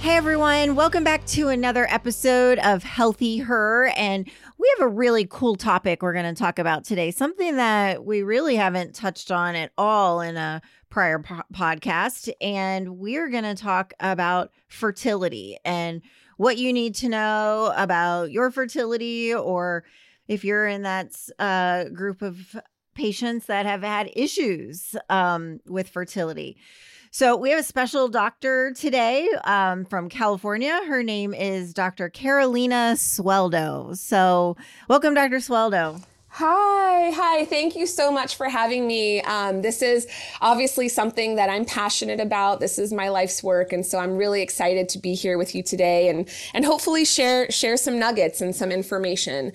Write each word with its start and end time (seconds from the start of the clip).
Hey 0.00 0.16
everyone, 0.16 0.76
welcome 0.76 1.04
back 1.04 1.26
to 1.26 1.48
another 1.48 1.86
episode 1.90 2.58
of 2.60 2.82
Healthy 2.82 3.36
Her. 3.36 3.92
And 3.94 4.26
we 4.56 4.74
have 4.78 4.86
a 4.86 4.90
really 4.90 5.26
cool 5.28 5.56
topic 5.56 6.00
we're 6.00 6.14
going 6.14 6.34
to 6.34 6.38
talk 6.38 6.58
about 6.58 6.86
today, 6.86 7.10
something 7.10 7.56
that 7.56 8.02
we 8.02 8.22
really 8.22 8.56
haven't 8.56 8.94
touched 8.94 9.30
on 9.30 9.54
at 9.54 9.72
all 9.76 10.22
in 10.22 10.38
a 10.38 10.62
prior 10.88 11.18
po- 11.18 11.42
podcast. 11.52 12.32
And 12.40 12.96
we're 12.96 13.28
going 13.28 13.44
to 13.44 13.54
talk 13.54 13.92
about 14.00 14.52
fertility 14.68 15.58
and 15.66 16.00
what 16.38 16.56
you 16.56 16.72
need 16.72 16.94
to 16.94 17.10
know 17.10 17.70
about 17.76 18.30
your 18.30 18.50
fertility, 18.50 19.34
or 19.34 19.84
if 20.26 20.44
you're 20.44 20.66
in 20.66 20.80
that 20.84 21.14
uh, 21.38 21.90
group 21.90 22.22
of 22.22 22.56
patients 22.94 23.44
that 23.46 23.66
have 23.66 23.82
had 23.82 24.10
issues 24.16 24.96
um, 25.10 25.60
with 25.66 25.90
fertility. 25.90 26.56
So 27.12 27.36
we 27.36 27.50
have 27.50 27.58
a 27.58 27.64
special 27.64 28.06
doctor 28.06 28.72
today 28.72 29.28
um, 29.42 29.84
from 29.84 30.08
California. 30.08 30.80
Her 30.86 31.02
name 31.02 31.34
is 31.34 31.74
Dr. 31.74 32.08
Carolina 32.08 32.94
Sueldo. 32.94 33.96
So 33.96 34.56
welcome, 34.86 35.14
Dr. 35.14 35.38
Sueldo. 35.38 36.00
Hi, 36.34 37.10
hi. 37.10 37.44
Thank 37.46 37.74
you 37.74 37.88
so 37.88 38.12
much 38.12 38.36
for 38.36 38.48
having 38.48 38.86
me. 38.86 39.20
Um, 39.22 39.62
this 39.62 39.82
is 39.82 40.06
obviously 40.40 40.88
something 40.88 41.34
that 41.34 41.50
I'm 41.50 41.64
passionate 41.64 42.20
about. 42.20 42.60
This 42.60 42.78
is 42.78 42.92
my 42.92 43.08
life's 43.08 43.42
work, 43.42 43.72
and 43.72 43.84
so 43.84 43.98
I'm 43.98 44.16
really 44.16 44.40
excited 44.40 44.88
to 44.90 45.00
be 45.00 45.14
here 45.14 45.36
with 45.36 45.56
you 45.56 45.64
today 45.64 46.08
and 46.08 46.28
and 46.54 46.64
hopefully 46.64 47.04
share 47.04 47.50
share 47.50 47.76
some 47.76 47.98
nuggets 47.98 48.40
and 48.40 48.54
some 48.54 48.70
information. 48.70 49.52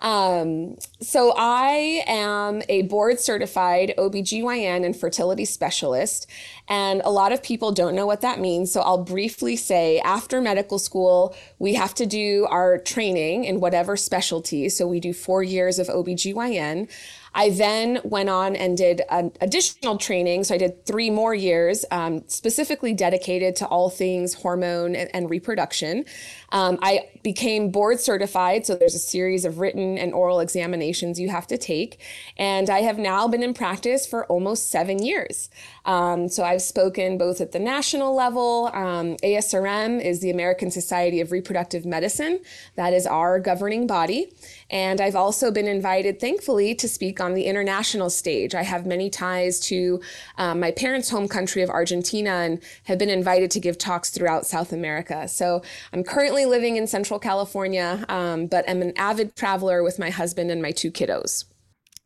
Um, 0.00 0.76
so 1.00 1.34
I 1.36 2.04
am 2.06 2.62
a 2.68 2.82
board 2.82 3.20
certified 3.20 3.94
OBGYN 3.98 4.84
and 4.84 4.96
fertility 4.96 5.44
specialist. 5.44 6.28
And 6.68 7.00
a 7.04 7.10
lot 7.10 7.32
of 7.32 7.42
people 7.42 7.72
don't 7.72 7.94
know 7.94 8.06
what 8.06 8.20
that 8.20 8.38
means. 8.40 8.72
So 8.72 8.80
I'll 8.80 9.02
briefly 9.02 9.56
say 9.56 10.00
after 10.00 10.40
medical 10.40 10.78
school, 10.78 11.34
we 11.58 11.74
have 11.74 11.94
to 11.94 12.06
do 12.06 12.46
our 12.50 12.78
training 12.78 13.44
in 13.44 13.60
whatever 13.60 13.96
specialty. 13.96 14.68
So 14.68 14.86
we 14.86 15.00
do 15.00 15.12
four 15.12 15.42
years 15.42 15.78
of 15.78 15.88
OBGYN. 15.88 16.88
I 17.34 17.50
then 17.50 18.00
went 18.04 18.28
on 18.28 18.56
and 18.56 18.76
did 18.76 19.02
an 19.10 19.32
additional 19.40 19.96
training. 19.96 20.44
So 20.44 20.54
I 20.54 20.58
did 20.58 20.84
three 20.86 21.10
more 21.10 21.34
years, 21.34 21.84
um, 21.90 22.24
specifically 22.26 22.94
dedicated 22.94 23.56
to 23.56 23.66
all 23.66 23.90
things 23.90 24.34
hormone 24.34 24.96
and, 24.96 25.10
and 25.14 25.30
reproduction. 25.30 26.04
Um, 26.50 26.78
I 26.82 27.08
became 27.22 27.70
board 27.70 28.00
certified. 28.00 28.64
So 28.64 28.74
there's 28.74 28.94
a 28.94 28.98
series 28.98 29.44
of 29.44 29.58
written 29.58 29.98
and 29.98 30.14
oral 30.14 30.40
examinations 30.40 31.20
you 31.20 31.28
have 31.28 31.46
to 31.48 31.58
take. 31.58 32.00
And 32.36 32.70
I 32.70 32.80
have 32.80 32.98
now 32.98 33.28
been 33.28 33.42
in 33.42 33.54
practice 33.54 34.06
for 34.06 34.24
almost 34.26 34.70
seven 34.70 35.02
years. 35.02 35.50
Um, 35.84 36.28
so 36.28 36.44
I've 36.44 36.62
spoken 36.62 37.18
both 37.18 37.40
at 37.40 37.52
the 37.52 37.58
national 37.58 38.14
level. 38.14 38.70
Um, 38.72 39.16
ASRM 39.16 40.02
is 40.02 40.20
the 40.20 40.30
American 40.30 40.70
Society 40.70 41.20
of 41.20 41.32
Reproductive 41.32 41.84
Medicine, 41.84 42.40
that 42.76 42.92
is 42.92 43.06
our 43.06 43.40
governing 43.40 43.86
body. 43.86 44.32
And 44.70 45.00
I've 45.00 45.16
also 45.16 45.50
been 45.50 45.66
invited, 45.66 46.20
thankfully, 46.20 46.74
to 46.76 46.88
speak 46.88 47.20
on 47.20 47.34
the 47.34 47.44
international 47.44 48.10
stage. 48.10 48.54
I 48.54 48.62
have 48.62 48.86
many 48.86 49.08
ties 49.08 49.60
to 49.60 50.00
um, 50.36 50.60
my 50.60 50.70
parents' 50.70 51.08
home 51.08 51.26
country 51.26 51.62
of 51.62 51.70
Argentina 51.70 52.30
and 52.30 52.60
have 52.84 52.98
been 52.98 53.08
invited 53.08 53.50
to 53.52 53.60
give 53.60 53.78
talks 53.78 54.10
throughout 54.10 54.46
South 54.46 54.72
America. 54.72 55.26
So 55.26 55.62
I'm 55.92 56.04
currently 56.04 56.37
living 56.46 56.76
in 56.76 56.86
Central 56.86 57.18
California, 57.18 58.04
um, 58.08 58.46
but 58.46 58.68
I'm 58.68 58.82
an 58.82 58.92
avid 58.96 59.36
traveler 59.36 59.82
with 59.82 59.98
my 59.98 60.10
husband 60.10 60.50
and 60.50 60.62
my 60.62 60.70
two 60.70 60.90
kiddos. 60.90 61.44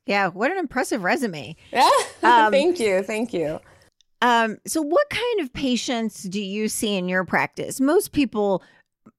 Yeah, 0.07 0.29
what 0.29 0.51
an 0.51 0.59
impressive 0.59 1.05
resume. 1.05 1.57
Yeah, 1.73 1.89
um, 2.23 2.53
thank 2.53 2.79
you. 2.79 3.03
Thank 3.03 3.33
you. 3.33 3.61
Um, 4.21 4.59
so, 4.67 4.83
what 4.83 5.09
kind 5.11 5.41
of 5.41 5.53
patients 5.53 6.23
do 6.23 6.41
you 6.41 6.69
see 6.69 6.97
in 6.97 7.09
your 7.09 7.25
practice? 7.25 7.81
Most 7.81 8.13
people 8.13 8.63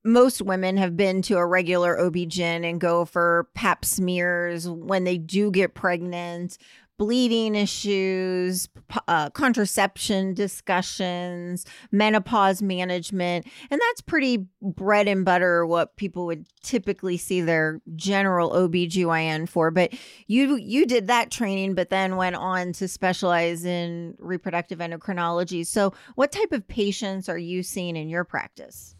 most 0.03 0.41
women 0.41 0.77
have 0.77 0.97
been 0.97 1.21
to 1.23 1.37
a 1.37 1.45
regular 1.45 1.99
OB-GYN 1.99 2.69
and 2.69 2.79
go 2.79 3.05
for 3.05 3.47
pap 3.53 3.85
smears 3.85 4.67
when 4.67 5.03
they 5.03 5.17
do 5.17 5.51
get 5.51 5.73
pregnant, 5.73 6.57
bleeding 6.97 7.55
issues, 7.55 8.69
uh, 9.07 9.29
contraception 9.31 10.33
discussions, 10.33 11.65
menopause 11.91 12.61
management. 12.61 13.45
And 13.71 13.81
that's 13.81 14.01
pretty 14.01 14.45
bread 14.61 15.07
and 15.07 15.25
butter 15.25 15.65
what 15.65 15.95
people 15.97 16.25
would 16.27 16.45
typically 16.61 17.17
see 17.17 17.41
their 17.41 17.81
general 17.95 18.53
OB/GYN 18.53 19.49
for. 19.49 19.71
But 19.71 19.93
you 20.27 20.55
you 20.55 20.85
did 20.85 21.07
that 21.07 21.31
training 21.31 21.75
but 21.75 21.89
then 21.89 22.15
went 22.15 22.35
on 22.35 22.73
to 22.73 22.87
specialize 22.87 23.65
in 23.65 24.15
reproductive 24.19 24.79
endocrinology. 24.79 25.65
So 25.65 25.93
what 26.15 26.31
type 26.31 26.51
of 26.51 26.67
patients 26.67 27.27
are 27.29 27.37
you 27.37 27.63
seeing 27.63 27.95
in 27.95 28.09
your 28.09 28.23
practice? 28.23 28.95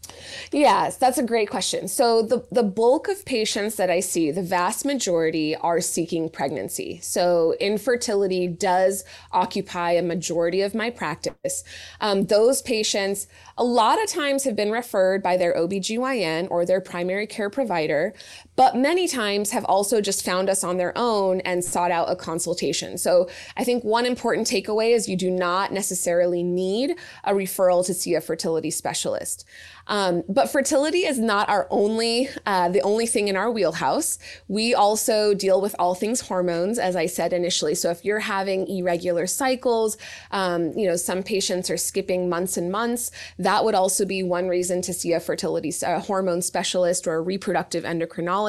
Yes, 0.52 0.96
that's 0.96 1.18
a 1.18 1.22
great 1.22 1.50
question. 1.50 1.88
So 1.88 2.22
the 2.22 2.44
the 2.50 2.62
bulk 2.62 3.08
of 3.08 3.24
patients 3.24 3.76
that 3.76 3.90
I 3.90 4.00
see, 4.00 4.30
the 4.30 4.42
vast 4.42 4.84
majority 4.84 5.56
are 5.56 5.80
seeking 5.80 6.28
pregnancy. 6.28 7.00
So 7.02 7.54
infertility 7.60 8.46
does 8.46 9.04
occupy 9.32 9.92
a 9.92 10.02
majority 10.02 10.60
of 10.62 10.74
my 10.74 10.90
practice. 10.90 11.64
Um, 12.00 12.26
those 12.26 12.62
patients 12.62 13.26
a 13.56 13.64
lot 13.64 14.02
of 14.02 14.08
times 14.08 14.44
have 14.44 14.56
been 14.56 14.70
referred 14.70 15.22
by 15.22 15.36
their 15.36 15.54
OBGYN 15.54 16.48
or 16.50 16.66
their 16.66 16.80
primary 16.80 17.26
care 17.26 17.50
provider, 17.50 18.14
but 18.56 18.76
many 18.76 19.08
times 19.08 19.50
have 19.50 19.64
also 19.64 20.00
just 20.00 20.24
found 20.24 20.48
us 20.48 20.62
on 20.62 20.76
their 20.76 20.92
own 20.96 21.40
and 21.40 21.64
sought 21.64 21.90
out 21.90 22.10
a 22.10 22.16
consultation. 22.16 22.98
So 22.98 23.28
I 23.56 23.64
think 23.64 23.84
one 23.84 24.06
important 24.06 24.46
takeaway 24.46 24.94
is 24.94 25.08
you 25.08 25.16
do 25.16 25.30
not 25.30 25.72
necessarily 25.72 26.42
need 26.42 26.96
a 27.24 27.32
referral 27.32 27.84
to 27.86 27.94
see 27.94 28.14
a 28.14 28.20
fertility 28.20 28.70
specialist. 28.70 29.44
Um, 29.86 30.22
but 30.28 30.50
fertility 30.50 31.00
is 31.00 31.18
not 31.18 31.48
our 31.50 31.66
only, 31.70 32.30
uh, 32.46 32.70
the 32.70 32.80
only 32.80 33.06
thing 33.06 33.28
in 33.28 33.36
our 33.36 33.50
wheelhouse. 33.50 34.18
We 34.48 34.74
also 34.74 35.34
deal 35.34 35.60
with 35.60 35.76
all 35.78 35.94
things 35.94 36.22
hormones, 36.22 36.78
as 36.78 36.96
I 36.96 37.06
said 37.06 37.32
initially. 37.32 37.74
So 37.74 37.90
if 37.90 38.02
you're 38.02 38.20
having 38.20 38.66
irregular 38.66 39.26
cycles, 39.26 39.98
um, 40.30 40.72
you 40.72 40.86
know, 40.88 40.96
some 40.96 41.22
patients 41.22 41.68
are 41.68 41.76
skipping 41.76 42.28
months 42.30 42.56
and 42.56 42.72
months. 42.72 43.10
That 43.38 43.64
would 43.64 43.74
also 43.74 44.06
be 44.06 44.22
one 44.22 44.48
reason 44.48 44.80
to 44.82 44.94
see 44.94 45.12
a 45.12 45.20
fertility, 45.20 45.72
a 45.82 46.00
hormone 46.00 46.40
specialist 46.40 47.06
or 47.06 47.16
a 47.16 47.20
reproductive 47.20 47.84
endocrinologist. 47.84 48.43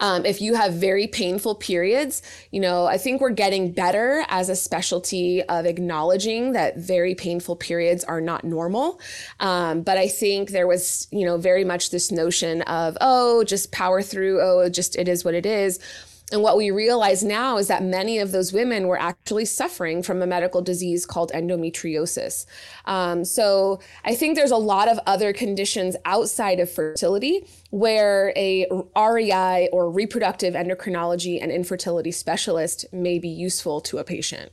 Um, 0.00 0.24
if 0.24 0.40
you 0.40 0.54
have 0.54 0.74
very 0.74 1.06
painful 1.06 1.54
periods, 1.54 2.22
you 2.50 2.60
know, 2.60 2.86
I 2.86 2.98
think 2.98 3.20
we're 3.20 3.30
getting 3.30 3.72
better 3.72 4.24
as 4.28 4.48
a 4.48 4.56
specialty 4.56 5.42
of 5.42 5.66
acknowledging 5.66 6.52
that 6.52 6.78
very 6.78 7.14
painful 7.14 7.56
periods 7.56 8.02
are 8.04 8.20
not 8.20 8.44
normal. 8.44 9.00
Um, 9.40 9.82
but 9.82 9.98
I 9.98 10.08
think 10.08 10.50
there 10.50 10.66
was, 10.66 11.06
you 11.10 11.26
know, 11.26 11.36
very 11.36 11.64
much 11.64 11.90
this 11.90 12.10
notion 12.10 12.62
of, 12.62 12.96
oh, 13.00 13.44
just 13.44 13.72
power 13.72 14.02
through, 14.02 14.40
oh, 14.40 14.68
just 14.68 14.96
it 14.96 15.08
is 15.08 15.24
what 15.24 15.34
it 15.34 15.46
is 15.46 15.78
and 16.32 16.42
what 16.42 16.56
we 16.56 16.70
realize 16.70 17.22
now 17.22 17.58
is 17.58 17.68
that 17.68 17.82
many 17.82 18.18
of 18.18 18.32
those 18.32 18.52
women 18.52 18.88
were 18.88 18.98
actually 18.98 19.44
suffering 19.44 20.02
from 20.02 20.22
a 20.22 20.26
medical 20.26 20.62
disease 20.62 21.04
called 21.04 21.30
endometriosis. 21.32 22.46
Um, 22.86 23.24
so 23.24 23.80
I 24.04 24.14
think 24.14 24.36
there's 24.36 24.50
a 24.50 24.56
lot 24.56 24.88
of 24.88 24.98
other 25.06 25.32
conditions 25.32 25.96
outside 26.04 26.60
of 26.60 26.70
fertility 26.70 27.46
where 27.70 28.32
a 28.36 28.66
REI 28.96 29.68
or 29.72 29.90
reproductive 29.90 30.54
endocrinology 30.54 31.38
and 31.40 31.52
infertility 31.52 32.10
specialist 32.10 32.86
may 32.92 33.18
be 33.18 33.28
useful 33.28 33.80
to 33.82 33.98
a 33.98 34.04
patient. 34.04 34.52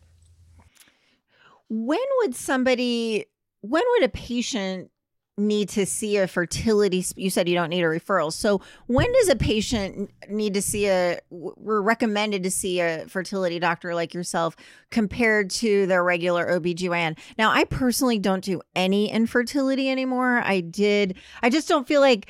When 1.70 2.00
would 2.20 2.36
somebody, 2.36 3.26
when 3.62 3.84
would 3.88 4.04
a 4.04 4.10
patient 4.10 4.92
need 5.40 5.70
to 5.70 5.86
see 5.86 6.18
a 6.18 6.28
fertility 6.28 7.04
you 7.16 7.30
said 7.30 7.48
you 7.48 7.56
don't 7.56 7.70
need 7.70 7.82
a 7.82 7.88
referral 7.88 8.32
so 8.32 8.62
when 8.88 9.12
does 9.14 9.30
a 9.30 9.36
patient 9.36 10.12
need 10.30 10.54
to 10.54 10.62
see 10.62 10.88
a 10.88 11.20
we're 11.30 11.82
recommended 11.82 12.44
to 12.44 12.52
see 12.52 12.80
a 12.80 13.06
fertility 13.08 13.60
doctor 13.60 13.96
like 13.96 14.14
yourself 14.14 14.56
compared 14.92 15.50
to 15.50 15.86
their 15.88 16.04
regular 16.04 16.48
OBGYN 16.48 17.18
now 17.38 17.52
I 17.52 17.64
personally 17.64 18.20
don't 18.20 18.44
do 18.44 18.62
any 18.76 19.10
infertility 19.10 19.90
anymore 19.90 20.42
I 20.44 20.62
did 20.62 21.18
I 21.42 21.50
just 21.50 21.68
don't 21.68 21.88
feel 21.88 22.02
like 22.02 22.28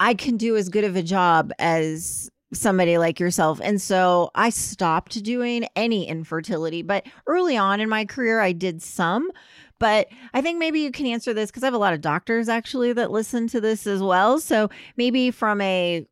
I 0.00 0.14
can 0.14 0.36
do 0.36 0.56
as 0.56 0.68
good 0.68 0.84
of 0.84 0.96
a 0.96 1.02
job 1.02 1.52
as 1.58 2.30
somebody 2.52 2.98
like 2.98 3.20
yourself. 3.20 3.60
And 3.62 3.80
so 3.80 4.30
I 4.34 4.50
stopped 4.50 5.22
doing 5.22 5.66
any 5.76 6.08
infertility. 6.08 6.82
But 6.82 7.06
early 7.26 7.56
on 7.56 7.80
in 7.80 7.88
my 7.88 8.04
career, 8.04 8.40
I 8.40 8.52
did 8.52 8.82
some. 8.82 9.30
But 9.78 10.08
I 10.34 10.40
think 10.40 10.58
maybe 10.58 10.80
you 10.80 10.90
can 10.90 11.06
answer 11.06 11.32
this 11.32 11.50
because 11.50 11.62
I 11.62 11.66
have 11.66 11.74
a 11.74 11.78
lot 11.78 11.94
of 11.94 12.00
doctors 12.00 12.48
actually 12.48 12.92
that 12.94 13.10
listen 13.10 13.46
to 13.48 13.60
this 13.60 13.86
as 13.86 14.02
well. 14.02 14.40
So 14.40 14.70
maybe 14.96 15.30
from 15.30 15.60
a 15.60 16.06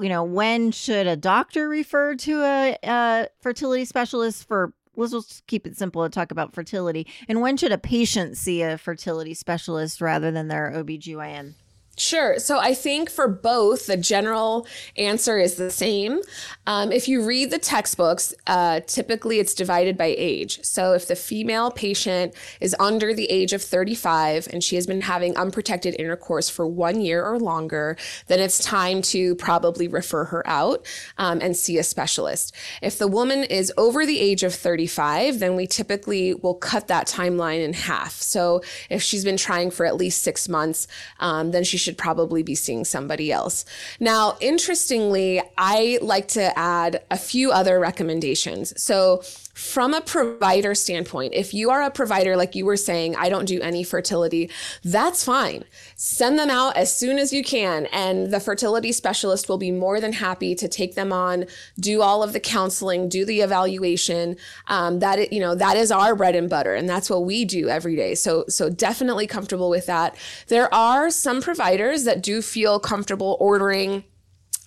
you 0.00 0.08
know, 0.08 0.24
when 0.24 0.72
should 0.72 1.06
a 1.06 1.16
doctor 1.16 1.68
refer 1.68 2.16
to 2.16 2.42
a, 2.42 2.76
a 2.82 3.28
fertility 3.40 3.84
specialist 3.84 4.46
for 4.48 4.72
let's 4.96 5.12
just 5.12 5.46
keep 5.46 5.66
it 5.66 5.76
simple 5.78 6.02
and 6.02 6.12
talk 6.12 6.30
about 6.30 6.52
fertility. 6.52 7.06
And 7.28 7.40
when 7.40 7.56
should 7.56 7.72
a 7.72 7.78
patient 7.78 8.36
see 8.36 8.62
a 8.62 8.76
fertility 8.76 9.34
specialist 9.34 10.00
rather 10.00 10.30
than 10.30 10.48
their 10.48 10.72
OBGYN? 10.74 11.54
Sure. 11.98 12.38
So 12.38 12.60
I 12.60 12.74
think 12.74 13.10
for 13.10 13.26
both, 13.26 13.86
the 13.86 13.96
general 13.96 14.68
answer 14.96 15.36
is 15.36 15.56
the 15.56 15.70
same. 15.70 16.20
Um, 16.64 16.92
if 16.92 17.08
you 17.08 17.26
read 17.26 17.50
the 17.50 17.58
textbooks, 17.58 18.32
uh, 18.46 18.80
typically 18.86 19.40
it's 19.40 19.52
divided 19.52 19.98
by 19.98 20.14
age. 20.16 20.60
So 20.62 20.92
if 20.92 21.08
the 21.08 21.16
female 21.16 21.72
patient 21.72 22.34
is 22.60 22.76
under 22.78 23.12
the 23.12 23.26
age 23.26 23.52
of 23.52 23.62
35 23.62 24.46
and 24.52 24.62
she 24.62 24.76
has 24.76 24.86
been 24.86 25.00
having 25.00 25.36
unprotected 25.36 25.96
intercourse 25.98 26.48
for 26.48 26.68
one 26.68 27.00
year 27.00 27.24
or 27.24 27.36
longer, 27.36 27.96
then 28.28 28.38
it's 28.38 28.60
time 28.60 29.02
to 29.02 29.34
probably 29.34 29.88
refer 29.88 30.24
her 30.26 30.46
out 30.46 30.86
um, 31.16 31.40
and 31.40 31.56
see 31.56 31.78
a 31.78 31.82
specialist. 31.82 32.54
If 32.80 32.98
the 32.98 33.08
woman 33.08 33.42
is 33.42 33.72
over 33.76 34.06
the 34.06 34.20
age 34.20 34.44
of 34.44 34.54
35, 34.54 35.40
then 35.40 35.56
we 35.56 35.66
typically 35.66 36.34
will 36.34 36.54
cut 36.54 36.86
that 36.86 37.08
timeline 37.08 37.64
in 37.64 37.72
half. 37.72 38.12
So 38.12 38.62
if 38.88 39.02
she's 39.02 39.24
been 39.24 39.36
trying 39.36 39.72
for 39.72 39.84
at 39.84 39.96
least 39.96 40.22
six 40.22 40.48
months, 40.48 40.86
um, 41.18 41.50
then 41.50 41.64
she 41.64 41.76
should 41.76 41.87
should 41.88 41.96
probably 41.96 42.42
be 42.42 42.54
seeing 42.54 42.84
somebody 42.84 43.32
else. 43.32 43.64
Now, 43.98 44.36
interestingly, 44.42 45.40
I 45.56 45.98
like 46.02 46.28
to 46.28 46.56
add 46.58 47.02
a 47.10 47.16
few 47.16 47.50
other 47.50 47.80
recommendations. 47.80 48.78
So, 48.80 49.22
from 49.58 49.92
a 49.92 50.00
provider 50.00 50.72
standpoint, 50.72 51.34
if 51.34 51.52
you 51.52 51.68
are 51.68 51.82
a 51.82 51.90
provider, 51.90 52.36
like 52.36 52.54
you 52.54 52.64
were 52.64 52.76
saying, 52.76 53.16
I 53.16 53.28
don't 53.28 53.44
do 53.44 53.60
any 53.60 53.82
fertility, 53.82 54.48
that's 54.84 55.24
fine. 55.24 55.64
Send 55.96 56.38
them 56.38 56.48
out 56.48 56.76
as 56.76 56.96
soon 56.96 57.18
as 57.18 57.32
you 57.32 57.42
can. 57.42 57.86
And 57.86 58.30
the 58.30 58.38
fertility 58.38 58.92
specialist 58.92 59.48
will 59.48 59.58
be 59.58 59.72
more 59.72 60.00
than 60.00 60.12
happy 60.12 60.54
to 60.54 60.68
take 60.68 60.94
them 60.94 61.12
on, 61.12 61.44
do 61.80 62.02
all 62.02 62.22
of 62.22 62.32
the 62.32 62.38
counseling, 62.38 63.08
do 63.08 63.24
the 63.24 63.40
evaluation. 63.40 64.36
Um, 64.68 65.00
that, 65.00 65.32
you 65.32 65.40
know, 65.40 65.56
that 65.56 65.76
is 65.76 65.90
our 65.90 66.14
bread 66.14 66.36
and 66.36 66.48
butter. 66.48 66.76
And 66.76 66.88
that's 66.88 67.10
what 67.10 67.24
we 67.24 67.44
do 67.44 67.68
every 67.68 67.96
day. 67.96 68.14
So, 68.14 68.44
so 68.48 68.70
definitely 68.70 69.26
comfortable 69.26 69.70
with 69.70 69.86
that. 69.86 70.16
There 70.46 70.72
are 70.72 71.10
some 71.10 71.42
providers 71.42 72.04
that 72.04 72.22
do 72.22 72.42
feel 72.42 72.78
comfortable 72.78 73.36
ordering 73.40 74.04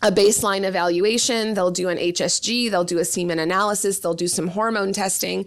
a 0.02 0.12
baseline 0.12 0.64
evaluation, 0.64 1.54
they'll 1.54 1.72
do 1.72 1.88
an 1.90 1.98
HSG, 1.98 2.72
they'll 2.72 2.84
do 2.84 2.98
a 2.98 3.06
semen 3.06 3.38
analysis, 3.38 4.00
they'll 4.00 4.14
do 4.14 4.28
some 4.28 4.48
hormone 4.48 4.94
testing. 4.94 5.46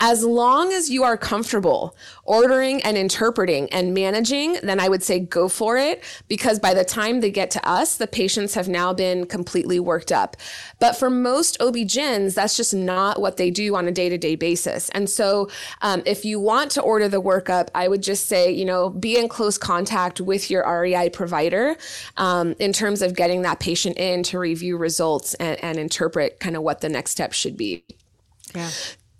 As 0.00 0.24
long 0.24 0.72
as 0.72 0.90
you 0.90 1.04
are 1.04 1.16
comfortable 1.16 1.94
ordering 2.24 2.82
and 2.82 2.96
interpreting 2.96 3.68
and 3.70 3.94
managing, 3.94 4.54
then 4.62 4.80
I 4.80 4.88
would 4.88 5.02
say 5.02 5.20
go 5.20 5.48
for 5.48 5.76
it 5.76 6.02
because 6.26 6.58
by 6.58 6.74
the 6.74 6.84
time 6.84 7.20
they 7.20 7.30
get 7.30 7.50
to 7.52 7.68
us, 7.68 7.98
the 7.98 8.06
patients 8.06 8.54
have 8.54 8.68
now 8.68 8.92
been 8.92 9.26
completely 9.26 9.78
worked 9.78 10.10
up. 10.10 10.36
But 10.80 10.96
for 10.96 11.10
most 11.10 11.60
OB-GYNs, 11.60 12.34
that's 12.34 12.56
just 12.56 12.74
not 12.74 13.20
what 13.20 13.36
they 13.36 13.50
do 13.50 13.76
on 13.76 13.86
a 13.86 13.92
day 13.92 14.08
to 14.08 14.18
day 14.18 14.34
basis. 14.34 14.88
And 14.90 15.08
so 15.08 15.50
um, 15.82 16.02
if 16.06 16.24
you 16.24 16.40
want 16.40 16.70
to 16.72 16.82
order 16.82 17.08
the 17.08 17.22
workup, 17.22 17.68
I 17.74 17.86
would 17.88 18.02
just 18.02 18.26
say, 18.26 18.50
you 18.50 18.64
know, 18.64 18.88
be 18.88 19.18
in 19.18 19.28
close 19.28 19.58
contact 19.58 20.20
with 20.20 20.50
your 20.50 20.64
REI 20.66 21.10
provider 21.10 21.76
um, 22.16 22.56
in 22.58 22.72
terms 22.72 23.02
of 23.02 23.14
getting 23.14 23.42
that 23.42 23.60
patient 23.60 23.81
in 23.90 24.22
to 24.22 24.38
review 24.38 24.76
results 24.76 25.34
and, 25.34 25.62
and 25.64 25.78
interpret 25.78 26.38
kind 26.38 26.56
of 26.56 26.62
what 26.62 26.80
the 26.80 26.88
next 26.88 27.10
step 27.10 27.32
should 27.32 27.56
be. 27.56 27.84
Yeah. 28.54 28.70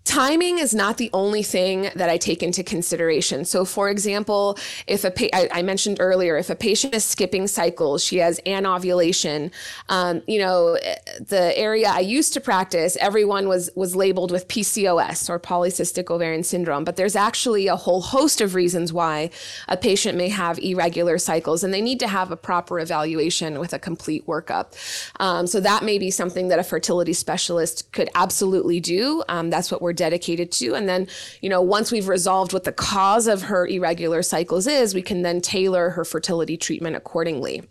Timing 0.04 0.58
is 0.58 0.74
not 0.74 0.96
the 0.96 1.10
only 1.12 1.44
thing 1.44 1.88
that 1.94 2.08
I 2.08 2.16
take 2.16 2.42
into 2.42 2.64
consideration. 2.64 3.44
So, 3.44 3.64
for 3.64 3.88
example, 3.88 4.58
if 4.88 5.04
a 5.04 5.12
pa- 5.12 5.28
I, 5.32 5.48
I 5.52 5.62
mentioned 5.62 5.98
earlier, 6.00 6.36
if 6.36 6.50
a 6.50 6.56
patient 6.56 6.92
is 6.94 7.04
skipping 7.04 7.46
cycles, 7.46 8.02
she 8.02 8.16
has 8.16 8.40
anovulation. 8.44 9.52
Um, 9.88 10.22
you 10.26 10.40
know, 10.40 10.76
the 11.20 11.52
area 11.56 11.88
I 11.88 12.00
used 12.00 12.32
to 12.32 12.40
practice, 12.40 12.96
everyone 13.00 13.46
was 13.46 13.70
was 13.76 13.94
labeled 13.94 14.32
with 14.32 14.48
PCOS 14.48 15.30
or 15.30 15.38
polycystic 15.38 16.10
ovarian 16.10 16.42
syndrome, 16.42 16.82
but 16.82 16.96
there's 16.96 17.14
actually 17.14 17.68
a 17.68 17.76
whole 17.76 18.00
host 18.00 18.40
of 18.40 18.56
reasons 18.56 18.92
why 18.92 19.30
a 19.68 19.76
patient 19.76 20.18
may 20.18 20.28
have 20.28 20.58
irregular 20.58 21.16
cycles, 21.16 21.62
and 21.62 21.72
they 21.72 21.80
need 21.80 22.00
to 22.00 22.08
have 22.08 22.32
a 22.32 22.36
proper 22.36 22.80
evaluation 22.80 23.60
with 23.60 23.72
a 23.72 23.78
complete 23.78 24.26
workup. 24.26 24.74
Um, 25.20 25.46
so 25.46 25.60
that 25.60 25.84
may 25.84 25.98
be 25.98 26.10
something 26.10 26.48
that 26.48 26.58
a 26.58 26.64
fertility 26.64 27.12
specialist 27.12 27.92
could 27.92 28.08
absolutely 28.16 28.80
do. 28.80 29.22
Um, 29.28 29.48
that's 29.48 29.70
what 29.70 29.80
we're 29.80 29.91
we're 29.92 29.96
dedicated 29.96 30.50
to. 30.50 30.74
And 30.74 30.88
then, 30.88 31.06
you 31.42 31.50
know, 31.50 31.60
once 31.60 31.92
we've 31.92 32.08
resolved 32.08 32.54
what 32.54 32.64
the 32.64 32.72
cause 32.72 33.26
of 33.26 33.42
her 33.42 33.66
irregular 33.66 34.22
cycles 34.22 34.66
is, 34.66 34.94
we 34.94 35.02
can 35.02 35.20
then 35.20 35.42
tailor 35.42 35.90
her 35.90 36.04
fertility 36.04 36.56
treatment 36.56 36.96
accordingly 36.96 37.62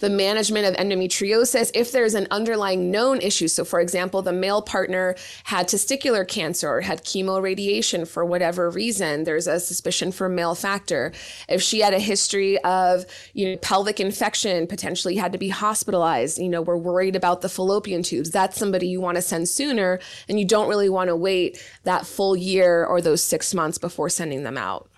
the 0.00 0.10
management 0.10 0.66
of 0.66 0.74
endometriosis 0.76 1.70
if 1.74 1.92
there's 1.92 2.14
an 2.14 2.26
underlying 2.30 2.90
known 2.90 3.20
issue. 3.20 3.48
So, 3.48 3.64
for 3.64 3.80
example, 3.80 4.22
the 4.22 4.32
male 4.32 4.62
partner 4.62 5.14
had 5.44 5.68
testicular 5.68 6.26
cancer 6.26 6.68
or 6.68 6.80
had 6.80 7.04
chemoradiation 7.04 8.06
for 8.06 8.24
whatever 8.24 8.70
reason, 8.70 9.24
there's 9.24 9.46
a 9.46 9.60
suspicion 9.60 10.12
for 10.12 10.28
male 10.28 10.54
factor. 10.54 11.12
If 11.48 11.62
she 11.62 11.80
had 11.80 11.94
a 11.94 11.98
history 11.98 12.58
of, 12.64 13.04
you 13.34 13.50
know, 13.50 13.56
pelvic 13.58 14.00
infection, 14.00 14.66
potentially 14.66 15.16
had 15.16 15.32
to 15.32 15.38
be 15.38 15.48
hospitalized, 15.48 16.38
you 16.38 16.48
know, 16.48 16.62
we're 16.62 16.76
worried 16.76 17.16
about 17.16 17.40
the 17.40 17.48
fallopian 17.48 18.02
tubes, 18.02 18.30
that's 18.30 18.58
somebody 18.58 18.88
you 18.88 19.00
want 19.00 19.16
to 19.16 19.22
send 19.22 19.48
sooner 19.48 20.00
and 20.28 20.38
you 20.38 20.46
don't 20.46 20.68
really 20.68 20.88
want 20.88 21.08
to 21.08 21.16
wait 21.16 21.62
that 21.84 22.06
full 22.06 22.36
year 22.36 22.84
or 22.84 23.00
those 23.00 23.22
six 23.22 23.54
months 23.54 23.78
before 23.78 24.08
sending 24.08 24.42
them 24.42 24.56
out. 24.56 24.88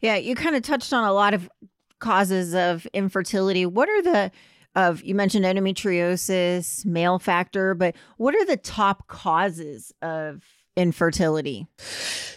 Yeah, 0.00 0.16
you 0.16 0.34
kind 0.34 0.54
of 0.54 0.62
touched 0.62 0.92
on 0.92 1.04
a 1.04 1.12
lot 1.12 1.34
of 1.34 1.48
causes 1.98 2.54
of 2.54 2.86
infertility. 2.92 3.66
What 3.66 3.88
are 3.88 4.02
the 4.02 4.30
of 4.74 5.02
you 5.02 5.14
mentioned 5.14 5.44
endometriosis, 5.44 6.84
male 6.86 7.18
factor, 7.18 7.74
but 7.74 7.96
what 8.16 8.34
are 8.34 8.44
the 8.44 8.56
top 8.56 9.08
causes 9.08 9.92
of 10.02 10.44
infertility? 10.76 11.66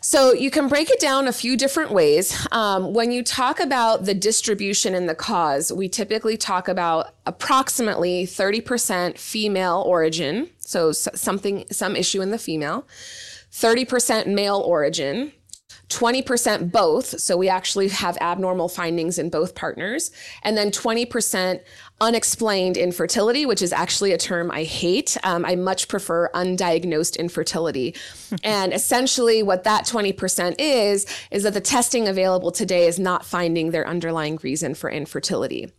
So 0.01 0.33
you 0.33 0.49
can 0.49 0.67
break 0.67 0.89
it 0.89 0.99
down 0.99 1.27
a 1.27 1.33
few 1.33 1.55
different 1.55 1.91
ways. 1.91 2.47
Um, 2.51 2.93
when 2.93 3.11
you 3.11 3.23
talk 3.23 3.59
about 3.59 4.05
the 4.05 4.15
distribution 4.15 4.95
and 4.95 5.07
the 5.07 5.13
cause, 5.13 5.71
we 5.71 5.87
typically 5.87 6.35
talk 6.35 6.67
about 6.67 7.13
approximately 7.27 8.25
30% 8.25 9.19
female 9.19 9.83
origin, 9.85 10.49
so 10.57 10.91
something, 10.91 11.65
some 11.71 11.95
issue 11.95 12.21
in 12.21 12.31
the 12.31 12.39
female, 12.39 12.87
30% 13.51 14.25
male 14.25 14.59
origin, 14.59 15.31
20% 15.91 16.71
both. 16.71 17.19
So 17.19 17.37
we 17.37 17.49
actually 17.49 17.89
have 17.89 18.17
abnormal 18.21 18.69
findings 18.69 19.19
in 19.19 19.29
both 19.29 19.55
partners. 19.55 20.11
And 20.43 20.57
then 20.57 20.71
20% 20.71 21.61
unexplained 21.99 22.77
infertility, 22.77 23.45
which 23.45 23.61
is 23.61 23.71
actually 23.71 24.11
a 24.11 24.17
term 24.17 24.49
I 24.49 24.63
hate. 24.63 25.17
Um, 25.23 25.45
I 25.45 25.55
much 25.55 25.87
prefer 25.87 26.29
undiagnosed 26.33 27.19
infertility. 27.19 27.95
and 28.43 28.73
essentially, 28.73 29.43
what 29.43 29.63
that 29.65 29.85
20% 29.85 30.55
is, 30.57 31.05
is 31.29 31.43
that 31.43 31.53
the 31.53 31.61
testing 31.61 32.07
available 32.07 32.51
today 32.51 32.87
is 32.87 32.97
not 32.97 33.25
finding 33.25 33.71
their 33.71 33.87
underlying 33.87 34.39
reason 34.41 34.73
for 34.73 34.89
infertility. 34.89 35.71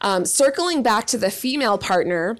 Um, 0.00 0.24
circling 0.24 0.82
back 0.82 1.06
to 1.08 1.18
the 1.18 1.30
female 1.30 1.76
partner, 1.76 2.38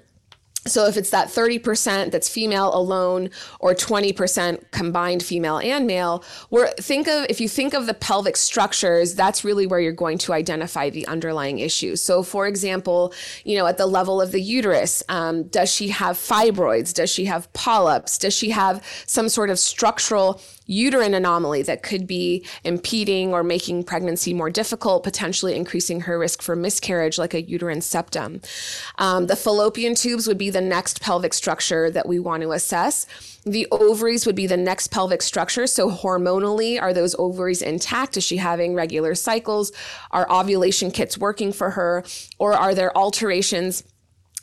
so 0.67 0.85
if 0.85 0.97
it's 0.97 1.09
that 1.11 1.29
30% 1.29 2.11
that's 2.11 2.27
female 2.27 2.75
alone 2.75 3.29
or 3.59 3.73
20% 3.73 4.71
combined 4.71 5.23
female 5.23 5.57
and 5.59 5.87
male, 5.87 6.23
we're 6.49 6.69
think 6.73 7.07
of 7.07 7.25
if 7.29 7.39
you 7.39 7.47
think 7.47 7.73
of 7.73 7.85
the 7.85 7.93
pelvic 7.93 8.35
structures, 8.35 9.15
that's 9.15 9.45
really 9.45 9.65
where 9.65 9.79
you're 9.79 9.93
going 9.93 10.17
to 10.19 10.33
identify 10.33 10.89
the 10.89 11.07
underlying 11.07 11.59
issue. 11.59 11.95
So 11.95 12.23
for 12.23 12.45
example, 12.45 13.13
you 13.45 13.57
know, 13.57 13.67
at 13.67 13.77
the 13.77 13.87
level 13.87 14.21
of 14.21 14.31
the 14.31 14.41
uterus, 14.41 15.01
um, 15.09 15.43
does 15.43 15.71
she 15.71 15.89
have 15.89 16.17
fibroids? 16.17 16.93
Does 16.93 17.09
she 17.09 17.25
have 17.25 17.51
polyps? 17.53 18.17
Does 18.17 18.33
she 18.33 18.49
have 18.49 18.83
some 19.05 19.29
sort 19.29 19.49
of 19.49 19.57
structural 19.59 20.41
uterine 20.69 21.15
anomaly 21.15 21.63
that 21.63 21.81
could 21.81 22.05
be 22.05 22.45
impeding 22.63 23.33
or 23.33 23.43
making 23.43 23.83
pregnancy 23.83 24.33
more 24.33 24.49
difficult, 24.49 25.03
potentially 25.03 25.55
increasing 25.55 26.01
her 26.01 26.17
risk 26.19 26.41
for 26.41 26.55
miscarriage, 26.55 27.17
like 27.17 27.33
a 27.33 27.41
uterine 27.41 27.81
septum. 27.81 28.39
Um, 28.99 29.27
the 29.27 29.35
fallopian 29.35 29.95
tubes 29.95 30.27
would 30.27 30.37
be 30.37 30.51
the 30.51 30.61
next 30.61 31.01
pelvic 31.01 31.33
structure 31.33 31.89
that 31.89 32.07
we 32.07 32.19
want 32.19 32.43
to 32.43 32.51
assess. 32.51 33.07
The 33.45 33.67
ovaries 33.71 34.25
would 34.25 34.35
be 34.35 34.45
the 34.45 34.57
next 34.57 34.89
pelvic 34.89 35.23
structure. 35.23 35.65
So, 35.65 35.89
hormonally, 35.89 36.79
are 36.79 36.93
those 36.93 37.15
ovaries 37.17 37.61
intact? 37.61 38.15
Is 38.15 38.23
she 38.23 38.37
having 38.37 38.75
regular 38.75 39.15
cycles? 39.15 39.71
Are 40.11 40.29
ovulation 40.31 40.91
kits 40.91 41.17
working 41.17 41.51
for 41.51 41.71
her? 41.71 42.03
Or 42.37 42.53
are 42.53 42.75
there 42.75 42.95
alterations? 42.95 43.83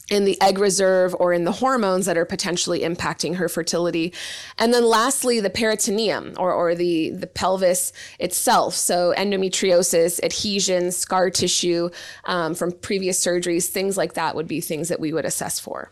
In 0.09 0.25
the 0.25 0.41
egg 0.41 0.59
reserve 0.59 1.15
or 1.19 1.33
in 1.33 1.45
the 1.45 1.53
hormones 1.53 2.07
that 2.07 2.17
are 2.17 2.25
potentially 2.25 2.81
impacting 2.81 3.37
her 3.37 3.49
fertility. 3.49 4.13
And 4.59 4.73
then 4.73 4.85
lastly, 4.85 5.41
the 5.41 5.51
peritoneum 5.51 6.35
or, 6.39 6.53
or 6.53 6.75
the, 6.75 7.11
the 7.11 7.27
pelvis 7.27 7.93
itself. 8.21 8.75
So 8.75 9.13
endometriosis, 9.17 10.23
adhesions, 10.23 10.97
scar 10.97 11.31
tissue 11.31 11.91
um, 12.25 12.55
from 12.55 12.73
previous 12.73 13.25
surgeries, 13.25 13.69
things 13.69 13.97
like 13.97 14.15
that 14.15 14.37
would 14.37 14.47
be 14.47 14.61
things 14.61 14.89
that 14.89 15.01
we 15.01 15.13
would 15.13 15.25
assess 15.25 15.59
for. 15.59 15.91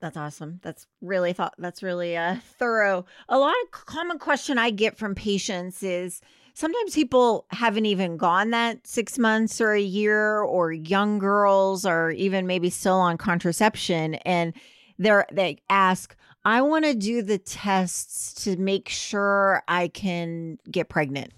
That's 0.00 0.16
awesome. 0.16 0.60
That's 0.62 0.86
really 1.02 1.34
thought 1.34 1.54
that's 1.58 1.82
really 1.82 2.16
uh 2.16 2.36
thorough. 2.58 3.04
A 3.28 3.38
lot 3.38 3.54
of 3.62 3.70
common 3.70 4.18
question 4.18 4.56
I 4.56 4.70
get 4.70 4.96
from 4.96 5.14
patients 5.14 5.82
is 5.82 6.22
sometimes 6.54 6.94
people 6.94 7.46
haven't 7.50 7.86
even 7.86 8.16
gone 8.16 8.50
that 8.50 8.86
6 8.86 9.18
months 9.18 9.60
or 9.60 9.72
a 9.72 9.80
year 9.80 10.40
or 10.40 10.72
young 10.72 11.18
girls 11.18 11.84
are 11.84 12.10
even 12.10 12.46
maybe 12.46 12.70
still 12.70 12.96
on 12.96 13.16
contraception 13.16 14.14
and 14.16 14.52
they're 14.98 15.26
they 15.32 15.58
ask 15.68 16.16
I 16.44 16.62
want 16.62 16.86
to 16.86 16.94
do 16.94 17.22
the 17.22 17.38
tests 17.38 18.44
to 18.44 18.56
make 18.56 18.88
sure 18.88 19.62
I 19.68 19.88
can 19.88 20.58
get 20.70 20.88
pregnant. 20.88 21.32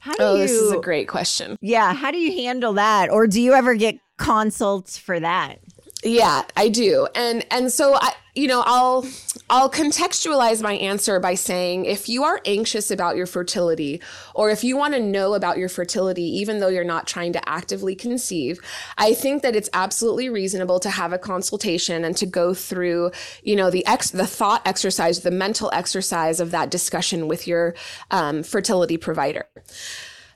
How 0.00 0.12
do 0.14 0.18
oh, 0.20 0.34
you, 0.34 0.42
this 0.42 0.50
is 0.50 0.72
a 0.72 0.80
great 0.80 1.08
question. 1.08 1.56
Yeah, 1.60 1.92
how 1.94 2.10
do 2.10 2.18
you 2.18 2.32
handle 2.32 2.72
that 2.74 3.10
or 3.10 3.26
do 3.26 3.40
you 3.40 3.52
ever 3.52 3.74
get 3.74 3.98
consults 4.16 4.98
for 4.98 5.20
that? 5.20 5.60
Yeah, 6.04 6.42
I 6.56 6.68
do. 6.68 7.08
And 7.14 7.44
and 7.50 7.72
so 7.72 7.94
I 7.94 8.12
you 8.38 8.46
know, 8.46 8.62
I'll 8.64 9.04
I'll 9.50 9.68
contextualize 9.68 10.62
my 10.62 10.74
answer 10.74 11.18
by 11.18 11.34
saying 11.34 11.86
if 11.86 12.08
you 12.08 12.22
are 12.22 12.40
anxious 12.44 12.88
about 12.92 13.16
your 13.16 13.26
fertility 13.26 14.00
or 14.32 14.48
if 14.48 14.62
you 14.62 14.76
want 14.76 14.94
to 14.94 15.00
know 15.00 15.34
about 15.34 15.58
your 15.58 15.68
fertility 15.68 16.22
even 16.22 16.60
though 16.60 16.68
you're 16.68 16.84
not 16.84 17.08
trying 17.08 17.32
to 17.32 17.48
actively 17.48 17.96
conceive, 17.96 18.60
I 18.96 19.12
think 19.12 19.42
that 19.42 19.56
it's 19.56 19.68
absolutely 19.72 20.28
reasonable 20.28 20.78
to 20.80 20.90
have 20.90 21.12
a 21.12 21.18
consultation 21.18 22.04
and 22.04 22.16
to 22.18 22.26
go 22.26 22.54
through, 22.54 23.10
you 23.42 23.56
know, 23.56 23.70
the 23.70 23.84
ex 23.86 24.10
the 24.10 24.26
thought 24.26 24.62
exercise, 24.64 25.20
the 25.22 25.32
mental 25.32 25.68
exercise 25.72 26.38
of 26.38 26.52
that 26.52 26.70
discussion 26.70 27.26
with 27.26 27.48
your 27.48 27.74
um, 28.12 28.44
fertility 28.44 28.98
provider. 28.98 29.46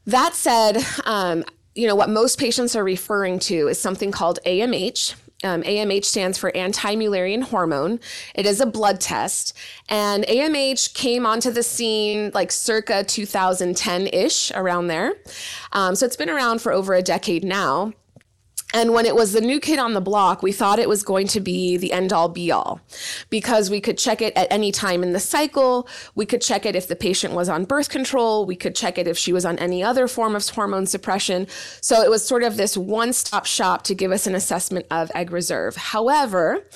That 0.06 0.34
said, 0.34 0.84
um, 1.04 1.44
you 1.76 1.86
know, 1.86 1.94
what 1.94 2.10
most 2.10 2.38
patients 2.38 2.74
are 2.74 2.84
referring 2.84 3.38
to 3.38 3.68
is 3.68 3.78
something 3.78 4.10
called 4.10 4.40
AMH, 4.44 5.14
um, 5.42 5.62
AMH 5.62 6.04
stands 6.04 6.38
for 6.38 6.54
anti 6.56 6.94
Mullerian 6.96 7.42
hormone. 7.42 8.00
It 8.34 8.46
is 8.46 8.60
a 8.60 8.66
blood 8.66 9.00
test. 9.00 9.56
And 9.88 10.24
AMH 10.24 10.94
came 10.94 11.26
onto 11.26 11.50
the 11.50 11.62
scene 11.62 12.30
like 12.34 12.52
circa 12.52 13.04
2010 13.04 14.06
ish, 14.08 14.50
around 14.52 14.86
there. 14.86 15.14
Um, 15.72 15.94
so 15.94 16.06
it's 16.06 16.16
been 16.16 16.30
around 16.30 16.60
for 16.60 16.72
over 16.72 16.94
a 16.94 17.02
decade 17.02 17.44
now. 17.44 17.92
And 18.72 18.92
when 18.92 19.06
it 19.06 19.14
was 19.14 19.32
the 19.32 19.40
new 19.40 19.60
kid 19.60 19.78
on 19.78 19.92
the 19.92 20.00
block, 20.00 20.42
we 20.42 20.52
thought 20.52 20.78
it 20.78 20.88
was 20.88 21.02
going 21.02 21.26
to 21.28 21.40
be 21.40 21.76
the 21.76 21.92
end 21.92 22.12
all 22.12 22.28
be 22.28 22.50
all 22.50 22.80
because 23.30 23.70
we 23.70 23.80
could 23.80 23.98
check 23.98 24.22
it 24.22 24.34
at 24.36 24.50
any 24.50 24.72
time 24.72 25.02
in 25.02 25.12
the 25.12 25.20
cycle. 25.20 25.86
We 26.14 26.26
could 26.26 26.40
check 26.40 26.64
it 26.64 26.74
if 26.74 26.88
the 26.88 26.96
patient 26.96 27.34
was 27.34 27.48
on 27.48 27.64
birth 27.64 27.90
control. 27.90 28.46
We 28.46 28.56
could 28.56 28.74
check 28.74 28.98
it 28.98 29.06
if 29.06 29.18
she 29.18 29.32
was 29.32 29.44
on 29.44 29.58
any 29.58 29.82
other 29.82 30.08
form 30.08 30.34
of 30.34 30.48
hormone 30.48 30.86
suppression. 30.86 31.46
So 31.80 32.02
it 32.02 32.10
was 32.10 32.24
sort 32.24 32.42
of 32.42 32.56
this 32.56 32.76
one 32.76 33.12
stop 33.12 33.46
shop 33.46 33.82
to 33.84 33.94
give 33.94 34.12
us 34.12 34.26
an 34.26 34.34
assessment 34.34 34.86
of 34.90 35.10
egg 35.14 35.32
reserve. 35.32 35.76
However, 35.76 36.66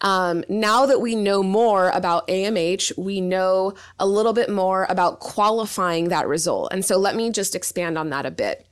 um, 0.00 0.44
now 0.48 0.86
that 0.86 1.00
we 1.00 1.14
know 1.14 1.42
more 1.42 1.90
about 1.90 2.26
AMH, 2.28 2.96
we 2.98 3.20
know 3.20 3.74
a 3.98 4.06
little 4.06 4.32
bit 4.32 4.50
more 4.50 4.86
about 4.88 5.20
qualifying 5.20 6.08
that 6.08 6.26
result. 6.26 6.72
And 6.72 6.84
so 6.84 6.98
let 6.98 7.14
me 7.14 7.30
just 7.30 7.54
expand 7.54 7.96
on 7.98 8.10
that 8.10 8.26
a 8.26 8.30
bit. 8.30 8.66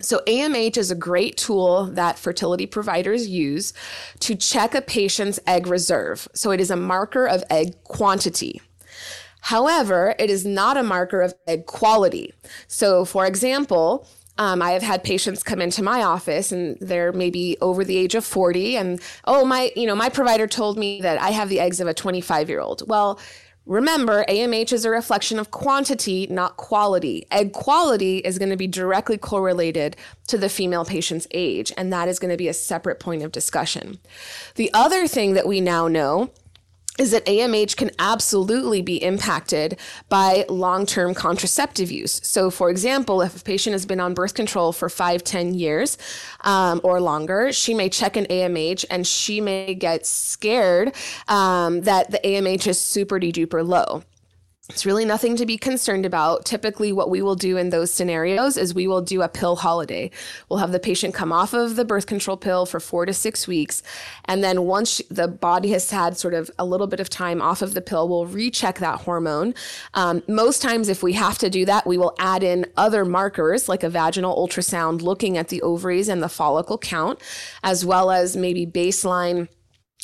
So, 0.00 0.20
AMH 0.26 0.76
is 0.76 0.90
a 0.90 0.94
great 0.94 1.36
tool 1.36 1.86
that 1.86 2.18
fertility 2.18 2.66
providers 2.66 3.28
use 3.28 3.72
to 4.20 4.34
check 4.34 4.74
a 4.74 4.80
patient's 4.80 5.38
egg 5.46 5.66
reserve. 5.66 6.28
So, 6.34 6.50
it 6.50 6.60
is 6.60 6.70
a 6.70 6.76
marker 6.76 7.26
of 7.26 7.44
egg 7.50 7.82
quantity. 7.84 8.60
However, 9.42 10.14
it 10.18 10.30
is 10.30 10.44
not 10.44 10.76
a 10.76 10.82
marker 10.82 11.22
of 11.22 11.34
egg 11.46 11.66
quality. 11.66 12.32
So, 12.68 13.04
for 13.04 13.26
example, 13.26 14.06
um, 14.38 14.62
I 14.62 14.72
have 14.72 14.82
had 14.82 15.04
patients 15.04 15.42
come 15.42 15.60
into 15.60 15.82
my 15.82 16.02
office 16.02 16.50
and 16.50 16.78
they're 16.80 17.12
maybe 17.12 17.56
over 17.60 17.84
the 17.84 17.96
age 17.96 18.14
of 18.14 18.24
40 18.24 18.76
and, 18.76 19.00
oh, 19.26 19.44
my, 19.44 19.70
you 19.76 19.86
know, 19.86 19.94
my 19.94 20.08
provider 20.08 20.46
told 20.46 20.78
me 20.78 21.00
that 21.02 21.20
I 21.20 21.30
have 21.30 21.48
the 21.48 21.60
eggs 21.60 21.80
of 21.80 21.88
a 21.88 21.94
25 21.94 22.48
year 22.48 22.60
old. 22.60 22.88
Well, 22.88 23.18
Remember, 23.70 24.24
AMH 24.24 24.72
is 24.72 24.84
a 24.84 24.90
reflection 24.90 25.38
of 25.38 25.52
quantity, 25.52 26.26
not 26.28 26.56
quality. 26.56 27.24
Egg 27.30 27.52
quality 27.52 28.18
is 28.18 28.36
going 28.36 28.50
to 28.50 28.56
be 28.56 28.66
directly 28.66 29.16
correlated 29.16 29.96
to 30.26 30.36
the 30.36 30.48
female 30.48 30.84
patient's 30.84 31.28
age, 31.30 31.72
and 31.76 31.92
that 31.92 32.08
is 32.08 32.18
going 32.18 32.32
to 32.32 32.36
be 32.36 32.48
a 32.48 32.52
separate 32.52 32.98
point 32.98 33.22
of 33.22 33.30
discussion. 33.30 34.00
The 34.56 34.74
other 34.74 35.06
thing 35.06 35.34
that 35.34 35.46
we 35.46 35.60
now 35.60 35.86
know 35.86 36.32
is 37.00 37.12
that 37.12 37.24
AMH 37.24 37.76
can 37.76 37.90
absolutely 37.98 38.82
be 38.82 39.02
impacted 39.02 39.78
by 40.10 40.44
long 40.50 40.84
term 40.84 41.14
contraceptive 41.14 41.90
use. 41.90 42.20
So, 42.22 42.50
for 42.50 42.68
example, 42.68 43.22
if 43.22 43.34
a 43.40 43.42
patient 43.42 43.72
has 43.72 43.86
been 43.86 44.00
on 44.00 44.12
birth 44.12 44.34
control 44.34 44.72
for 44.72 44.90
five, 44.90 45.24
10 45.24 45.54
years 45.54 45.96
um, 46.42 46.82
or 46.84 47.00
longer, 47.00 47.52
she 47.52 47.72
may 47.72 47.88
check 47.88 48.16
an 48.16 48.26
AMH 48.26 48.84
and 48.90 49.06
she 49.06 49.40
may 49.40 49.74
get 49.74 50.04
scared 50.04 50.92
um, 51.26 51.80
that 51.82 52.10
the 52.10 52.18
AMH 52.18 52.66
is 52.66 52.78
super 52.78 53.18
duper 53.18 53.66
low. 53.66 54.02
It's 54.70 54.86
really 54.86 55.04
nothing 55.04 55.34
to 55.36 55.46
be 55.46 55.58
concerned 55.58 56.06
about. 56.06 56.44
Typically, 56.44 56.92
what 56.92 57.10
we 57.10 57.22
will 57.22 57.34
do 57.34 57.56
in 57.56 57.70
those 57.70 57.92
scenarios 57.92 58.56
is 58.56 58.72
we 58.72 58.86
will 58.86 59.02
do 59.02 59.20
a 59.20 59.28
pill 59.28 59.56
holiday. 59.56 60.12
We'll 60.48 60.60
have 60.60 60.70
the 60.70 60.78
patient 60.78 61.12
come 61.12 61.32
off 61.32 61.52
of 61.52 61.74
the 61.74 61.84
birth 61.84 62.06
control 62.06 62.36
pill 62.36 62.66
for 62.66 62.78
four 62.78 63.04
to 63.04 63.12
six 63.12 63.48
weeks. 63.48 63.82
And 64.26 64.44
then 64.44 64.62
once 64.62 65.02
the 65.10 65.26
body 65.26 65.72
has 65.72 65.90
had 65.90 66.16
sort 66.16 66.34
of 66.34 66.50
a 66.56 66.64
little 66.64 66.86
bit 66.86 67.00
of 67.00 67.10
time 67.10 67.42
off 67.42 67.62
of 67.62 67.74
the 67.74 67.80
pill, 67.80 68.08
we'll 68.08 68.26
recheck 68.26 68.78
that 68.78 69.00
hormone. 69.00 69.54
Um, 69.94 70.22
most 70.28 70.62
times, 70.62 70.88
if 70.88 71.02
we 71.02 71.14
have 71.14 71.38
to 71.38 71.50
do 71.50 71.64
that, 71.64 71.86
we 71.86 71.98
will 71.98 72.14
add 72.20 72.44
in 72.44 72.66
other 72.76 73.04
markers 73.04 73.68
like 73.68 73.82
a 73.82 73.90
vaginal 73.90 74.36
ultrasound 74.36 75.02
looking 75.02 75.36
at 75.36 75.48
the 75.48 75.60
ovaries 75.62 76.08
and 76.08 76.22
the 76.22 76.28
follicle 76.28 76.78
count, 76.78 77.20
as 77.64 77.84
well 77.84 78.10
as 78.10 78.36
maybe 78.36 78.66
baseline 78.66 79.48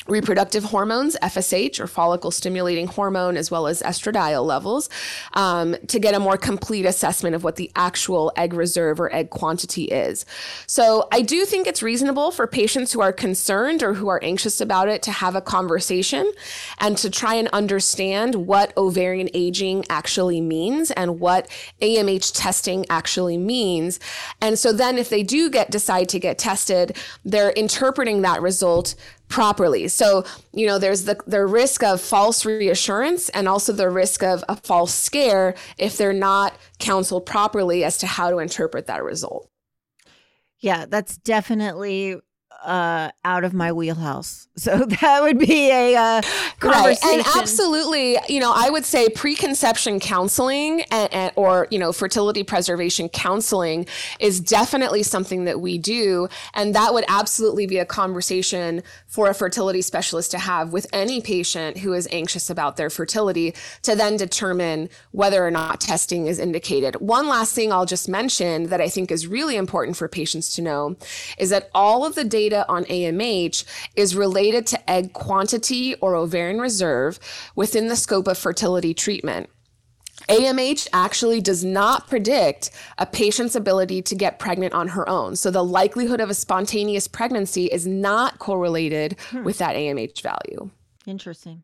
reproductive 0.07 0.63
hormones, 0.65 1.17
FSH 1.21 1.79
or 1.79 1.87
follicle 1.87 2.31
stimulating 2.31 2.87
hormone, 2.87 3.37
as 3.37 3.51
well 3.51 3.67
as 3.67 3.81
estradiol 3.81 4.45
levels, 4.45 4.89
um, 5.33 5.75
to 5.87 5.99
get 5.99 6.13
a 6.13 6.19
more 6.19 6.37
complete 6.37 6.85
assessment 6.85 7.35
of 7.35 7.43
what 7.43 7.55
the 7.55 7.71
actual 7.75 8.31
egg 8.35 8.53
reserve 8.53 8.99
or 8.99 9.13
egg 9.13 9.29
quantity 9.29 9.85
is. 9.85 10.25
So 10.65 11.07
I 11.11 11.21
do 11.21 11.45
think 11.45 11.67
it's 11.67 11.83
reasonable 11.83 12.31
for 12.31 12.47
patients 12.47 12.93
who 12.93 13.01
are 13.01 13.11
concerned 13.11 13.83
or 13.83 13.93
who 13.93 14.07
are 14.07 14.23
anxious 14.23 14.61
about 14.61 14.87
it 14.87 15.01
to 15.03 15.11
have 15.11 15.35
a 15.35 15.41
conversation 15.41 16.31
and 16.79 16.97
to 16.97 17.09
try 17.09 17.35
and 17.35 17.47
understand 17.49 18.35
what 18.35 18.75
ovarian 18.77 19.29
aging 19.33 19.85
actually 19.89 20.41
means 20.41 20.91
and 20.91 21.19
what 21.19 21.49
AMH 21.81 22.31
testing 22.33 22.85
actually 22.89 23.37
means. 23.37 23.99
And 24.41 24.57
so 24.57 24.71
then 24.71 24.97
if 24.97 25.09
they 25.09 25.23
do 25.23 25.49
get 25.49 25.69
decide 25.69 26.09
to 26.09 26.19
get 26.19 26.37
tested, 26.37 26.95
they're 27.25 27.51
interpreting 27.51 28.21
that 28.21 28.41
result 28.41 28.95
properly. 29.27 29.87
So, 29.87 30.23
you 30.53 30.65
know, 30.65 30.79
there's 30.79 31.03
the, 31.03 31.19
the 31.27 31.45
risk 31.45 31.83
of 31.83 32.01
false 32.01 32.45
reassurance 32.45 33.29
and 33.29 33.47
also 33.47 33.73
the 33.73 33.89
risk 33.89 34.23
of 34.23 34.43
a 34.47 34.55
false 34.55 34.93
scare 34.93 35.55
if 35.77 35.97
they're 35.97 36.13
not 36.13 36.55
counseled 36.79 37.25
properly 37.25 37.83
as 37.83 37.97
to 37.99 38.07
how 38.07 38.29
to 38.29 38.37
interpret 38.37 38.87
that 38.87 39.03
result. 39.03 39.49
Yeah, 40.59 40.85
that's 40.87 41.17
definitely 41.17 42.17
uh, 42.63 43.11
out 43.23 43.43
of 43.43 43.53
my 43.53 43.71
wheelhouse. 43.71 44.45
So 44.57 44.85
that 44.85 45.21
would 45.21 45.37
be 45.37 45.69
a 45.71 45.95
uh, 45.95 46.21
right, 46.63 46.97
and 47.05 47.23
absolutely, 47.37 48.17
you 48.27 48.39
know, 48.39 48.51
I 48.53 48.71
would 48.71 48.85
say 48.85 49.07
preconception 49.07 49.99
counseling 49.99 50.81
and, 50.89 51.13
and, 51.13 51.31
or 51.35 51.67
you 51.69 51.77
know 51.77 51.93
fertility 51.93 52.43
preservation 52.43 53.07
counseling 53.07 53.85
is 54.19 54.39
definitely 54.39 55.03
something 55.03 55.45
that 55.45 55.61
we 55.61 55.77
do, 55.77 56.27
and 56.55 56.73
that 56.73 56.91
would 56.91 57.05
absolutely 57.07 57.67
be 57.67 57.77
a 57.77 57.85
conversation 57.85 58.81
for 59.05 59.29
a 59.29 59.35
fertility 59.35 59.83
specialist 59.83 60.31
to 60.31 60.39
have 60.39 60.73
with 60.73 60.87
any 60.91 61.21
patient 61.21 61.77
who 61.77 61.93
is 61.93 62.07
anxious 62.11 62.49
about 62.49 62.77
their 62.77 62.89
fertility 62.89 63.53
to 63.83 63.95
then 63.95 64.17
determine 64.17 64.89
whether 65.11 65.45
or 65.45 65.51
not 65.51 65.79
testing 65.79 66.25
is 66.25 66.39
indicated. 66.39 66.95
One 66.95 67.27
last 67.27 67.53
thing 67.53 67.71
I'll 67.71 67.85
just 67.85 68.09
mention 68.09 68.69
that 68.69 68.81
I 68.81 68.89
think 68.89 69.11
is 69.11 69.27
really 69.27 69.55
important 69.55 69.97
for 69.97 70.07
patients 70.07 70.55
to 70.55 70.63
know 70.63 70.97
is 71.37 71.51
that 71.51 71.69
all 71.75 72.03
of 72.03 72.15
the 72.15 72.23
data 72.23 72.46
data 72.49 72.65
on 72.69 72.85
AMH 72.85 73.63
is 73.95 74.15
related 74.15 74.65
to 74.67 74.89
egg 74.89 75.13
quantity 75.13 75.95
or 75.95 76.15
ovarian 76.15 76.59
reserve 76.59 77.19
within 77.55 77.87
the 77.87 77.95
scope 77.95 78.27
of 78.27 78.37
fertility 78.37 78.93
treatment. 78.93 79.49
AMH 80.29 80.87
actually 80.93 81.41
does 81.41 81.63
not 81.63 82.07
predict 82.07 82.71
a 82.97 83.05
patient's 83.05 83.55
ability 83.55 84.01
to 84.01 84.15
get 84.15 84.39
pregnant 84.39 84.73
on 84.73 84.87
her 84.89 85.07
own. 85.07 85.35
So 85.35 85.51
the 85.51 85.63
likelihood 85.63 86.19
of 86.19 86.29
a 86.29 86.33
spontaneous 86.33 87.07
pregnancy 87.07 87.65
is 87.65 87.85
not 87.85 88.39
correlated 88.39 89.17
hmm. 89.29 89.43
with 89.43 89.59
that 89.59 89.75
AMH 89.75 90.21
value. 90.21 90.71
Interesting. 91.05 91.63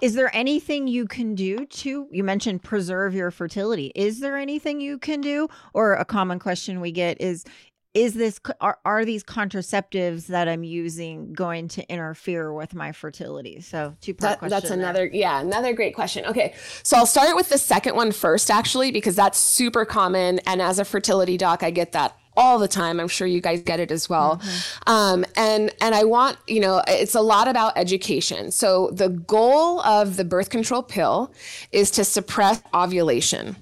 Is 0.00 0.14
there 0.14 0.34
anything 0.34 0.86
you 0.86 1.06
can 1.06 1.34
do 1.34 1.64
to, 1.64 2.08
you 2.10 2.24
mentioned 2.24 2.62
preserve 2.62 3.14
your 3.14 3.30
fertility. 3.30 3.92
Is 3.94 4.20
there 4.20 4.36
anything 4.36 4.80
you 4.80 4.98
can 4.98 5.20
do? 5.20 5.48
Or 5.72 5.94
a 5.94 6.04
common 6.04 6.38
question 6.38 6.80
we 6.80 6.92
get 6.92 7.20
is, 7.20 7.44
is 7.92 8.14
this 8.14 8.40
are, 8.60 8.78
are 8.84 9.04
these 9.04 9.24
contraceptives 9.24 10.26
that 10.26 10.48
i'm 10.48 10.62
using 10.62 11.32
going 11.32 11.68
to 11.68 11.88
interfere 11.90 12.52
with 12.52 12.74
my 12.74 12.92
fertility 12.92 13.60
so 13.60 13.94
two 14.00 14.14
part 14.14 14.32
that, 14.32 14.38
question 14.38 14.50
that's 14.50 14.70
another 14.70 15.08
there. 15.08 15.14
yeah 15.14 15.40
another 15.40 15.72
great 15.72 15.94
question 15.94 16.24
okay 16.24 16.54
so 16.82 16.96
i'll 16.96 17.06
start 17.06 17.34
with 17.34 17.48
the 17.48 17.58
second 17.58 17.96
one 17.96 18.12
first 18.12 18.50
actually 18.50 18.90
because 18.92 19.16
that's 19.16 19.38
super 19.38 19.84
common 19.84 20.38
and 20.40 20.62
as 20.62 20.78
a 20.78 20.84
fertility 20.84 21.36
doc 21.36 21.62
i 21.62 21.70
get 21.70 21.92
that 21.92 22.16
all 22.36 22.58
the 22.58 22.68
time. 22.68 23.00
I'm 23.00 23.08
sure 23.08 23.26
you 23.26 23.40
guys 23.40 23.60
get 23.62 23.80
it 23.80 23.90
as 23.90 24.08
well. 24.08 24.38
Mm-hmm. 24.38 24.90
Um, 24.90 25.24
and 25.36 25.74
and 25.80 25.94
I 25.94 26.04
want 26.04 26.38
you 26.46 26.60
know 26.60 26.82
it's 26.88 27.14
a 27.14 27.20
lot 27.20 27.48
about 27.48 27.76
education. 27.76 28.50
So 28.50 28.90
the 28.92 29.08
goal 29.08 29.80
of 29.80 30.16
the 30.16 30.24
birth 30.24 30.50
control 30.50 30.82
pill 30.82 31.32
is 31.72 31.90
to 31.92 32.04
suppress 32.04 32.62
ovulation. 32.74 33.56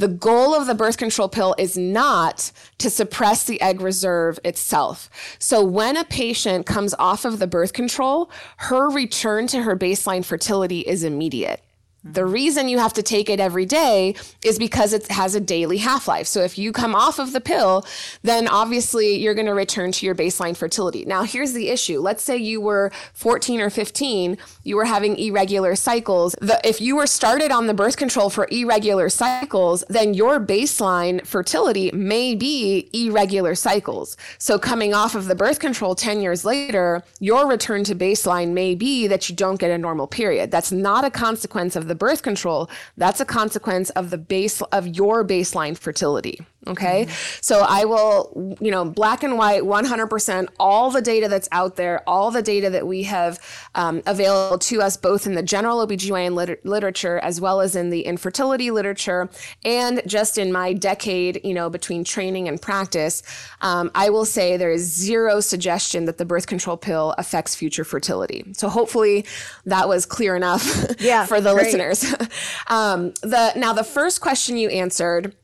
The 0.00 0.08
goal 0.08 0.54
of 0.54 0.66
the 0.66 0.74
birth 0.74 0.96
control 0.96 1.28
pill 1.28 1.54
is 1.58 1.76
not 1.76 2.52
to 2.78 2.88
suppress 2.88 3.44
the 3.44 3.60
egg 3.60 3.82
reserve 3.82 4.40
itself. 4.46 5.10
So 5.38 5.62
when 5.62 5.94
a 5.98 6.04
patient 6.04 6.64
comes 6.64 6.94
off 6.94 7.26
of 7.26 7.38
the 7.38 7.46
birth 7.46 7.74
control, 7.74 8.30
her 8.56 8.88
return 8.88 9.46
to 9.48 9.62
her 9.62 9.76
baseline 9.76 10.24
fertility 10.24 10.80
is 10.80 11.04
immediate. 11.04 11.62
The 12.02 12.22
mm-hmm. 12.22 12.32
reason 12.32 12.68
you 12.68 12.78
have 12.78 12.94
to 12.94 13.02
take 13.02 13.28
it 13.28 13.40
every 13.40 13.66
day 13.66 14.14
is 14.44 14.58
because 14.58 14.92
it 14.92 15.08
has 15.08 15.34
a 15.34 15.40
daily 15.40 15.78
half 15.78 16.08
life. 16.08 16.26
So 16.26 16.42
if 16.42 16.56
you 16.56 16.72
come 16.72 16.94
off 16.94 17.18
of 17.18 17.32
the 17.32 17.40
pill, 17.40 17.84
then 18.22 18.48
obviously 18.48 19.16
you're 19.16 19.34
going 19.34 19.46
to 19.46 19.54
return 19.54 19.92
to 19.92 20.06
your 20.06 20.14
baseline 20.14 20.56
fertility. 20.56 21.04
Now, 21.04 21.24
here's 21.24 21.52
the 21.52 21.68
issue. 21.68 22.00
Let's 22.00 22.22
say 22.22 22.36
you 22.36 22.60
were 22.60 22.90
14 23.12 23.60
or 23.60 23.70
15, 23.70 24.38
you 24.64 24.76
were 24.76 24.86
having 24.86 25.18
irregular 25.18 25.76
cycles. 25.76 26.34
The, 26.40 26.60
if 26.66 26.80
you 26.80 26.96
were 26.96 27.06
started 27.06 27.50
on 27.50 27.66
the 27.66 27.74
birth 27.74 27.96
control 27.96 28.30
for 28.30 28.48
irregular 28.50 29.08
cycles, 29.10 29.84
then 29.88 30.14
your 30.14 30.40
baseline 30.40 31.26
fertility 31.26 31.90
may 31.92 32.34
be 32.34 32.88
irregular 32.92 33.54
cycles. 33.54 34.16
So 34.38 34.58
coming 34.58 34.94
off 34.94 35.14
of 35.14 35.26
the 35.26 35.34
birth 35.34 35.58
control 35.58 35.94
10 35.94 36.20
years 36.20 36.44
later, 36.44 37.02
your 37.18 37.46
return 37.46 37.84
to 37.84 37.94
baseline 37.94 38.52
may 38.52 38.74
be 38.74 39.06
that 39.06 39.28
you 39.28 39.36
don't 39.36 39.60
get 39.60 39.70
a 39.70 39.78
normal 39.78 40.06
period. 40.06 40.50
That's 40.50 40.72
not 40.72 41.04
a 41.04 41.10
consequence 41.10 41.76
of 41.76 41.89
the 41.90 41.94
birth 41.94 42.22
control, 42.22 42.70
that's 42.96 43.20
a 43.20 43.26
consequence 43.26 43.90
of 43.90 44.08
the 44.10 44.16
base 44.16 44.62
of 44.62 44.86
your 44.86 45.26
baseline 45.26 45.76
fertility. 45.76 46.40
Okay. 46.66 47.06
Mm-hmm. 47.06 47.38
So 47.40 47.64
I 47.66 47.86
will, 47.86 48.56
you 48.60 48.70
know, 48.70 48.84
black 48.84 49.22
and 49.22 49.38
white, 49.38 49.62
100%, 49.62 50.48
all 50.58 50.90
the 50.90 51.00
data 51.00 51.26
that's 51.26 51.48
out 51.52 51.76
there, 51.76 52.02
all 52.06 52.30
the 52.30 52.42
data 52.42 52.68
that 52.70 52.86
we 52.86 53.04
have 53.04 53.38
um, 53.74 54.02
available 54.06 54.58
to 54.58 54.82
us, 54.82 54.96
both 54.96 55.26
in 55.26 55.34
the 55.34 55.42
general 55.42 55.86
OBGYN 55.86 56.34
liter- 56.34 56.58
literature 56.64 57.18
as 57.20 57.40
well 57.40 57.60
as 57.62 57.74
in 57.74 57.88
the 57.88 58.02
infertility 58.02 58.70
literature, 58.70 59.30
and 59.64 60.02
just 60.06 60.36
in 60.36 60.52
my 60.52 60.74
decade, 60.74 61.40
you 61.44 61.54
know, 61.54 61.70
between 61.70 62.04
training 62.04 62.46
and 62.46 62.60
practice, 62.60 63.22
um, 63.62 63.90
I 63.94 64.10
will 64.10 64.26
say 64.26 64.58
there 64.58 64.72
is 64.72 64.82
zero 64.92 65.40
suggestion 65.40 66.04
that 66.04 66.18
the 66.18 66.26
birth 66.26 66.46
control 66.46 66.76
pill 66.76 67.14
affects 67.16 67.54
future 67.54 67.84
fertility. 67.84 68.44
So 68.52 68.68
hopefully 68.68 69.24
that 69.64 69.88
was 69.88 70.04
clear 70.04 70.36
enough 70.36 70.94
yeah, 71.00 71.24
for 71.26 71.40
the 71.40 71.54
great. 71.54 71.64
listeners. 71.64 72.04
um, 72.66 73.12
the 73.22 73.54
Now, 73.56 73.72
the 73.72 73.84
first 73.84 74.20
question 74.20 74.58
you 74.58 74.68
answered, 74.68 75.34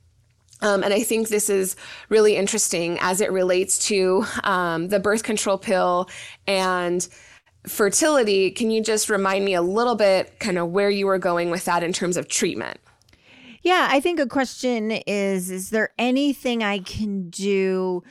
um, 0.62 0.82
and 0.82 0.92
I 0.92 1.02
think 1.02 1.28
this 1.28 1.50
is 1.50 1.76
really 2.08 2.36
interesting 2.36 2.98
as 3.00 3.20
it 3.20 3.30
relates 3.30 3.86
to 3.88 4.24
um, 4.44 4.88
the 4.88 4.98
birth 4.98 5.22
control 5.22 5.58
pill 5.58 6.08
and 6.46 7.06
fertility. 7.66 8.50
Can 8.50 8.70
you 8.70 8.82
just 8.82 9.10
remind 9.10 9.44
me 9.44 9.54
a 9.54 9.62
little 9.62 9.96
bit 9.96 10.38
kind 10.40 10.58
of 10.58 10.70
where 10.70 10.90
you 10.90 11.06
were 11.06 11.18
going 11.18 11.50
with 11.50 11.64
that 11.66 11.82
in 11.82 11.92
terms 11.92 12.16
of 12.16 12.28
treatment? 12.28 12.78
Yeah, 13.62 13.88
I 13.90 14.00
think 14.00 14.20
a 14.20 14.26
question 14.26 14.92
is 14.92 15.50
Is 15.50 15.70
there 15.70 15.90
anything 15.98 16.62
I 16.62 16.78
can 16.78 17.30
do? 17.30 18.02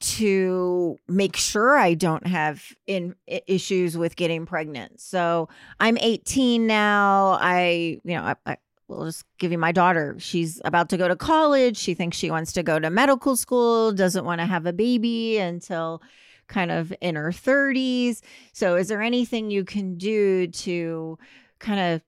to 0.00 0.96
make 1.08 1.36
sure 1.36 1.76
I 1.76 1.92
don't 1.92 2.26
have 2.26 2.64
in 2.86 3.14
issues 3.26 3.98
with 3.98 4.16
getting 4.16 4.46
pregnant. 4.46 4.98
So 4.98 5.50
I'm 5.78 5.98
18 5.98 6.66
now. 6.66 7.38
I, 7.38 8.00
you 8.02 8.14
know, 8.14 8.22
I, 8.22 8.34
I 8.46 8.56
we'll 8.90 9.06
just 9.06 9.24
give 9.38 9.52
you 9.52 9.58
my 9.58 9.72
daughter. 9.72 10.16
She's 10.18 10.60
about 10.64 10.88
to 10.90 10.96
go 10.96 11.08
to 11.08 11.16
college. 11.16 11.76
She 11.76 11.94
thinks 11.94 12.16
she 12.16 12.30
wants 12.30 12.52
to 12.52 12.62
go 12.62 12.78
to 12.78 12.90
medical 12.90 13.36
school, 13.36 13.92
doesn't 13.92 14.24
want 14.24 14.40
to 14.40 14.46
have 14.46 14.66
a 14.66 14.72
baby 14.72 15.38
until 15.38 16.02
kind 16.48 16.70
of 16.70 16.92
in 17.00 17.14
her 17.14 17.30
30s. 17.30 18.20
So, 18.52 18.76
is 18.76 18.88
there 18.88 19.00
anything 19.00 19.50
you 19.50 19.64
can 19.64 19.96
do 19.96 20.48
to 20.48 21.18
kind 21.60 21.94
of 21.94 22.02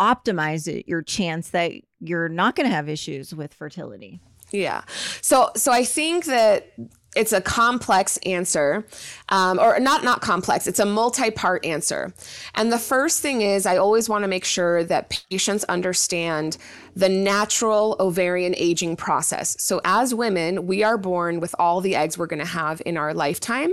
optimize 0.00 0.68
it, 0.68 0.88
your 0.88 1.02
chance 1.02 1.50
that 1.50 1.72
you're 2.00 2.28
not 2.28 2.56
going 2.56 2.68
to 2.68 2.74
have 2.74 2.88
issues 2.88 3.34
with 3.34 3.54
fertility? 3.54 4.20
Yeah. 4.50 4.82
So 5.20 5.50
so 5.56 5.72
I 5.72 5.84
think 5.84 6.24
that 6.24 6.72
it's 7.18 7.32
a 7.32 7.40
complex 7.40 8.16
answer 8.18 8.86
um, 9.28 9.58
or 9.58 9.80
not 9.80 10.04
not 10.04 10.20
complex 10.20 10.66
it's 10.68 10.78
a 10.78 10.86
multi-part 10.86 11.64
answer. 11.66 12.14
And 12.54 12.72
the 12.72 12.78
first 12.78 13.20
thing 13.20 13.42
is 13.42 13.66
i 13.66 13.76
always 13.76 14.08
want 14.08 14.22
to 14.22 14.28
make 14.28 14.44
sure 14.44 14.84
that 14.84 15.10
patients 15.10 15.64
understand 15.64 16.56
the 16.94 17.08
natural 17.08 17.96
ovarian 18.00 18.54
aging 18.56 18.96
process. 18.96 19.56
So 19.60 19.80
as 19.84 20.14
women 20.14 20.66
we 20.66 20.82
are 20.84 20.96
born 20.96 21.40
with 21.40 21.54
all 21.58 21.80
the 21.80 21.96
eggs 21.96 22.16
we're 22.16 22.26
going 22.26 22.38
to 22.38 22.44
have 22.62 22.80
in 22.86 22.96
our 22.96 23.12
lifetime 23.12 23.72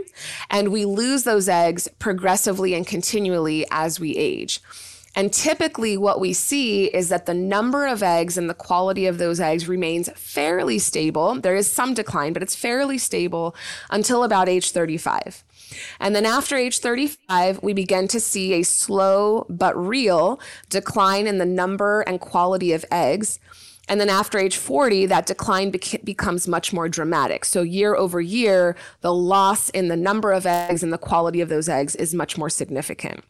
and 0.49 0.71
we 0.71 0.85
lose 0.85 1.23
those 1.23 1.47
eggs 1.47 1.87
progressively 1.99 2.73
and 2.73 2.85
continually 2.85 3.65
as 3.69 3.99
we 3.99 4.15
age 4.15 4.59
and 5.15 5.31
typically, 5.31 5.97
what 5.97 6.19
we 6.19 6.33
see 6.33 6.87
is 6.87 7.07
that 7.07 7.25
the 7.25 7.33
number 7.33 7.87
of 7.87 8.03
eggs 8.03 8.37
and 8.37 8.49
the 8.49 8.53
quality 8.53 9.05
of 9.05 9.17
those 9.17 9.39
eggs 9.39 9.67
remains 9.67 10.09
fairly 10.15 10.77
stable. 10.77 11.39
There 11.39 11.55
is 11.55 11.71
some 11.71 11.93
decline, 11.93 12.33
but 12.33 12.43
it's 12.43 12.55
fairly 12.55 12.97
stable 12.97 13.55
until 13.89 14.25
about 14.25 14.49
age 14.49 14.71
35. 14.71 15.45
And 16.01 16.13
then 16.13 16.25
after 16.25 16.57
age 16.57 16.79
35, 16.79 17.63
we 17.63 17.71
begin 17.71 18.09
to 18.09 18.19
see 18.19 18.53
a 18.53 18.63
slow 18.63 19.45
but 19.49 19.75
real 19.77 20.39
decline 20.69 21.27
in 21.27 21.37
the 21.37 21.45
number 21.45 22.01
and 22.01 22.19
quality 22.19 22.73
of 22.73 22.83
eggs. 22.91 23.39
And 23.87 24.01
then 24.01 24.09
after 24.09 24.37
age 24.37 24.57
40, 24.57 25.05
that 25.05 25.27
decline 25.27 25.71
becomes 26.03 26.47
much 26.47 26.73
more 26.73 26.89
dramatic. 26.89 27.45
So 27.45 27.61
year 27.61 27.95
over 27.95 28.19
year, 28.19 28.75
the 28.99 29.13
loss 29.13 29.69
in 29.69 29.87
the 29.87 29.95
number 29.95 30.33
of 30.33 30.45
eggs 30.45 30.83
and 30.83 30.91
the 30.91 30.97
quality 30.97 31.39
of 31.39 31.49
those 31.49 31.69
eggs 31.69 31.95
is 31.95 32.13
much 32.13 32.37
more 32.37 32.49
significant. 32.49 33.23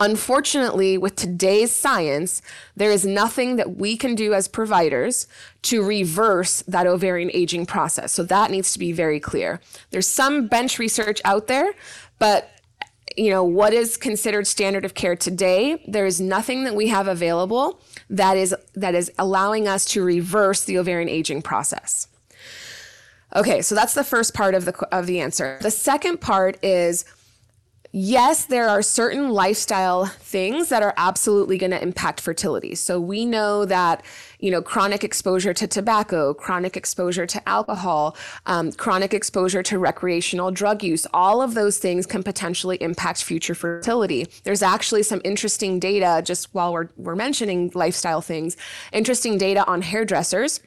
Unfortunately, 0.00 0.98
with 0.98 1.16
today's 1.16 1.74
science, 1.74 2.42
there 2.76 2.90
is 2.90 3.04
nothing 3.04 3.56
that 3.56 3.76
we 3.76 3.96
can 3.96 4.14
do 4.14 4.34
as 4.34 4.48
providers 4.48 5.26
to 5.62 5.82
reverse 5.82 6.62
that 6.62 6.86
ovarian 6.86 7.30
aging 7.32 7.66
process. 7.66 8.12
So 8.12 8.22
that 8.24 8.50
needs 8.50 8.72
to 8.72 8.78
be 8.78 8.92
very 8.92 9.20
clear. 9.20 9.60
There's 9.90 10.06
some 10.06 10.46
bench 10.46 10.78
research 10.78 11.20
out 11.24 11.46
there, 11.46 11.72
but 12.18 12.50
you 13.16 13.30
know, 13.30 13.42
what 13.42 13.72
is 13.72 13.96
considered 13.96 14.46
standard 14.46 14.84
of 14.84 14.94
care 14.94 15.16
today, 15.16 15.82
there 15.88 16.06
is 16.06 16.20
nothing 16.20 16.64
that 16.64 16.76
we 16.76 16.88
have 16.88 17.08
available 17.08 17.80
that 18.08 18.36
is 18.36 18.54
that 18.74 18.94
is 18.94 19.10
allowing 19.18 19.66
us 19.66 19.84
to 19.86 20.02
reverse 20.02 20.64
the 20.64 20.78
ovarian 20.78 21.08
aging 21.08 21.42
process. 21.42 22.06
Okay, 23.34 23.60
so 23.60 23.74
that's 23.74 23.94
the 23.94 24.04
first 24.04 24.34
part 24.34 24.54
of 24.54 24.64
the 24.64 24.72
of 24.92 25.06
the 25.06 25.20
answer. 25.20 25.58
The 25.60 25.70
second 25.70 26.20
part 26.20 26.58
is 26.62 27.04
yes, 27.92 28.44
there 28.44 28.68
are 28.68 28.82
certain 28.82 29.30
lifestyle 29.30 30.06
things 30.06 30.68
that 30.68 30.82
are 30.82 30.94
absolutely 30.96 31.56
going 31.56 31.70
to 31.70 31.82
impact 31.82 32.20
fertility. 32.20 32.74
So 32.74 33.00
we 33.00 33.24
know 33.24 33.64
that, 33.64 34.04
you 34.38 34.50
know, 34.50 34.60
chronic 34.60 35.04
exposure 35.04 35.54
to 35.54 35.66
tobacco, 35.66 36.34
chronic 36.34 36.76
exposure 36.76 37.26
to 37.26 37.48
alcohol, 37.48 38.16
um, 38.46 38.72
chronic 38.72 39.14
exposure 39.14 39.62
to 39.62 39.78
recreational 39.78 40.50
drug 40.50 40.82
use, 40.82 41.06
all 41.14 41.40
of 41.40 41.54
those 41.54 41.78
things 41.78 42.06
can 42.06 42.22
potentially 42.22 42.76
impact 42.82 43.24
future 43.24 43.54
fertility. 43.54 44.26
There's 44.44 44.62
actually 44.62 45.02
some 45.02 45.20
interesting 45.24 45.80
data, 45.80 46.22
just 46.24 46.54
while 46.54 46.72
we're, 46.72 46.88
we're 46.96 47.16
mentioning 47.16 47.72
lifestyle 47.74 48.20
things, 48.20 48.56
interesting 48.92 49.38
data 49.38 49.66
on 49.66 49.82
hairdressers 49.82 50.60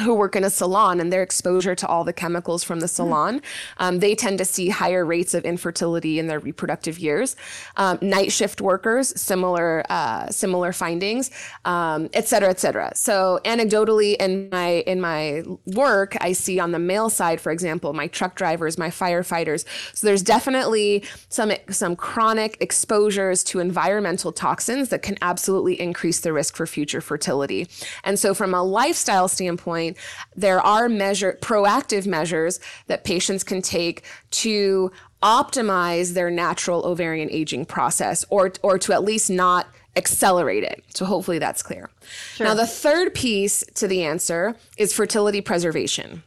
who 0.00 0.12
work 0.14 0.34
in 0.34 0.42
a 0.42 0.50
salon 0.50 1.00
and 1.00 1.12
their 1.12 1.22
exposure 1.22 1.74
to 1.76 1.86
all 1.86 2.02
the 2.02 2.12
chemicals 2.12 2.64
from 2.64 2.80
the 2.80 2.88
salon, 2.88 3.40
um, 3.78 4.00
they 4.00 4.14
tend 4.14 4.38
to 4.38 4.44
see 4.44 4.68
higher 4.68 5.04
rates 5.04 5.34
of 5.34 5.44
infertility 5.44 6.18
in 6.18 6.26
their 6.26 6.40
reproductive 6.40 6.98
years. 6.98 7.36
Um, 7.76 7.98
night 8.02 8.32
shift 8.32 8.60
workers, 8.60 9.18
similar 9.20 9.84
uh, 9.88 10.28
similar 10.30 10.72
findings, 10.72 11.30
um, 11.64 12.08
et 12.12 12.26
cetera, 12.26 12.50
et 12.50 12.58
cetera. 12.58 12.90
So 12.96 13.40
anecdotally, 13.44 14.16
in 14.16 14.48
my 14.50 14.82
in 14.86 15.00
my 15.00 15.44
work, 15.66 16.16
I 16.20 16.32
see 16.32 16.58
on 16.58 16.72
the 16.72 16.80
male 16.80 17.08
side, 17.08 17.40
for 17.40 17.52
example, 17.52 17.92
my 17.92 18.08
truck 18.08 18.34
drivers, 18.34 18.76
my 18.76 18.88
firefighters. 18.88 19.64
So 19.94 20.06
there's 20.06 20.22
definitely 20.22 21.04
some 21.28 21.52
some 21.70 21.94
chronic 21.94 22.56
exposures 22.60 23.44
to 23.44 23.60
environmental 23.60 24.32
toxins 24.32 24.88
that 24.88 25.02
can 25.02 25.16
absolutely 25.22 25.80
increase 25.80 26.20
the 26.20 26.32
risk 26.32 26.56
for 26.56 26.66
future 26.66 27.00
fertility. 27.00 27.68
And 28.02 28.18
so, 28.18 28.34
from 28.34 28.54
a 28.54 28.62
lifestyle 28.62 29.28
standpoint 29.28 29.83
point, 29.84 29.96
there 30.36 30.60
are 30.60 30.88
measure 30.88 31.38
proactive 31.40 32.06
measures 32.06 32.60
that 32.86 33.04
patients 33.04 33.44
can 33.44 33.62
take 33.62 34.02
to 34.30 34.90
optimize 35.22 36.14
their 36.14 36.30
natural 36.30 36.84
ovarian 36.84 37.30
aging 37.30 37.64
process 37.64 38.24
or 38.28 38.52
or 38.62 38.78
to 38.78 38.92
at 38.92 39.02
least 39.02 39.30
not 39.30 39.66
accelerate 39.96 40.64
it. 40.64 40.84
So 40.94 41.04
hopefully 41.04 41.38
that's 41.38 41.62
clear. 41.62 41.88
Sure. 42.34 42.46
Now 42.46 42.54
the 42.54 42.66
third 42.66 43.14
piece 43.14 43.64
to 43.74 43.88
the 43.88 44.04
answer 44.04 44.56
is 44.76 44.92
fertility 44.92 45.40
preservation. 45.40 46.22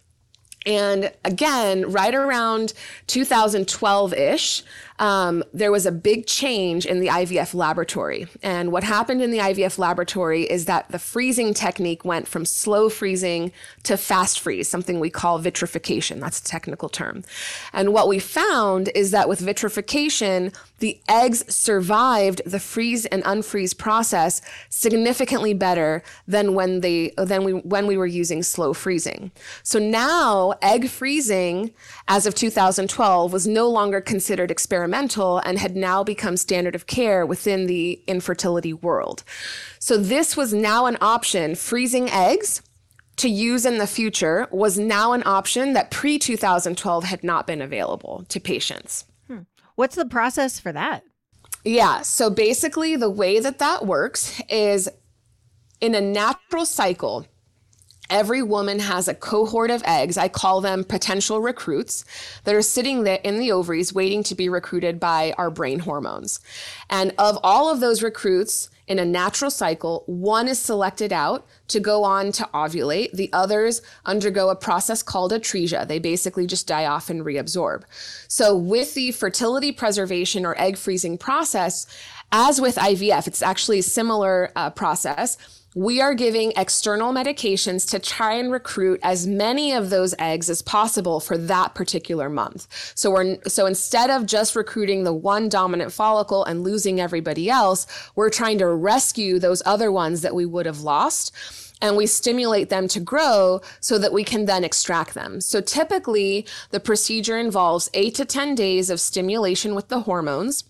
And 0.66 1.14
again, 1.24 1.92
right 1.92 2.14
around 2.14 2.74
2012 3.08 4.14
ish, 4.14 4.64
um, 5.00 5.44
there 5.54 5.72
was 5.72 5.86
a 5.86 5.92
big 5.92 6.26
change 6.26 6.86
in 6.86 7.00
the 7.00 7.08
IVF 7.08 7.54
laboratory. 7.54 8.28
And 8.42 8.72
what 8.72 8.84
happened 8.84 9.22
in 9.22 9.32
the 9.32 9.38
IVF 9.38 9.78
laboratory 9.78 10.44
is 10.44 10.66
that 10.66 10.90
the 10.90 10.98
freezing 10.98 11.54
technique 11.54 12.04
went 12.04 12.28
from 12.28 12.46
slow 12.46 12.90
freezing 12.90 13.52
to 13.84 13.96
fast 13.96 14.40
freeze, 14.40 14.68
something 14.68 15.00
we 15.00 15.12
call 15.12 15.38
vitrification. 15.38 16.20
That's 16.20 16.40
a 16.40 16.44
technical 16.44 16.90
term. 16.90 17.24
And 17.74 17.94
what 17.94 18.08
we 18.08 18.18
found 18.18 18.90
is 18.96 19.12
that 19.12 19.30
with 19.30 19.40
vitrification, 19.40 20.52
the 20.80 21.00
eggs 21.08 21.44
survived 21.54 22.42
the 22.46 22.60
freeze 22.60 23.06
and 23.08 23.24
unfreeze 23.24 23.78
process 23.78 24.42
significantly 24.70 25.54
better 25.54 26.04
than 26.28 26.54
when 26.54 26.82
they 26.82 27.14
than 27.18 27.44
we 27.44 27.54
when 27.54 27.88
we 27.88 27.98
were 27.98 28.06
using 28.06 28.44
slow 28.44 28.74
freezing. 28.74 29.32
So 29.64 29.80
now 29.80 30.54
egg 30.62 30.90
freezing 30.90 31.72
as 32.08 32.26
of 32.26 32.36
2012 32.36 33.34
was 33.34 33.48
no 33.48 33.70
longer 33.70 34.02
considered 34.02 34.52
experimental 34.52 34.87
and 35.46 35.58
had 35.58 35.76
now 35.76 36.04
become 36.04 36.38
standard 36.38 36.76
of 36.76 36.88
care 36.88 37.26
within 37.26 37.68
the 37.68 38.02
infertility 38.08 38.74
world. 38.74 39.24
So 39.80 39.98
this 39.98 40.38
was 40.38 40.54
now 40.54 40.86
an 40.86 40.98
option 41.02 41.56
freezing 41.56 42.10
eggs 42.10 42.62
to 43.18 43.30
use 43.30 43.66
in 43.66 43.80
the 43.80 43.88
future 43.88 44.48
was 44.52 44.78
now 44.78 45.14
an 45.14 45.24
option 45.26 45.74
that 45.74 45.92
pre 45.92 46.18
2012 46.18 47.04
had 47.04 47.24
not 47.24 47.48
been 47.48 47.62
available 47.62 48.26
to 48.30 48.40
patients. 48.40 49.06
Hmm. 49.28 49.42
What's 49.76 49.96
the 49.96 50.06
process 50.06 50.60
for 50.60 50.72
that? 50.72 51.04
Yeah. 51.64 52.02
So 52.02 52.30
basically, 52.30 52.96
the 52.96 53.10
way 53.10 53.40
that 53.40 53.60
that 53.60 53.86
works 53.86 54.42
is 54.50 54.88
in 55.82 55.96
a 55.96 56.02
natural 56.02 56.66
cycle, 56.66 57.26
every 58.10 58.42
woman 58.42 58.80
has 58.80 59.08
a 59.08 59.14
cohort 59.14 59.72
of 59.72 59.84
eggs. 59.86 60.18
I 60.18 60.28
call 60.28 60.62
them 60.62 60.84
potential 60.84 61.42
recruits 61.42 62.06
that 62.44 62.56
are 62.56 62.62
sitting 62.62 63.04
there 63.04 63.20
in 63.24 63.40
the 63.40 63.52
ovaries 63.52 63.94
waiting 63.94 64.24
to 64.24 64.36
be 64.36 64.50
recruited 64.50 65.00
by 65.00 65.34
our 65.38 65.50
brain 65.50 65.80
hormones. 65.80 66.40
And 66.90 67.14
of 67.18 67.38
all 67.44 67.72
of 67.72 67.80
those 67.80 68.04
recruits, 68.04 68.70
in 68.88 69.00
a 69.00 69.06
natural 69.06 69.52
cycle, 69.52 70.04
one 70.06 70.48
is 70.48 70.60
selected 70.60 71.12
out 71.12 71.46
to 71.68 71.80
go 71.82 72.06
on 72.06 72.32
to 72.32 72.50
ovulate. 72.54 73.12
The 73.12 73.30
others 73.34 73.82
undergo 74.06 74.50
a 74.50 74.56
process 74.56 75.04
called 75.04 75.34
atresia. 75.34 75.86
They 75.86 76.00
basically 76.00 76.48
just 76.48 76.68
die 76.68 76.86
off 76.86 77.10
and 77.10 77.22
reabsorb. 77.22 77.84
So 78.30 78.56
with 78.56 78.94
the 78.94 79.12
fertility 79.12 79.74
preservation 79.74 80.46
or 80.46 80.60
egg 80.60 80.78
freezing 80.78 81.18
process, 81.18 81.86
as 82.32 82.62
with 82.62 82.76
IVF, 82.76 83.28
it's 83.28 83.42
actually 83.42 83.80
a 83.80 83.84
similar 83.84 84.52
uh, 84.56 84.70
process 84.70 85.38
we 85.78 86.02
are 86.02 86.16
giving 86.16 86.52
external 86.56 87.14
medications 87.14 87.88
to 87.88 88.00
try 88.00 88.34
and 88.34 88.52
recruit 88.52 89.00
as 89.04 89.28
many 89.28 89.72
of 89.72 89.92
those 89.92 90.16
eggs 90.18 90.50
as 90.50 90.64
possible 90.64 91.20
for 91.20 91.38
that 91.38 91.76
particular 91.76 92.32
month. 92.32 92.68
So 92.96 93.12
we're 93.12 93.38
so 93.48 93.68
instead 93.68 94.10
of 94.10 94.26
just 94.26 94.56
recruiting 94.56 95.04
the 95.04 95.14
one 95.14 95.50
dominant 95.50 95.94
follicle 95.94 96.44
and 96.46 96.64
losing 96.64 97.00
everybody 97.00 97.48
else, 97.48 97.86
we're 98.16 98.32
trying 98.32 98.58
to 98.58 98.66
rescue 98.66 99.38
those 99.38 99.62
other 99.68 99.92
ones 99.92 100.22
that 100.22 100.34
we 100.34 100.48
would 100.48 100.66
have 100.66 100.82
lost 100.82 101.32
and 101.80 101.96
we 101.96 102.08
stimulate 102.08 102.70
them 102.70 102.88
to 102.88 103.00
grow 103.00 103.62
so 103.80 104.00
that 104.00 104.12
we 104.12 104.24
can 104.24 104.46
then 104.46 104.64
extract 104.64 105.14
them. 105.14 105.40
So 105.40 105.62
typically 105.62 106.48
the 106.72 106.80
procedure 106.80 107.38
involves 107.38 107.88
8 107.94 108.16
to 108.16 108.26
10 108.26 108.56
days 108.56 108.90
of 108.90 109.00
stimulation 109.00 109.76
with 109.76 109.90
the 109.90 110.00
hormones. 110.02 110.64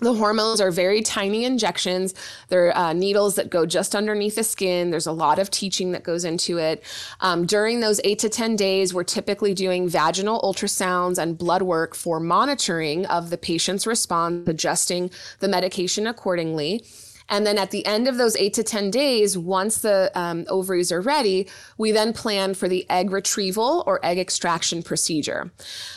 The 0.00 0.14
hormones 0.14 0.60
are 0.60 0.70
very 0.70 1.02
tiny 1.02 1.44
injections. 1.44 2.14
They're 2.48 2.76
uh, 2.76 2.94
needles 2.94 3.34
that 3.34 3.50
go 3.50 3.66
just 3.66 3.94
underneath 3.94 4.36
the 4.36 4.44
skin. 4.44 4.90
There's 4.90 5.06
a 5.06 5.12
lot 5.12 5.38
of 5.38 5.50
teaching 5.50 5.92
that 5.92 6.04
goes 6.04 6.24
into 6.24 6.58
it. 6.58 6.82
Um, 7.20 7.44
during 7.44 7.80
those 7.80 8.00
eight 8.02 8.18
to 8.20 8.30
10 8.30 8.56
days, 8.56 8.94
we're 8.94 9.04
typically 9.04 9.52
doing 9.52 9.88
vaginal 9.88 10.40
ultrasounds 10.40 11.18
and 11.18 11.36
blood 11.36 11.62
work 11.62 11.94
for 11.94 12.18
monitoring 12.18 13.04
of 13.06 13.28
the 13.28 13.36
patient's 13.36 13.86
response, 13.86 14.48
adjusting 14.48 15.10
the 15.40 15.48
medication 15.48 16.06
accordingly. 16.06 16.82
And 17.30 17.46
then 17.46 17.58
at 17.58 17.70
the 17.70 17.86
end 17.86 18.08
of 18.08 18.16
those 18.16 18.36
eight 18.36 18.54
to 18.54 18.64
10 18.64 18.90
days, 18.90 19.38
once 19.38 19.78
the 19.78 20.10
um, 20.14 20.44
ovaries 20.48 20.90
are 20.90 21.00
ready, 21.00 21.46
we 21.78 21.92
then 21.92 22.12
plan 22.12 22.54
for 22.54 22.68
the 22.68 22.88
egg 22.90 23.12
retrieval 23.12 23.84
or 23.86 24.04
egg 24.04 24.18
extraction 24.18 24.82
procedure. 24.82 25.52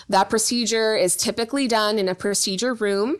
That 0.07 0.29
procedure 0.29 0.95
is 0.95 1.15
typically 1.15 1.67
done 1.67 1.97
in 1.97 2.07
a 2.07 2.15
procedure 2.15 2.75
room. 2.75 3.17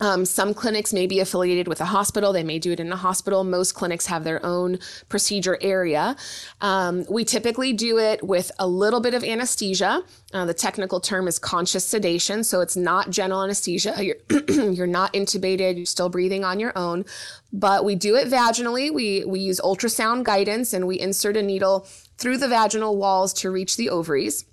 Um, 0.00 0.24
some 0.24 0.54
clinics 0.54 0.92
may 0.92 1.06
be 1.06 1.20
affiliated 1.20 1.68
with 1.68 1.80
a 1.80 1.84
hospital. 1.84 2.32
They 2.32 2.42
may 2.42 2.58
do 2.58 2.72
it 2.72 2.80
in 2.80 2.90
a 2.90 2.96
hospital. 2.96 3.44
Most 3.44 3.72
clinics 3.72 4.06
have 4.06 4.24
their 4.24 4.44
own 4.44 4.78
procedure 5.08 5.56
area. 5.60 6.16
Um, 6.60 7.04
we 7.08 7.24
typically 7.24 7.72
do 7.72 7.98
it 7.98 8.22
with 8.22 8.50
a 8.58 8.66
little 8.66 9.00
bit 9.00 9.14
of 9.14 9.22
anesthesia. 9.22 10.02
Uh, 10.32 10.44
the 10.46 10.54
technical 10.54 11.00
term 11.00 11.28
is 11.28 11.38
conscious 11.38 11.84
sedation. 11.84 12.42
So 12.42 12.60
it's 12.60 12.76
not 12.76 13.10
general 13.10 13.44
anesthesia. 13.44 13.94
You're, 14.02 14.16
you're 14.72 14.86
not 14.86 15.12
intubated. 15.12 15.76
You're 15.76 15.86
still 15.86 16.08
breathing 16.08 16.44
on 16.44 16.58
your 16.58 16.76
own. 16.76 17.04
But 17.52 17.84
we 17.84 17.94
do 17.94 18.16
it 18.16 18.28
vaginally. 18.28 18.92
We, 18.92 19.24
we 19.24 19.38
use 19.38 19.60
ultrasound 19.60 20.24
guidance 20.24 20.72
and 20.72 20.88
we 20.88 20.98
insert 20.98 21.36
a 21.36 21.42
needle 21.42 21.86
through 22.18 22.38
the 22.38 22.48
vaginal 22.48 22.96
walls 22.96 23.32
to 23.34 23.50
reach 23.50 23.76
the 23.76 23.90
ovaries. 23.90 24.44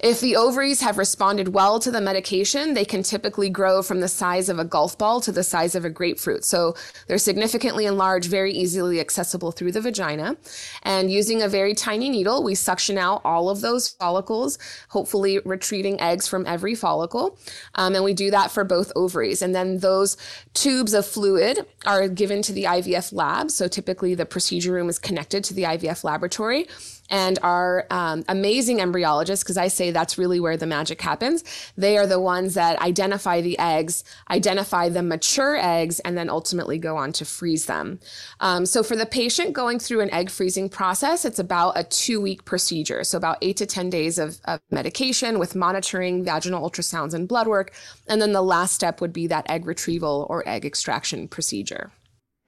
If 0.00 0.20
the 0.20 0.36
ovaries 0.36 0.80
have 0.80 0.98
responded 0.98 1.48
well 1.48 1.78
to 1.80 1.90
the 1.90 2.00
medication, 2.00 2.74
they 2.74 2.84
can 2.84 3.02
typically 3.02 3.50
grow 3.50 3.82
from 3.82 4.00
the 4.00 4.08
size 4.08 4.48
of 4.48 4.58
a 4.58 4.64
golf 4.64 4.96
ball 4.98 5.20
to 5.22 5.32
the 5.32 5.42
size 5.42 5.74
of 5.74 5.84
a 5.84 5.90
grapefruit. 5.90 6.44
So 6.44 6.74
they're 7.06 7.18
significantly 7.18 7.86
enlarged, 7.86 8.30
very 8.30 8.52
easily 8.52 9.00
accessible 9.00 9.52
through 9.52 9.72
the 9.72 9.80
vagina. 9.80 10.36
And 10.82 11.10
using 11.10 11.42
a 11.42 11.48
very 11.48 11.74
tiny 11.74 12.08
needle, 12.08 12.42
we 12.42 12.54
suction 12.54 12.98
out 12.98 13.20
all 13.24 13.50
of 13.50 13.60
those 13.60 13.88
follicles, 13.88 14.58
hopefully 14.88 15.40
retrieving 15.44 16.00
eggs 16.00 16.28
from 16.28 16.46
every 16.46 16.74
follicle. 16.74 17.38
Um, 17.74 17.94
and 17.94 18.04
we 18.04 18.14
do 18.14 18.30
that 18.30 18.50
for 18.50 18.64
both 18.64 18.92
ovaries. 18.96 19.42
And 19.42 19.54
then 19.54 19.78
those 19.78 20.16
tubes 20.54 20.94
of 20.94 21.06
fluid 21.06 21.66
are 21.84 22.08
given 22.08 22.42
to 22.42 22.52
the 22.52 22.64
IVF 22.64 23.12
lab. 23.12 23.50
So 23.50 23.68
typically 23.68 24.14
the 24.14 24.26
procedure 24.26 24.72
room 24.72 24.88
is 24.88 24.98
connected 24.98 25.44
to 25.44 25.54
the 25.54 25.62
IVF 25.62 26.04
laboratory 26.04 26.66
and 27.10 27.38
our 27.42 27.86
um, 27.90 28.24
amazing 28.28 28.78
embryologists, 28.78 29.42
because 29.42 29.56
I 29.56 29.68
say 29.68 29.90
that's 29.90 30.18
really 30.18 30.40
where 30.40 30.56
the 30.56 30.66
magic 30.66 31.00
happens, 31.00 31.44
they 31.76 31.96
are 31.98 32.06
the 32.06 32.20
ones 32.20 32.54
that 32.54 32.80
identify 32.80 33.40
the 33.40 33.58
eggs, 33.58 34.04
identify 34.30 34.88
the 34.88 35.02
mature 35.02 35.56
eggs, 35.56 36.00
and 36.00 36.16
then 36.16 36.28
ultimately 36.28 36.78
go 36.78 36.96
on 36.96 37.12
to 37.12 37.24
freeze 37.24 37.66
them. 37.66 38.00
Um, 38.40 38.66
so 38.66 38.82
for 38.82 38.96
the 38.96 39.06
patient 39.06 39.52
going 39.52 39.78
through 39.78 40.00
an 40.00 40.12
egg 40.12 40.30
freezing 40.30 40.68
process, 40.68 41.24
it's 41.24 41.38
about 41.38 41.78
a 41.78 41.84
two 41.84 42.20
week 42.20 42.44
procedure. 42.44 43.04
So 43.04 43.18
about 43.18 43.38
eight 43.42 43.56
to 43.58 43.66
10 43.66 43.90
days 43.90 44.18
of, 44.18 44.40
of 44.46 44.60
medication 44.70 45.38
with 45.38 45.54
monitoring, 45.54 46.24
vaginal 46.24 46.68
ultrasounds, 46.68 47.14
and 47.14 47.28
blood 47.28 47.46
work. 47.46 47.72
And 48.08 48.20
then 48.20 48.32
the 48.32 48.42
last 48.42 48.74
step 48.74 49.00
would 49.00 49.12
be 49.12 49.26
that 49.28 49.48
egg 49.48 49.66
retrieval 49.66 50.26
or 50.28 50.46
egg 50.48 50.64
extraction 50.64 51.28
procedure. 51.28 51.92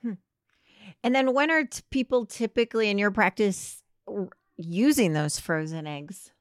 Hmm. 0.02 0.14
And 1.02 1.14
then 1.14 1.32
when 1.32 1.50
are 1.50 1.64
t- 1.64 1.82
people 1.90 2.26
typically 2.26 2.90
in 2.90 2.98
your 2.98 3.10
practice 3.10 3.82
using 4.58 5.12
those 5.14 5.38
frozen 5.38 5.86
eggs? 5.86 6.32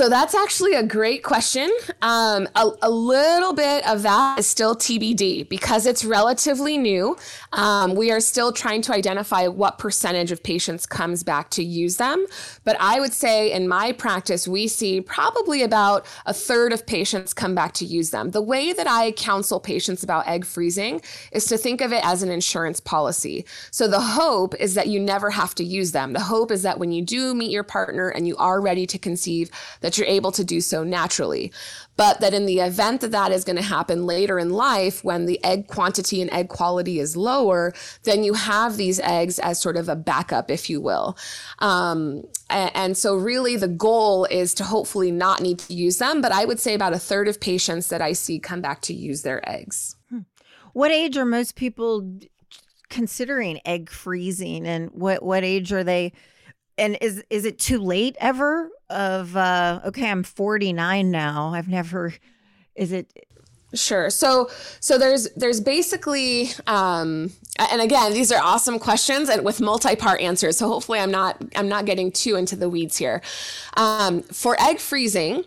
So 0.00 0.08
that's 0.08 0.34
actually 0.34 0.74
a 0.74 0.82
great 0.82 1.22
question. 1.22 1.70
Um, 2.00 2.48
a, 2.54 2.70
a, 2.82 2.90
little 2.90 3.52
bit 3.52 3.86
of 3.86 4.02
that 4.02 4.38
is 4.38 4.46
still 4.46 4.74
TBD 4.74 5.48
because 5.48 5.84
it's 5.84 6.04
relatively 6.04 6.78
new. 6.78 7.16
Um, 7.52 7.94
we 7.94 8.10
are 8.10 8.20
still 8.20 8.52
trying 8.52 8.82
to 8.82 8.94
identify 8.94 9.46
what 9.48 9.78
percentage 9.78 10.32
of 10.32 10.42
patients 10.42 10.86
comes 10.86 11.22
back 11.22 11.50
to 11.50 11.62
use 11.62 11.96
them. 11.96 12.24
But 12.64 12.76
I 12.80 13.00
would 13.00 13.12
say 13.12 13.52
in 13.52 13.68
my 13.68 13.92
practice, 13.92 14.48
we 14.48 14.68
see 14.68 15.00
probably 15.00 15.62
about 15.62 16.06
a 16.24 16.32
third 16.32 16.72
of 16.72 16.86
patients 16.86 17.34
come 17.34 17.54
back 17.54 17.74
to 17.74 17.84
use 17.84 18.10
them. 18.10 18.30
The 18.30 18.40
way 18.40 18.72
that 18.72 18.86
I 18.86 19.12
counsel 19.12 19.60
patients 19.60 20.02
about 20.02 20.26
egg 20.26 20.46
freezing 20.46 21.02
is 21.32 21.44
to 21.46 21.58
think 21.58 21.80
of 21.80 21.92
it 21.92 22.04
as 22.04 22.22
an 22.22 22.30
insurance 22.30 22.80
policy. 22.80 23.44
So 23.70 23.88
the 23.88 24.00
hope 24.00 24.54
is 24.54 24.74
that 24.74 24.86
you 24.86 25.00
never 25.00 25.30
have 25.30 25.54
to 25.56 25.64
use 25.64 25.92
them. 25.92 26.12
The 26.12 26.20
hope 26.20 26.50
is 26.50 26.62
that 26.62 26.78
when 26.78 26.92
you 26.92 27.02
do 27.02 27.34
meet 27.34 27.50
your 27.50 27.64
partner 27.64 28.08
and 28.08 28.26
you 28.26 28.36
are 28.36 28.60
ready 28.60 28.86
to 28.86 28.98
conceive, 28.98 29.49
that 29.80 29.98
you're 29.98 30.06
able 30.06 30.32
to 30.32 30.44
do 30.44 30.60
so 30.60 30.84
naturally. 30.84 31.52
But 31.96 32.20
that 32.20 32.32
in 32.32 32.46
the 32.46 32.60
event 32.60 33.02
that 33.02 33.10
that 33.10 33.30
is 33.30 33.44
going 33.44 33.56
to 33.56 33.62
happen 33.62 34.06
later 34.06 34.38
in 34.38 34.50
life, 34.50 35.04
when 35.04 35.26
the 35.26 35.42
egg 35.44 35.66
quantity 35.66 36.22
and 36.22 36.32
egg 36.32 36.48
quality 36.48 36.98
is 36.98 37.14
lower, 37.14 37.74
then 38.04 38.24
you 38.24 38.32
have 38.32 38.78
these 38.78 38.98
eggs 39.00 39.38
as 39.38 39.60
sort 39.60 39.76
of 39.76 39.88
a 39.88 39.96
backup, 39.96 40.50
if 40.50 40.70
you 40.70 40.80
will. 40.80 41.18
Um, 41.58 42.22
and, 42.48 42.70
and 42.74 42.96
so, 42.96 43.16
really, 43.16 43.56
the 43.56 43.68
goal 43.68 44.24
is 44.26 44.54
to 44.54 44.64
hopefully 44.64 45.10
not 45.10 45.42
need 45.42 45.58
to 45.58 45.74
use 45.74 45.98
them. 45.98 46.22
But 46.22 46.32
I 46.32 46.46
would 46.46 46.58
say 46.58 46.72
about 46.72 46.94
a 46.94 46.98
third 46.98 47.28
of 47.28 47.38
patients 47.38 47.88
that 47.88 48.00
I 48.00 48.14
see 48.14 48.38
come 48.38 48.62
back 48.62 48.80
to 48.82 48.94
use 48.94 49.20
their 49.20 49.46
eggs. 49.46 49.96
Hmm. 50.08 50.20
What 50.72 50.90
age 50.90 51.18
are 51.18 51.26
most 51.26 51.54
people 51.54 52.18
considering 52.88 53.60
egg 53.66 53.90
freezing, 53.90 54.66
and 54.66 54.90
what 54.92 55.22
what 55.22 55.44
age 55.44 55.70
are 55.72 55.84
they? 55.84 56.12
And 56.80 56.98
is 57.00 57.22
is 57.30 57.44
it 57.44 57.58
too 57.58 57.78
late 57.78 58.16
ever 58.18 58.70
of 58.88 59.36
uh 59.36 59.80
okay 59.84 60.10
i'm 60.10 60.24
49 60.24 61.10
now 61.10 61.52
i've 61.54 61.68
never 61.68 62.12
is 62.74 62.90
it 62.90 63.26
Sure. 63.72 64.10
So 64.10 64.50
so 64.80 64.98
there's 64.98 65.30
there's 65.36 65.60
basically 65.60 66.50
um 66.66 67.30
and 67.56 67.80
again 67.80 68.12
these 68.12 68.32
are 68.32 68.42
awesome 68.42 68.80
questions 68.80 69.28
and 69.28 69.44
with 69.44 69.60
multi-part 69.60 70.20
answers. 70.20 70.56
So 70.56 70.66
hopefully 70.66 70.98
I'm 70.98 71.12
not 71.12 71.40
I'm 71.54 71.68
not 71.68 71.84
getting 71.84 72.10
too 72.10 72.34
into 72.34 72.56
the 72.56 72.68
weeds 72.68 72.96
here. 72.96 73.22
Um, 73.76 74.22
for 74.22 74.60
egg 74.60 74.80
freezing, 74.80 75.44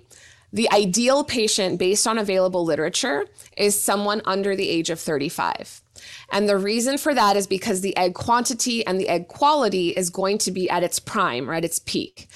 the 0.53 0.71
ideal 0.71 1.25
patient, 1.25 1.79
based 1.79 2.07
on 2.07 2.17
available 2.17 2.63
literature, 2.63 3.25
is 3.57 3.77
someone 3.77 4.21
under 4.23 4.55
the 4.55 4.69
age 4.69 4.89
of 4.89 4.99
35. 4.99 5.82
And 6.31 6.47
the 6.47 6.57
reason 6.57 6.97
for 6.97 7.13
that 7.13 7.35
is 7.35 7.47
because 7.47 7.81
the 7.81 7.95
egg 7.97 8.13
quantity 8.13 8.85
and 8.85 8.99
the 8.99 9.09
egg 9.09 9.27
quality 9.27 9.89
is 9.89 10.09
going 10.09 10.37
to 10.39 10.51
be 10.51 10.69
at 10.69 10.83
its 10.83 10.99
prime 10.99 11.49
or 11.49 11.53
at 11.53 11.65
its 11.65 11.79
peak. 11.79 12.27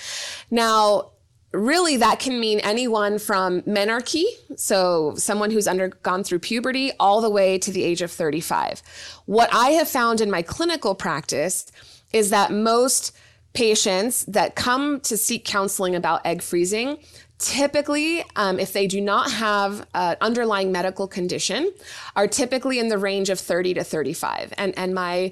Now, 0.51 1.11
really 1.53 1.97
that 1.97 2.19
can 2.19 2.39
mean 2.39 2.59
anyone 2.59 3.19
from 3.19 3.61
menarche, 3.63 4.23
so 4.55 5.13
someone 5.15 5.51
who's 5.51 5.67
undergone 5.67 6.23
through 6.23 6.39
puberty, 6.39 6.91
all 6.99 7.21
the 7.21 7.29
way 7.29 7.57
to 7.57 7.71
the 7.71 7.83
age 7.83 8.01
of 8.01 8.11
35. 8.11 8.81
What 9.25 9.49
I 9.53 9.69
have 9.71 9.87
found 9.87 10.21
in 10.21 10.29
my 10.29 10.41
clinical 10.41 10.95
practice 10.95 11.71
is 12.13 12.29
that 12.29 12.51
most 12.51 13.15
patients 13.53 14.25
that 14.25 14.55
come 14.55 14.99
to 15.01 15.17
seek 15.17 15.45
counseling 15.45 15.95
about 15.95 16.25
egg 16.25 16.41
freezing 16.41 16.97
typically, 17.39 18.23
um, 18.35 18.59
if 18.59 18.73
they 18.73 18.87
do 18.87 19.01
not 19.01 19.31
have 19.31 19.87
an 19.93 20.17
underlying 20.21 20.71
medical 20.71 21.07
condition, 21.07 21.71
are 22.15 22.27
typically 22.27 22.79
in 22.79 22.89
the 22.89 22.97
range 22.97 23.29
of 23.29 23.39
30 23.39 23.75
to 23.75 23.83
35. 23.83 24.53
And, 24.57 24.77
and 24.77 24.93
my 24.93 25.31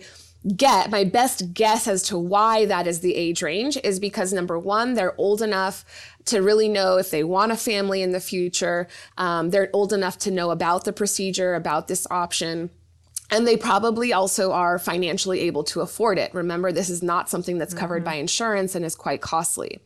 get 0.56 0.91
my 0.91 1.04
best 1.04 1.56
guess 1.56 1.88
as 1.88 2.04
to 2.04 2.15
why 2.15 2.65
that 2.65 2.86
is 2.86 3.00
the 3.00 3.15
age 3.15 3.41
range 3.41 3.80
is 3.84 4.00
because 4.00 4.32
number 4.32 4.60
one 4.60 4.94
they're 4.94 5.20
old 5.20 5.41
enough 5.41 5.84
to 6.24 6.39
really 6.39 6.70
know 6.70 6.98
if 6.98 7.10
they 7.10 7.24
want 7.24 7.52
a 7.52 7.58
family 7.58 8.04
in 8.04 8.12
the 8.12 8.20
future 8.20 8.88
um, 9.18 9.50
they're 9.50 9.72
old 9.74 9.91
enough 9.91 10.20
to 10.20 10.30
know 10.30 10.52
about 10.52 10.86
the 10.86 10.94
procedure 10.94 11.56
about 11.56 11.88
this 11.88 12.06
option 12.12 12.70
and 13.32 13.48
they 13.48 13.58
probably 13.58 14.13
also 14.13 14.52
are 14.52 14.78
financially 14.78 15.41
able 15.41 15.63
to 15.63 15.82
afford 15.82 16.20
it. 16.20 16.34
Remember, 16.34 16.72
this 16.72 16.89
is 16.89 17.02
not 17.02 17.30
something 17.30 17.58
that's 17.58 17.74
covered 17.74 18.04
mm-hmm. 18.04 18.12
by 18.12 18.15
insurance 18.15 18.76
and 18.76 18.86
is 18.86 18.96
quite 18.96 19.22
costly. 19.22 19.80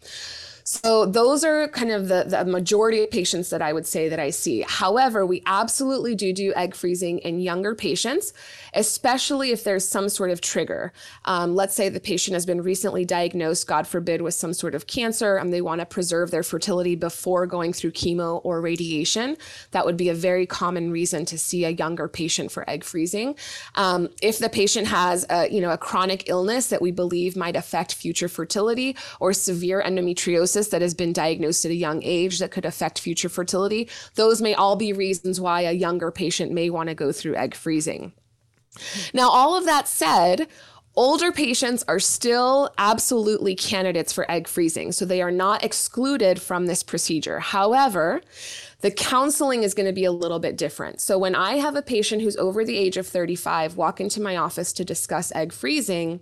So 0.72 1.08
those 1.08 1.44
are 1.44 1.68
kind 1.70 1.90
of 1.90 2.10
the, 2.10 2.26
the 2.28 2.46
majority 2.46 3.02
of 3.02 3.10
patients 3.10 3.50
that 3.50 3.60
I 3.60 3.74
would 3.74 3.88
say 3.88 4.08
that 4.08 4.20
I 4.20 4.30
see. 4.30 4.64
However, 4.68 5.26
we 5.26 5.42
absolutely 5.48 6.14
do 6.14 6.32
do 6.32 6.54
egg 6.56 6.76
freezing 6.76 7.18
in 7.20 7.40
younger 7.40 7.74
patients, 7.74 8.34
especially 8.76 9.50
if 9.50 9.64
there's 9.64 9.88
some 9.88 10.10
sort 10.10 10.30
of 10.30 10.42
trigger. 10.42 10.94
Um, 11.26 11.56
let's 11.56 11.74
say 11.74 11.90
the 11.90 12.00
patient 12.00 12.36
has 12.36 12.46
been 12.46 12.62
recently 12.62 13.04
diagnosed, 13.04 13.66
God 13.66 13.88
forbid, 13.88 14.22
with 14.22 14.36
some 14.36 14.54
sort 14.54 14.76
of 14.76 14.86
cancer, 14.86 15.38
and 15.38 15.52
they 15.52 15.62
want 15.62 15.80
to 15.80 15.88
preserve 15.88 16.30
their 16.30 16.44
fertility 16.44 16.94
before 16.94 17.48
going 17.48 17.74
through 17.74 17.94
chemo 17.94 18.40
or 18.44 18.62
radiation. 18.62 19.38
That 19.72 19.88
would 19.88 19.98
be 19.98 20.10
a 20.10 20.14
very 20.14 20.46
common 20.46 20.92
reason 20.92 21.26
to 21.26 21.40
see 21.40 21.66
a 21.66 21.72
younger 21.72 22.08
patient 22.08 22.52
for 22.52 22.70
egg 22.70 22.84
freezing. 22.84 23.34
Um, 23.74 24.10
if 24.22 24.38
the 24.38 24.50
patient 24.50 24.86
has 24.86 25.26
a, 25.32 25.50
you 25.50 25.62
know, 25.62 25.72
a 25.72 25.80
chronic 25.80 26.30
illness 26.30 26.68
that 26.68 26.80
we 26.80 26.92
believe 26.92 27.36
might 27.36 27.56
affect 27.56 27.96
future 27.96 28.30
fertility 28.30 28.96
or 29.20 29.34
severe 29.34 29.82
endometriosis, 29.82 30.59
that 30.68 30.82
has 30.82 30.94
been 30.94 31.14
diagnosed 31.14 31.66
at 31.66 31.72
a 31.72 31.76
young 31.76 32.04
age 32.04 32.38
that 32.40 32.52
could 32.52 32.66
affect 32.66 33.00
future 33.00 33.30
fertility, 33.30 33.90
those 34.16 34.42
may 34.42 34.54
all 34.54 34.76
be 34.76 34.94
reasons 34.94 35.42
why 35.42 35.62
a 35.62 35.72
younger 35.72 36.12
patient 36.12 36.52
may 36.52 36.70
want 36.70 36.90
to 36.90 36.96
go 36.96 37.12
through 37.12 37.36
egg 37.36 37.56
freezing. 37.56 38.12
Now, 39.14 39.30
all 39.30 39.58
of 39.58 39.66
that 39.66 39.88
said, 39.88 40.48
Older 40.96 41.32
patients 41.32 41.86
are 41.88 42.00
still 42.00 42.74
absolutely 42.78 43.56
candidates 43.56 44.12
for 44.12 44.30
egg 44.30 44.48
freezing, 44.48 44.92
so 44.92 45.06
they 45.06 45.22
are 45.22 45.32
not 45.32 45.64
excluded 45.64 46.42
from 46.42 46.66
this 46.66 46.84
procedure. 46.84 47.40
However, 47.40 48.22
the 48.82 48.92
counseling 48.92 49.64
is 49.64 49.74
going 49.74 49.86
to 49.86 49.94
be 49.94 50.06
a 50.06 50.12
little 50.12 50.40
bit 50.40 50.58
different. 50.58 51.00
So 51.00 51.18
when 51.18 51.36
I 51.36 51.58
have 51.58 51.76
a 51.76 51.82
patient 51.82 52.22
who's 52.22 52.38
over 52.38 52.66
the 52.66 52.78
age 52.78 52.98
of 52.98 53.08
35 53.08 53.78
walk 53.78 54.02
into 54.02 54.22
my 54.22 54.36
office 54.36 54.74
to 54.74 54.84
discuss 54.84 55.32
egg 55.34 55.54
freezing, 55.54 56.22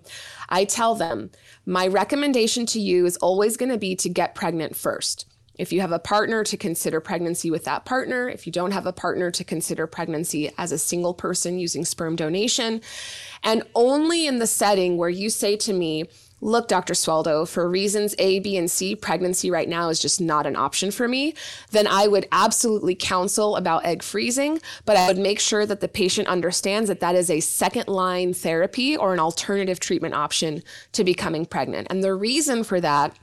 I 0.50 0.66
tell 0.66 0.96
them, 0.96 1.32
my 1.66 1.88
recommendation 1.88 2.66
to 2.68 2.80
you 2.80 3.06
is 3.06 3.18
always 3.18 3.58
going 3.58 3.72
to 3.72 3.78
be 3.78 3.96
to 3.96 4.10
get 4.10 4.36
pregnant 4.36 4.76
first. 4.76 5.26
If 5.58 5.72
you 5.72 5.82
have 5.82 5.92
a 5.92 6.00
partner, 6.00 6.44
to 6.44 6.58
consider 6.58 7.00
pregnancy 7.00 7.52
with 7.52 7.66
that 7.66 7.86
partner. 7.86 8.30
If 8.30 8.46
you 8.46 8.52
don't 8.52 8.72
have 8.72 8.86
a 8.86 8.94
partner, 8.94 9.32
to 9.32 9.44
consider 9.44 9.88
pregnancy 9.88 10.52
as 10.58 10.72
a 10.72 10.78
single 10.78 11.14
person 11.14 11.60
using 11.60 11.86
sperm 11.86 12.16
donation. 12.16 12.82
And 13.44 13.64
only 13.76 14.28
in 14.28 14.40
the 14.40 14.48
setting 14.48 14.98
where 14.98 15.10
you 15.10 15.30
say 15.30 15.56
to 15.58 15.74
me, 15.74 16.06
look, 16.40 16.68
Dr. 16.68 16.94
Sueldo, 16.94 17.48
for 17.48 17.68
reasons 17.68 18.14
A, 18.20 18.40
B, 18.40 18.58
and 18.58 18.70
C, 18.70 18.96
pregnancy 18.96 19.50
right 19.50 19.68
now 19.68 19.90
is 19.90 20.00
just 20.00 20.22
not 20.22 20.46
an 20.46 20.56
option 20.56 20.92
for 20.92 21.08
me, 21.08 21.34
then 21.72 21.88
I 21.88 22.08
would 22.08 22.28
absolutely 22.32 22.96
counsel 22.96 23.56
about 23.56 23.86
egg 23.86 24.04
freezing, 24.04 24.62
but 24.86 24.98
I 24.98 25.08
would 25.08 25.18
make 25.18 25.40
sure 25.40 25.66
that 25.66 25.82
the 25.82 25.88
patient 25.88 26.28
understands 26.28 26.90
that 26.90 27.00
that 27.00 27.16
is 27.16 27.32
a 27.32 27.40
second 27.40 27.88
line 27.88 28.34
therapy 28.34 28.96
or 28.96 29.14
an 29.14 29.20
alternative 29.20 29.80
treatment 29.80 30.14
option 30.14 30.62
to 30.92 31.04
becoming 31.04 31.46
pregnant. 31.46 31.88
And 31.90 32.04
the 32.04 32.14
reason 32.14 32.64
for 32.64 32.80
that 32.82 33.18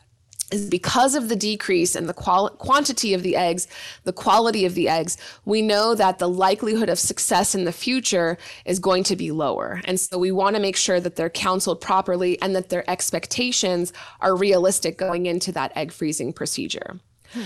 is 0.50 0.68
because 0.68 1.14
of 1.14 1.28
the 1.28 1.36
decrease 1.36 1.96
in 1.96 2.06
the 2.06 2.14
qual- 2.14 2.50
quantity 2.50 3.14
of 3.14 3.22
the 3.22 3.36
eggs, 3.36 3.66
the 4.04 4.12
quality 4.12 4.64
of 4.64 4.74
the 4.74 4.88
eggs, 4.88 5.16
we 5.44 5.62
know 5.62 5.94
that 5.94 6.18
the 6.18 6.28
likelihood 6.28 6.88
of 6.88 6.98
success 6.98 7.54
in 7.54 7.64
the 7.64 7.72
future 7.72 8.38
is 8.64 8.78
going 8.78 9.04
to 9.04 9.16
be 9.16 9.30
lower. 9.30 9.80
And 9.84 9.98
so 9.98 10.18
we 10.18 10.32
want 10.32 10.56
to 10.56 10.62
make 10.62 10.76
sure 10.76 11.00
that 11.00 11.16
they're 11.16 11.30
counseled 11.30 11.80
properly 11.80 12.40
and 12.40 12.54
that 12.54 12.68
their 12.68 12.88
expectations 12.88 13.92
are 14.20 14.36
realistic 14.36 14.98
going 14.98 15.26
into 15.26 15.52
that 15.52 15.72
egg 15.76 15.92
freezing 15.92 16.32
procedure. 16.32 17.00
Hmm. 17.32 17.42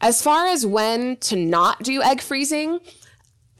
As 0.00 0.20
far 0.20 0.46
as 0.46 0.66
when 0.66 1.16
to 1.18 1.36
not 1.36 1.82
do 1.82 2.02
egg 2.02 2.20
freezing, 2.20 2.80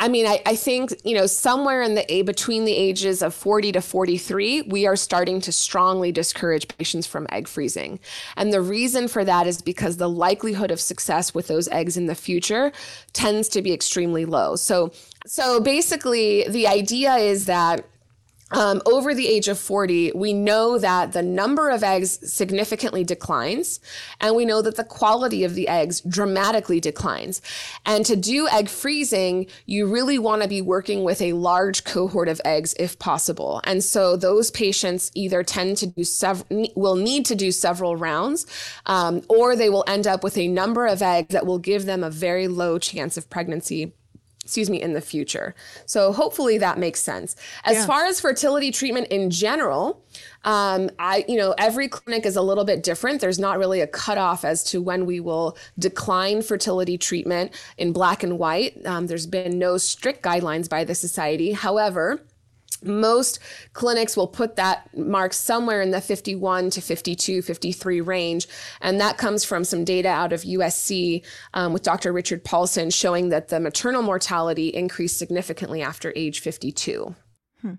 I 0.02 0.08
mean, 0.08 0.26
I, 0.26 0.42
I 0.44 0.56
think, 0.56 0.92
you 1.04 1.14
know, 1.14 1.26
somewhere 1.26 1.80
in 1.80 1.94
the 1.94 2.22
between 2.22 2.64
the 2.64 2.74
ages 2.74 3.22
of 3.22 3.32
40 3.34 3.70
to 3.70 3.80
43, 3.80 4.62
we 4.62 4.84
are 4.84 4.96
starting 4.96 5.40
to 5.42 5.52
strongly 5.52 6.10
discourage 6.10 6.66
patients 6.76 7.06
from 7.06 7.28
egg 7.30 7.46
freezing. 7.46 8.00
And 8.36 8.52
the 8.52 8.60
reason 8.60 9.06
for 9.06 9.24
that 9.24 9.46
is 9.46 9.62
because 9.62 9.98
the 9.98 10.08
likelihood 10.08 10.72
of 10.72 10.80
success 10.80 11.34
with 11.34 11.46
those 11.46 11.68
eggs 11.68 11.96
in 11.96 12.06
the 12.06 12.16
future 12.16 12.72
tends 13.12 13.48
to 13.50 13.62
be 13.62 13.72
extremely 13.72 14.24
low. 14.24 14.56
So 14.56 14.90
so 15.24 15.60
basically 15.60 16.48
the 16.48 16.66
idea 16.66 17.14
is 17.14 17.46
that 17.46 17.84
um, 18.52 18.82
over 18.86 19.14
the 19.14 19.26
age 19.26 19.48
of 19.48 19.58
40, 19.58 20.12
we 20.14 20.32
know 20.32 20.78
that 20.78 21.12
the 21.12 21.22
number 21.22 21.70
of 21.70 21.82
eggs 21.82 22.18
significantly 22.30 23.04
declines, 23.04 23.80
and 24.20 24.36
we 24.36 24.44
know 24.44 24.62
that 24.62 24.76
the 24.76 24.84
quality 24.84 25.44
of 25.44 25.54
the 25.54 25.68
eggs 25.68 26.00
dramatically 26.02 26.80
declines. 26.80 27.40
And 27.86 28.04
to 28.06 28.16
do 28.16 28.48
egg 28.48 28.68
freezing, 28.68 29.46
you 29.66 29.86
really 29.86 30.18
want 30.18 30.42
to 30.42 30.48
be 30.48 30.60
working 30.60 31.04
with 31.04 31.22
a 31.22 31.32
large 31.32 31.84
cohort 31.84 32.28
of 32.28 32.40
eggs 32.44 32.74
if 32.78 32.98
possible. 32.98 33.60
And 33.64 33.82
so 33.82 34.16
those 34.16 34.50
patients 34.50 35.10
either 35.14 35.42
tend 35.42 35.78
to 35.78 35.86
do 35.86 36.04
several, 36.04 36.66
will 36.76 36.96
need 36.96 37.26
to 37.26 37.34
do 37.34 37.52
several 37.52 37.96
rounds, 37.96 38.46
um, 38.86 39.22
or 39.28 39.56
they 39.56 39.70
will 39.70 39.84
end 39.86 40.06
up 40.06 40.22
with 40.22 40.36
a 40.36 40.48
number 40.48 40.86
of 40.86 41.02
eggs 41.02 41.32
that 41.32 41.46
will 41.46 41.58
give 41.58 41.86
them 41.86 42.04
a 42.04 42.10
very 42.10 42.48
low 42.48 42.78
chance 42.78 43.16
of 43.16 43.30
pregnancy 43.30 43.92
excuse 44.42 44.68
me, 44.68 44.82
in 44.82 44.92
the 44.92 45.00
future. 45.00 45.54
So 45.86 46.12
hopefully 46.12 46.58
that 46.58 46.78
makes 46.78 47.00
sense. 47.00 47.36
As 47.64 47.76
yeah. 47.76 47.86
far 47.86 48.06
as 48.06 48.20
fertility 48.20 48.72
treatment 48.72 49.06
in 49.08 49.30
general, 49.30 50.02
um, 50.44 50.90
I, 50.98 51.24
you 51.28 51.36
know, 51.36 51.54
every 51.58 51.88
clinic 51.88 52.26
is 52.26 52.34
a 52.34 52.42
little 52.42 52.64
bit 52.64 52.82
different. 52.82 53.20
There's 53.20 53.38
not 53.38 53.58
really 53.58 53.80
a 53.80 53.86
cutoff 53.86 54.44
as 54.44 54.64
to 54.64 54.82
when 54.82 55.06
we 55.06 55.20
will 55.20 55.56
decline 55.78 56.42
fertility 56.42 56.98
treatment 56.98 57.52
in 57.78 57.92
black 57.92 58.24
and 58.24 58.38
white. 58.38 58.84
Um, 58.84 59.06
there's 59.06 59.26
been 59.26 59.58
no 59.58 59.78
strict 59.78 60.24
guidelines 60.24 60.68
by 60.68 60.82
the 60.84 60.94
society. 60.94 61.52
However, 61.52 62.20
most 62.84 63.38
clinics 63.72 64.16
will 64.16 64.26
put 64.26 64.56
that 64.56 64.88
mark 64.96 65.32
somewhere 65.32 65.80
in 65.80 65.90
the 65.90 66.00
51 66.00 66.70
to 66.70 66.80
52, 66.80 67.42
53 67.42 68.00
range. 68.00 68.48
And 68.80 69.00
that 69.00 69.18
comes 69.18 69.44
from 69.44 69.64
some 69.64 69.84
data 69.84 70.08
out 70.08 70.32
of 70.32 70.42
USC 70.42 71.24
um, 71.54 71.72
with 71.72 71.82
Dr. 71.82 72.12
Richard 72.12 72.44
Paulson 72.44 72.90
showing 72.90 73.28
that 73.30 73.48
the 73.48 73.60
maternal 73.60 74.02
mortality 74.02 74.68
increased 74.68 75.18
significantly 75.18 75.82
after 75.82 76.12
age 76.16 76.40
52. 76.40 77.14
Hmm. 77.60 77.74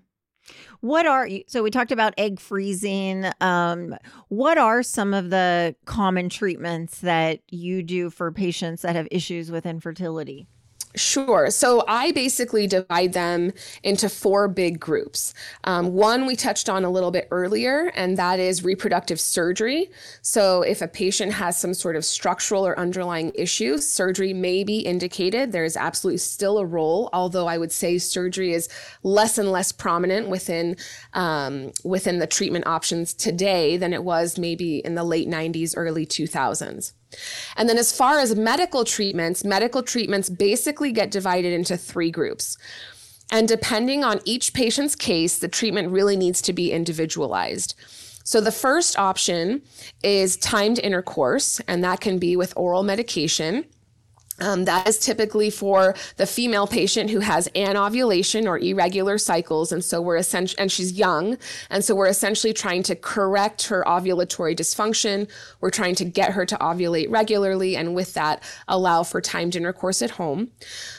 What 0.80 1.06
are 1.06 1.26
you? 1.26 1.44
So 1.46 1.62
we 1.62 1.70
talked 1.70 1.92
about 1.92 2.14
egg 2.18 2.40
freezing. 2.40 3.26
Um, 3.40 3.96
what 4.28 4.58
are 4.58 4.82
some 4.82 5.14
of 5.14 5.30
the 5.30 5.74
common 5.84 6.28
treatments 6.28 7.00
that 7.00 7.40
you 7.48 7.82
do 7.82 8.10
for 8.10 8.30
patients 8.32 8.82
that 8.82 8.96
have 8.96 9.08
issues 9.10 9.50
with 9.50 9.66
infertility? 9.66 10.46
Sure. 10.96 11.50
So 11.50 11.84
I 11.88 12.12
basically 12.12 12.68
divide 12.68 13.14
them 13.14 13.52
into 13.82 14.08
four 14.08 14.46
big 14.46 14.78
groups. 14.78 15.34
Um, 15.64 15.92
one 15.92 16.24
we 16.24 16.36
touched 16.36 16.68
on 16.68 16.84
a 16.84 16.90
little 16.90 17.10
bit 17.10 17.26
earlier, 17.32 17.90
and 17.96 18.16
that 18.16 18.38
is 18.38 18.62
reproductive 18.62 19.18
surgery. 19.18 19.90
So 20.22 20.62
if 20.62 20.82
a 20.82 20.86
patient 20.86 21.32
has 21.32 21.58
some 21.58 21.74
sort 21.74 21.96
of 21.96 22.04
structural 22.04 22.64
or 22.64 22.78
underlying 22.78 23.32
issue, 23.34 23.78
surgery 23.78 24.32
may 24.32 24.62
be 24.62 24.78
indicated. 24.78 25.50
There 25.50 25.64
is 25.64 25.76
absolutely 25.76 26.18
still 26.18 26.58
a 26.58 26.64
role, 26.66 27.10
although 27.12 27.48
I 27.48 27.58
would 27.58 27.72
say 27.72 27.98
surgery 27.98 28.52
is 28.52 28.68
less 29.02 29.36
and 29.36 29.50
less 29.50 29.72
prominent 29.72 30.28
within 30.28 30.76
um, 31.12 31.72
within 31.82 32.20
the 32.20 32.26
treatment 32.28 32.68
options 32.68 33.14
today 33.14 33.76
than 33.76 33.92
it 33.92 34.04
was 34.04 34.38
maybe 34.38 34.78
in 34.78 34.94
the 34.94 35.04
late 35.04 35.28
90s, 35.28 35.74
early 35.76 36.06
2000s. 36.06 36.92
And 37.56 37.68
then, 37.68 37.78
as 37.78 37.96
far 37.96 38.18
as 38.18 38.34
medical 38.34 38.84
treatments, 38.84 39.44
medical 39.44 39.82
treatments 39.82 40.28
basically 40.28 40.92
get 40.92 41.10
divided 41.10 41.52
into 41.52 41.76
three 41.76 42.10
groups. 42.10 42.56
And 43.30 43.48
depending 43.48 44.04
on 44.04 44.20
each 44.24 44.52
patient's 44.52 44.94
case, 44.94 45.38
the 45.38 45.48
treatment 45.48 45.90
really 45.90 46.16
needs 46.16 46.42
to 46.42 46.52
be 46.52 46.72
individualized. 46.72 47.74
So, 48.24 48.40
the 48.40 48.52
first 48.52 48.98
option 48.98 49.62
is 50.02 50.36
timed 50.36 50.78
intercourse, 50.78 51.60
and 51.68 51.84
that 51.84 52.00
can 52.00 52.18
be 52.18 52.36
with 52.36 52.54
oral 52.56 52.82
medication. 52.82 53.64
Um, 54.40 54.64
that 54.64 54.88
is 54.88 54.98
typically 54.98 55.48
for 55.48 55.94
the 56.16 56.26
female 56.26 56.66
patient 56.66 57.10
who 57.10 57.20
has 57.20 57.48
anovulation 57.54 58.48
or 58.48 58.58
irregular 58.58 59.16
cycles. 59.16 59.70
And 59.70 59.84
so 59.84 60.02
we're 60.02 60.16
essentially, 60.16 60.60
and 60.60 60.72
she's 60.72 60.92
young. 60.92 61.38
And 61.70 61.84
so 61.84 61.94
we're 61.94 62.08
essentially 62.08 62.52
trying 62.52 62.82
to 62.84 62.96
correct 62.96 63.68
her 63.68 63.84
ovulatory 63.86 64.56
dysfunction. 64.56 65.30
We're 65.60 65.70
trying 65.70 65.94
to 65.96 66.04
get 66.04 66.32
her 66.32 66.44
to 66.46 66.56
ovulate 66.56 67.10
regularly. 67.10 67.76
And 67.76 67.94
with 67.94 68.14
that, 68.14 68.42
allow 68.66 69.04
for 69.04 69.20
timed 69.20 69.54
intercourse 69.54 70.02
at 70.02 70.10
home. 70.10 70.50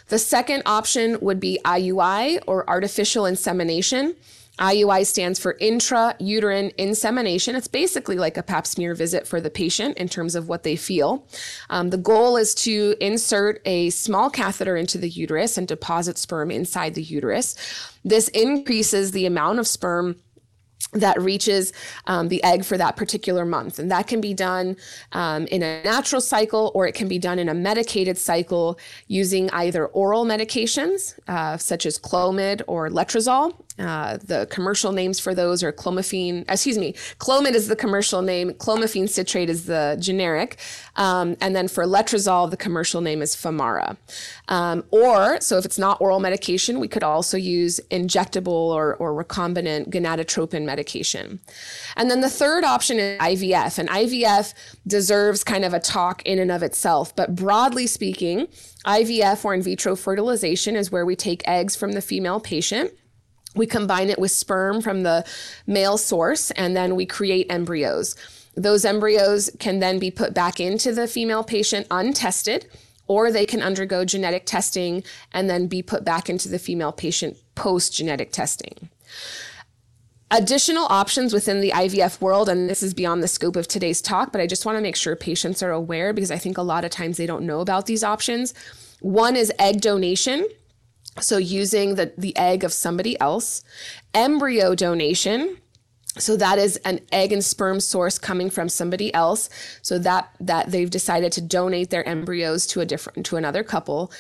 The 0.08 0.20
second 0.20 0.64
option 0.66 1.18
would 1.20 1.42
be 1.42 1.60
IUI 1.66 2.40
or 2.48 2.70
artificial 2.70 3.26
insemination. 3.26 4.16
IUI 4.60 5.06
stands 5.06 5.40
for 5.40 5.56
intrauterine 5.56 6.74
insemination. 6.78 7.56
It's 7.56 7.68
basically 7.68 8.18
like 8.18 8.38
a 8.38 8.44
pap 8.44 8.66
smear 8.66 8.96
visit 8.96 9.28
for 9.28 9.42
the 9.42 9.50
patient 9.50 9.98
in 9.98 10.08
terms 10.08 10.36
of 10.36 10.48
what 10.48 10.64
they 10.64 10.76
feel. 10.76 11.28
Um, 11.70 11.90
the 11.90 11.98
goal 11.98 12.38
is 12.38 12.56
to 12.56 12.96
insert 13.02 13.62
a 13.66 13.90
small 13.90 14.30
catheter 14.30 14.78
into 14.78 14.98
the 14.98 15.10
uterus 15.10 15.58
and 15.58 15.68
deposit 15.68 16.18
sperm 16.18 16.52
inside 16.52 16.96
the 16.96 17.04
uterus. 17.04 17.56
This 18.04 18.28
increases 18.30 19.12
the 19.12 19.26
amount 19.26 19.60
of 19.60 19.68
sperm 19.68 20.16
that 20.94 21.22
reaches 21.22 21.74
um, 22.08 22.30
the 22.30 22.44
egg 22.44 22.64
for 22.64 22.78
that 22.78 22.96
particular 22.96 23.46
month. 23.46 23.80
And 23.80 23.92
that 23.92 24.08
can 24.08 24.22
be 24.22 24.34
done 24.34 24.78
um, 25.12 25.46
in 25.48 25.62
a 25.62 25.84
natural 25.84 26.22
cycle 26.22 26.72
or 26.74 26.88
it 26.88 26.94
can 26.94 27.08
be 27.08 27.20
done 27.20 27.40
in 27.40 27.50
a 27.50 27.54
medicated 27.54 28.18
cycle 28.18 28.80
using 29.08 29.50
either 29.52 29.88
oral 29.88 30.26
medications, 30.26 31.18
uh, 31.28 31.58
such 31.58 31.86
as 31.86 32.00
Clomid 32.00 32.62
or 32.68 32.90
Letrozole, 32.90 33.65
uh, 33.78 34.18
the 34.24 34.48
commercial 34.50 34.94
names 34.94 35.20
for 35.20 35.36
those 35.36 35.62
are 35.62 35.72
clomiphene, 35.72 36.46
excuse 36.50 36.78
me, 36.78 36.94
Clomid 37.20 37.54
is 37.54 37.68
the 37.68 37.76
commercial 37.76 38.22
name, 38.22 38.52
clomiphene 38.54 39.10
citrate 39.10 39.50
is 39.50 39.66
the 39.66 39.98
generic. 40.00 40.58
Um, 40.96 41.36
and 41.42 41.56
then 41.56 41.68
for 41.68 41.84
letrozole, 41.86 42.50
the 42.50 42.58
commercial 42.58 43.02
name 43.02 43.22
is 43.22 43.36
Femara. 43.36 43.98
Um, 44.48 44.86
or, 44.92 45.42
so 45.42 45.58
if 45.58 45.66
it's 45.66 45.78
not 45.78 46.00
oral 46.00 46.22
medication, 46.22 46.80
we 46.80 46.88
could 46.88 47.04
also 47.04 47.38
use 47.38 47.82
injectable 47.92 48.48
or, 48.48 48.96
or 48.96 49.12
recombinant 49.12 49.90
gonadotropin 49.90 50.64
medication. 50.64 51.42
And 51.98 52.10
then 52.10 52.22
the 52.22 52.30
third 52.30 52.64
option 52.64 52.98
is 52.98 53.20
IVF. 53.20 53.78
And 53.78 53.90
IVF 53.90 54.54
deserves 54.88 55.44
kind 55.44 55.66
of 55.66 55.74
a 55.74 55.80
talk 55.82 56.22
in 56.24 56.40
and 56.40 56.52
of 56.52 56.64
itself. 56.64 57.14
But 57.14 57.36
broadly 57.36 57.88
speaking, 57.88 58.48
IVF 58.86 59.44
or 59.44 59.54
in 59.54 59.62
vitro 59.62 59.98
fertilization 59.98 60.78
is 60.78 60.92
where 60.92 61.06
we 61.06 61.16
take 61.16 61.46
eggs 61.46 61.76
from 61.76 61.92
the 61.92 62.02
female 62.02 62.40
patient 62.40 62.92
we 63.56 63.66
combine 63.66 64.10
it 64.10 64.20
with 64.20 64.32
sperm 64.32 64.82
from 64.82 65.04
the 65.04 65.26
male 65.66 65.98
source, 65.98 66.52
and 66.52 66.76
then 66.76 66.96
we 66.96 67.06
create 67.06 67.48
embryos. 67.50 68.16
Those 68.56 68.86
embryos 68.86 69.50
can 69.60 69.80
then 69.80 70.00
be 70.00 70.12
put 70.12 70.34
back 70.34 70.60
into 70.60 70.94
the 70.94 71.08
female 71.08 71.44
patient 71.44 71.88
untested, 71.92 72.68
or 73.08 73.32
they 73.32 73.46
can 73.46 73.62
undergo 73.62 74.06
genetic 74.06 74.46
testing 74.46 75.04
and 75.32 75.50
then 75.50 75.68
be 75.68 75.82
put 75.82 76.04
back 76.04 76.30
into 76.30 76.50
the 76.50 76.60
female 76.60 76.92
patient 76.92 77.38
post 77.56 77.94
genetic 77.94 78.32
testing. 78.32 78.90
Additional 80.32 80.86
options 80.86 81.34
within 81.34 81.62
the 81.62 81.70
IVF 81.70 82.20
world, 82.20 82.50
and 82.50 82.68
this 82.68 82.82
is 82.82 82.96
beyond 82.96 83.22
the 83.22 83.28
scope 83.28 83.56
of 83.56 83.68
today's 83.68 84.02
talk, 84.02 84.32
but 84.32 84.42
I 84.42 84.48
just 84.48 84.66
want 84.66 84.76
to 84.78 84.82
make 84.82 84.96
sure 84.96 85.16
patients 85.16 85.62
are 85.62 85.72
aware 85.72 86.14
because 86.14 86.32
I 86.32 86.38
think 86.38 86.58
a 86.58 86.64
lot 86.64 86.84
of 86.84 86.90
times 86.90 87.18
they 87.18 87.28
don't 87.28 87.46
know 87.46 87.60
about 87.60 87.86
these 87.86 88.04
options. 88.04 88.54
One 89.02 89.36
is 89.36 89.54
egg 89.60 89.82
donation. 89.82 90.48
So 91.20 91.38
using 91.38 91.96
the, 91.96 92.12
the 92.18 92.36
egg 92.36 92.64
of 92.64 92.74
somebody 92.74 93.20
else, 93.20 93.64
embryo 94.14 94.76
donation. 94.76 95.58
So 96.18 96.38
that 96.38 96.60
is 96.60 96.78
an 96.78 97.00
egg 97.12 97.32
and 97.32 97.44
sperm 97.44 97.80
source 97.80 98.18
coming 98.18 98.50
from 98.50 98.70
somebody 98.70 99.14
else. 99.14 99.50
So 99.82 99.98
that 100.00 100.30
that 100.40 100.72
they've 100.72 100.90
decided 100.90 101.32
to 101.34 101.42
donate 101.42 101.90
their 101.90 102.08
embryos 102.08 102.66
to 102.68 102.82
a 102.82 102.86
different 102.86 103.26
to 103.28 103.38
another 103.38 103.64
couple. 103.64 104.12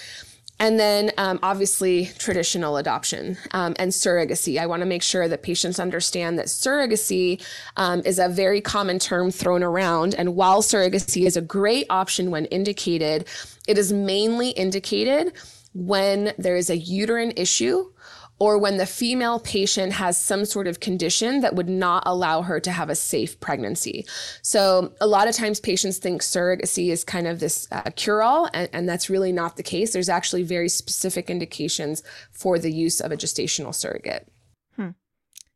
And 0.57 0.79
then, 0.79 1.11
um, 1.17 1.37
obviously, 1.43 2.05
traditional 2.17 2.77
adoption 2.77 3.37
um, 3.51 3.75
and 3.77 3.91
surrogacy. 3.91 4.57
I 4.57 4.67
want 4.67 4.81
to 4.81 4.85
make 4.85 5.03
sure 5.03 5.27
that 5.27 5.43
patients 5.43 5.79
understand 5.79 6.39
that 6.39 6.45
surrogacy 6.45 7.45
um, 7.75 8.01
is 8.05 8.19
a 8.19 8.29
very 8.29 8.61
common 8.61 8.97
term 8.97 9.31
thrown 9.31 9.63
around. 9.63 10.15
And 10.15 10.35
while 10.35 10.61
surrogacy 10.61 11.25
is 11.25 11.35
a 11.35 11.41
great 11.41 11.87
option 11.89 12.31
when 12.31 12.45
indicated, 12.45 13.27
it 13.67 13.77
is 13.77 13.91
mainly 13.91 14.51
indicated 14.51 15.33
when 15.75 16.33
there 16.37 16.55
is 16.55 16.69
a 16.69 16.77
uterine 16.77 17.33
issue 17.35 17.91
or 18.39 18.57
when 18.57 18.77
the 18.77 18.85
female 18.85 19.39
patient 19.39 19.93
has 19.93 20.17
some 20.17 20.43
sort 20.43 20.67
of 20.67 20.79
condition 20.79 21.41
that 21.41 21.55
would 21.55 21.69
not 21.69 22.03
allow 22.05 22.41
her 22.41 22.59
to 22.59 22.71
have 22.71 22.89
a 22.89 22.95
safe 22.95 23.39
pregnancy. 23.39 24.05
So, 24.41 24.93
a 24.99 25.07
lot 25.07 25.27
of 25.27 25.35
times 25.35 25.59
patients 25.59 25.99
think 25.99 26.21
surrogacy 26.21 26.89
is 26.89 27.03
kind 27.03 27.27
of 27.27 27.39
this 27.39 27.67
uh, 27.71 27.91
cure 27.95 28.23
all, 28.23 28.49
and, 28.53 28.69
and, 28.73 28.89
that's 28.89 29.09
really 29.09 29.31
not 29.31 29.55
the 29.55 29.63
case. 29.63 29.93
There's 29.93 30.09
actually 30.09 30.43
very 30.43 30.69
specific 30.69 31.29
indications 31.29 32.03
for 32.31 32.59
the 32.59 32.71
use 32.71 32.99
of 32.99 33.11
a 33.11 33.17
gestational 33.17 33.73
surrogate. 33.73 34.27
Hmm. 34.75 34.89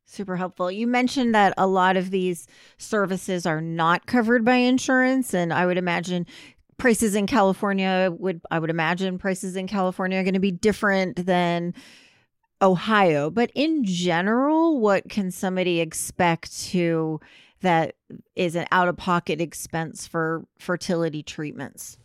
Super 0.05 0.37
helpful. 0.37 0.71
You 0.71 0.87
mentioned 0.87 1.35
that 1.35 1.53
a 1.57 1.67
lot 1.67 1.97
of 1.97 2.11
these 2.11 2.47
services 2.77 3.45
are 3.45 3.61
not 3.61 4.05
covered 4.05 4.45
by 4.45 4.55
insurance, 4.55 5.33
and 5.33 5.53
I 5.53 5.65
would 5.65 5.77
imagine 5.77 6.25
prices 6.79 7.13
in 7.13 7.27
California 7.27 8.11
would 8.17 8.41
I 8.49 8.57
would 8.57 8.71
imagine 8.71 9.19
prices 9.19 9.55
in 9.55 9.67
California 9.67 10.17
are 10.17 10.23
going 10.23 10.33
to 10.33 10.39
be 10.39 10.51
different 10.51 11.25
than 11.27 11.75
Ohio, 12.61 13.29
but 13.29 13.51
in 13.53 13.83
general, 13.85 14.79
what 14.79 15.07
can 15.09 15.29
somebody 15.29 15.79
expect 15.79 16.59
to 16.69 17.19
that 17.61 17.95
is 18.35 18.55
an 18.55 18.65
out 18.71 18.87
of 18.87 18.97
pocket 18.97 19.39
expense 19.39 20.07
for 20.07 20.45
fertility 20.57 21.21
treatments? 21.21 21.98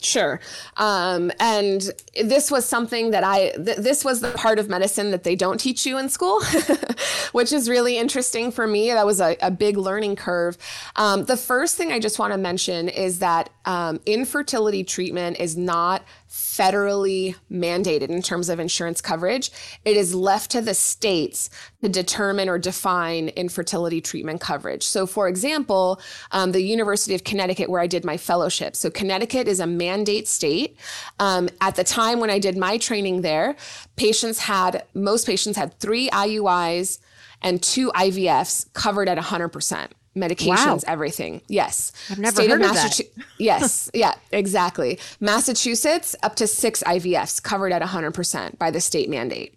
Sure. 0.00 0.40
Um, 0.76 1.32
and 1.40 1.90
this 2.22 2.50
was 2.50 2.66
something 2.66 3.12
that 3.12 3.24
I, 3.24 3.50
th- 3.52 3.78
this 3.78 4.04
was 4.04 4.20
the 4.20 4.30
part 4.32 4.58
of 4.58 4.68
medicine 4.68 5.10
that 5.10 5.24
they 5.24 5.34
don't 5.34 5.58
teach 5.58 5.86
you 5.86 5.96
in 5.96 6.10
school, 6.10 6.42
which 7.32 7.50
is 7.50 7.68
really 7.68 7.96
interesting 7.96 8.52
for 8.52 8.66
me. 8.66 8.90
That 8.90 9.06
was 9.06 9.20
a, 9.20 9.36
a 9.40 9.50
big 9.50 9.78
learning 9.78 10.16
curve. 10.16 10.58
Um, 10.96 11.24
the 11.24 11.36
first 11.36 11.76
thing 11.76 11.92
I 11.92 11.98
just 11.98 12.18
want 12.18 12.32
to 12.34 12.38
mention 12.38 12.90
is 12.90 13.20
that 13.20 13.48
um, 13.64 14.00
infertility 14.04 14.84
treatment 14.84 15.40
is 15.40 15.56
not 15.56 16.04
federally 16.36 17.34
mandated 17.50 18.10
in 18.10 18.20
terms 18.20 18.50
of 18.50 18.60
insurance 18.60 19.00
coverage. 19.00 19.50
It 19.86 19.96
is 19.96 20.14
left 20.14 20.50
to 20.50 20.60
the 20.60 20.74
states 20.74 21.48
to 21.82 21.88
determine 21.88 22.50
or 22.50 22.58
define 22.58 23.28
infertility 23.30 24.02
treatment 24.02 24.42
coverage. 24.42 24.84
So, 24.84 25.06
for 25.06 25.28
example, 25.28 25.98
um, 26.32 26.52
the 26.52 26.60
University 26.60 27.14
of 27.14 27.24
Connecticut, 27.24 27.70
where 27.70 27.80
I 27.80 27.86
did 27.86 28.04
my 28.04 28.18
fellowship. 28.18 28.76
So, 28.76 28.90
Connecticut 28.90 29.48
is 29.48 29.60
a 29.60 29.66
mandate 29.66 30.28
state. 30.28 30.78
Um, 31.18 31.48
at 31.62 31.74
the 31.74 31.84
time 31.84 32.20
when 32.20 32.28
I 32.28 32.38
did 32.38 32.56
my 32.56 32.76
training 32.76 33.22
there, 33.22 33.56
patients 33.96 34.40
had, 34.40 34.84
most 34.92 35.26
patients 35.26 35.56
had 35.56 35.78
three 35.80 36.10
IUIs 36.10 36.98
and 37.40 37.62
two 37.62 37.90
IVFs 37.92 38.72
covered 38.74 39.08
at 39.08 39.16
100% 39.16 39.88
medications, 40.16 40.84
wow. 40.86 40.92
everything. 40.92 41.42
Yes. 41.48 41.92
I've 42.10 42.18
never 42.18 42.36
State 42.36 42.50
heard 42.50 42.62
of, 42.62 42.70
of 42.70 42.74
that. 42.74 43.00
yes. 43.38 43.90
Yeah, 43.94 44.14
exactly. 44.32 44.98
Massachusetts, 45.20 46.16
up 46.22 46.36
to 46.36 46.46
six 46.46 46.82
IVFs 46.82 47.42
covered 47.42 47.72
at 47.72 47.82
100% 47.82 48.58
by 48.58 48.70
the 48.70 48.80
state 48.80 49.08
mandate. 49.08 49.56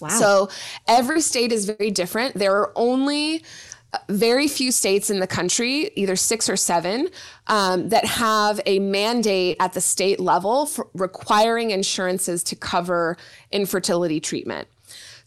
Wow. 0.00 0.08
So 0.08 0.48
every 0.88 1.20
state 1.20 1.52
is 1.52 1.66
very 1.66 1.90
different. 1.90 2.34
There 2.34 2.56
are 2.56 2.72
only 2.74 3.44
uh, 3.92 3.98
very 4.08 4.48
few 4.48 4.72
states 4.72 5.10
in 5.10 5.20
the 5.20 5.26
country, 5.26 5.90
either 5.96 6.16
six 6.16 6.48
or 6.48 6.56
seven, 6.56 7.08
um, 7.48 7.88
that 7.90 8.04
have 8.04 8.60
a 8.66 8.78
mandate 8.78 9.56
at 9.60 9.72
the 9.72 9.80
state 9.80 10.20
level 10.20 10.66
for 10.66 10.88
requiring 10.94 11.70
insurances 11.70 12.42
to 12.44 12.56
cover 12.56 13.16
infertility 13.50 14.20
treatment. 14.20 14.68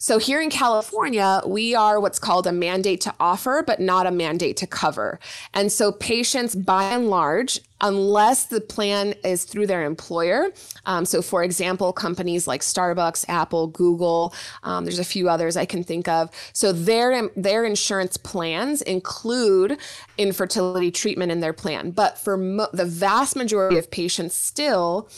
So 0.04 0.18
here 0.18 0.42
in 0.42 0.50
California, 0.50 1.40
we 1.46 1.74
are 1.74 1.98
what's 1.98 2.18
called 2.18 2.46
a 2.46 2.52
mandate 2.52 3.00
to 3.00 3.14
offer, 3.18 3.64
but 3.66 3.80
not 3.80 4.06
a 4.06 4.10
mandate 4.10 4.54
to 4.58 4.66
cover. 4.66 5.18
And 5.54 5.72
so 5.72 5.92
patients, 5.92 6.54
by 6.54 6.90
and 6.90 7.08
large, 7.08 7.58
unless 7.80 8.44
the 8.44 8.60
plan 8.60 9.14
is 9.24 9.44
through 9.44 9.66
their 9.66 9.82
employer. 9.82 10.50
Um, 10.84 11.06
so, 11.06 11.22
for 11.22 11.42
example, 11.42 11.94
companies 11.94 12.46
like 12.46 12.60
Starbucks, 12.60 13.24
Apple, 13.30 13.68
Google, 13.68 14.34
um, 14.62 14.84
there's 14.84 14.98
a 14.98 15.04
few 15.04 15.30
others 15.30 15.56
I 15.56 15.64
can 15.64 15.82
think 15.82 16.06
of. 16.06 16.28
So, 16.52 16.70
their, 16.70 17.30
their 17.34 17.64
insurance 17.64 18.18
plans 18.18 18.82
include 18.82 19.78
infertility 20.18 20.90
treatment 20.90 21.32
in 21.32 21.40
their 21.40 21.54
plan. 21.54 21.92
But 21.92 22.18
for 22.18 22.36
mo- 22.36 22.68
the 22.74 22.84
vast 22.84 23.36
majority 23.36 23.78
of 23.78 23.90
patients, 23.90 24.34
still, 24.34 25.08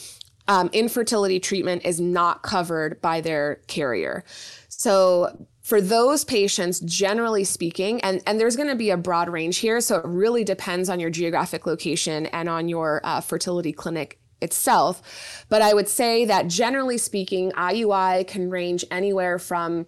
um, 0.49 0.71
infertility 0.73 1.41
treatment 1.41 1.85
is 1.85 2.01
not 2.01 2.43
covered 2.43 3.01
by 3.03 3.21
their 3.21 3.57
carrier. 3.67 4.25
So 4.77 5.47
for 5.63 5.81
those 5.81 6.25
patients, 6.25 6.81
generally 6.81 7.45
speaking, 7.45 8.01
and, 8.03 8.23
and 8.27 8.39
there's 8.39 8.57
going 8.57 8.69
to 8.69 8.77
be 8.77 8.91
a 8.91 8.97
broad 8.97 9.29
range 9.29 9.59
here. 9.59 9.81
So 9.81 9.97
it 9.97 10.05
really 10.05 10.45
depends 10.45 10.91
on 10.91 11.01
your 11.01 11.11
geographic 11.11 11.67
location 11.67 12.27
and 12.27 12.49
on 12.49 12.69
your 12.69 13.01
uh, 13.03 13.21
fertility 13.21 13.73
clinic 13.73 14.21
itself. 14.43 15.03
But 15.49 15.63
I 15.63 15.73
would 15.73 15.89
say 15.89 16.27
that 16.27 16.49
generally 16.49 16.99
speaking, 16.99 17.53
IUI 17.53 18.27
can 18.29 18.51
range 18.51 18.85
anywhere 18.91 19.39
from 19.39 19.87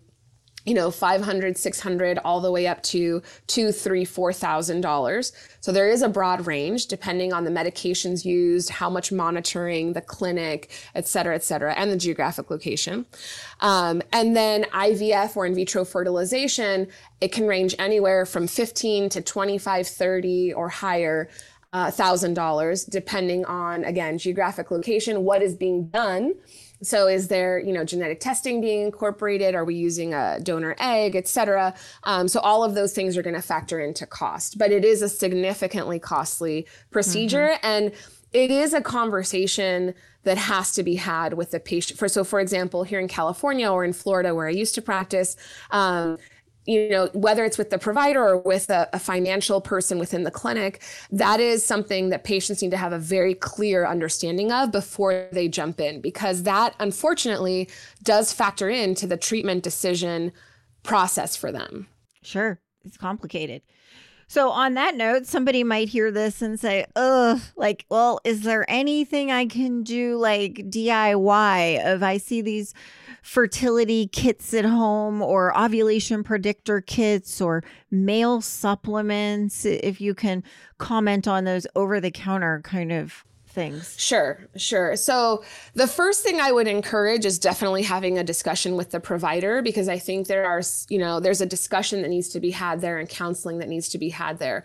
you 0.69 0.75
know 0.75 0.91
500 0.91 1.57
600 1.57 2.19
all 2.19 2.41
the 2.43 2.53
way 2.53 2.67
up 2.67 2.83
to 2.83 3.23
two 3.47 3.73
three 3.73 4.05
four 4.05 4.35
thousand 4.35 4.83
dollars. 4.83 5.33
So 5.61 5.73
there 5.73 5.89
is 5.89 6.03
a 6.03 6.11
broad 6.11 6.47
range 6.47 6.87
depending 6.87 7.33
on 7.33 7.45
the 7.45 7.51
medications 7.51 8.23
used 8.25 8.69
how 8.69 8.91
much 8.91 9.11
monitoring 9.11 9.95
the 9.95 10.03
clinic 10.03 10.71
et 10.95 11.09
cetera 11.09 11.35
et 11.35 11.43
cetera 11.43 11.73
and 11.73 11.91
the 11.91 11.97
geographic 11.97 12.51
location. 12.51 13.07
Um, 13.61 14.03
and 14.13 14.37
then 14.37 14.65
ivf 14.65 15.37
or 15.37 15.47
in 15.47 15.55
vitro 15.55 15.87
fertilization 15.87 16.89
it 17.23 17.33
can 17.33 17.47
range 17.47 17.75
anywhere 17.79 18.27
from 18.27 18.47
15 18.47 19.09
to 19.09 19.23
25 19.23 19.89
30 19.89 20.53
or 20.53 20.69
higher 20.69 21.31
thousand 21.73 22.39
uh, 22.39 22.43
dollars 22.43 22.85
depending 22.85 23.45
on 23.47 23.85
again 23.85 24.19
geographic 24.19 24.71
location 24.71 25.25
what 25.25 25.43
is 25.43 25.55
being 25.55 25.89
done 25.89 26.35
so 26.83 27.09
is 27.09 27.29
there, 27.29 27.59
you 27.59 27.73
know, 27.73 27.85
genetic 27.85 28.21
testing 28.21 28.61
being 28.61 28.83
incorporated? 28.83 29.55
Are 29.55 29.65
we 29.65 29.75
using 29.75 30.15
a 30.15 30.39
donor 30.43 30.77
egg, 30.79 31.17
et 31.17 31.27
cetera? 31.27 31.75
Um, 32.05 32.29
so 32.29 32.41
all 32.41 32.63
of 32.63 32.75
those 32.75 32.93
things 32.93 33.17
are 33.17 33.23
going 33.23 33.35
to 33.35 33.43
factor 33.43 33.81
into 33.81 34.07
cost, 34.07 34.59
but 34.59 34.71
it 34.71 34.85
is 34.85 35.03
a 35.03 35.09
significantly 35.09 35.99
costly 35.99 36.67
procedure. 36.91 37.51
Mm-hmm. 37.55 37.67
And 37.67 37.93
it 38.33 38.51
is 38.51 38.75
a 38.75 38.81
conversation 38.81 39.95
that 40.25 40.37
has 40.37 40.73
to 40.73 40.83
be 40.83 40.97
had 40.97 41.35
with 41.35 41.51
the 41.53 41.61
patient. 41.61 41.99
For 41.99 42.09
so, 42.09 42.23
for 42.25 42.41
example, 42.41 42.85
here 42.85 43.01
in 43.01 43.09
California 43.09 43.71
or 43.71 43.85
in 43.85 43.93
Florida, 43.93 44.35
where 44.35 44.47
I 44.47 44.51
used 44.51 44.75
to 44.75 44.83
practice, 44.83 45.37
um, 45.71 46.19
you 46.69 46.91
know, 46.91 47.09
whether 47.15 47.47
it's 47.47 47.57
with 47.57 47.71
the 47.71 47.79
provider 47.79 48.23
or 48.23 48.37
with 48.37 48.69
a, 48.69 48.87
a, 48.93 48.99
financial 48.99 49.59
person 49.59 49.99
within 49.99 50.25
the 50.25 50.31
clinic, 50.31 50.83
that 51.11 51.41
is 51.41 51.65
something 51.65 52.11
that 52.11 52.25
patients 52.25 52.61
need 52.61 52.71
to 52.71 52.77
have 52.77 52.93
a 52.93 52.99
very 52.99 53.35
clear 53.35 53.87
understanding 53.87 54.53
of 54.53 54.71
before 54.71 55.29
they 55.33 55.49
jump 55.49 55.81
in, 55.81 56.03
because 56.03 56.43
that 56.43 56.75
unfortunately 56.79 57.71
does 58.03 58.35
factor 58.35 58.69
into 58.69 59.07
the 59.07 59.17
treatment 59.17 59.63
decision 59.63 60.31
process 60.83 61.35
for 61.35 61.51
them. 61.51 61.89
Sure, 62.23 62.61
it's 62.85 62.99
complicated. 62.99 63.63
So, 64.31 64.51
on 64.51 64.75
that 64.75 64.95
note, 64.95 65.25
somebody 65.25 65.65
might 65.65 65.89
hear 65.89 66.11
this 66.11 66.43
and 66.43 66.61
say, 66.61 66.85
ugh, 66.95 67.41
like, 67.57 67.87
well, 67.89 68.21
is 68.25 68.43
there 68.43 68.71
anything 68.71 69.31
I 69.31 69.47
can 69.47 69.83
do 69.83 70.19
like 70.19 70.67
DIY 70.69 71.95
if 71.95 72.03
I 72.03 72.19
see 72.19 72.43
these 72.43 72.75
fertility 73.23 74.07
kits 74.07 74.53
at 74.53 74.67
home 74.67 75.23
or 75.23 75.59
ovulation 75.59 76.23
predictor 76.23 76.83
kits 76.83 77.41
or 77.41 77.65
male 77.91 78.43
supplements? 78.43 79.65
If 79.65 79.99
you 79.99 80.15
can 80.15 80.45
comment 80.77 81.27
on 81.27 81.45
those 81.45 81.67
over 81.75 81.99
the 81.99 82.11
counter 82.11 82.61
kind 82.63 82.93
of 82.93 83.25
things? 83.59 83.95
Sure, 83.99 84.39
sure. 84.57 84.95
So, 84.95 85.43
the 85.75 85.89
first 85.89 86.23
thing 86.23 86.41
I 86.41 86.53
would 86.53 86.69
encourage 86.69 87.27
is 87.27 87.39
definitely 87.39 87.83
having 87.83 88.17
a 88.17 88.23
discussion 88.23 88.77
with 88.77 88.93
the 88.93 89.01
provider 89.01 89.63
because 89.63 89.89
I 89.89 89.99
think 89.99 90.29
there 90.29 90.47
are, 90.47 90.63
you 90.89 90.99
know, 90.99 91.19
there's 91.19 91.41
a 91.41 91.47
discussion 91.47 92.03
that 92.03 92.09
needs 92.09 92.29
to 92.29 92.41
be 92.41 92.53
had 92.53 92.81
there 92.81 92.99
and 92.99 93.09
counseling 93.09 93.59
that 93.59 93.69
needs 93.69 93.89
to 93.91 93.99
be 93.99 94.11
had 94.11 94.39
there. 94.39 94.65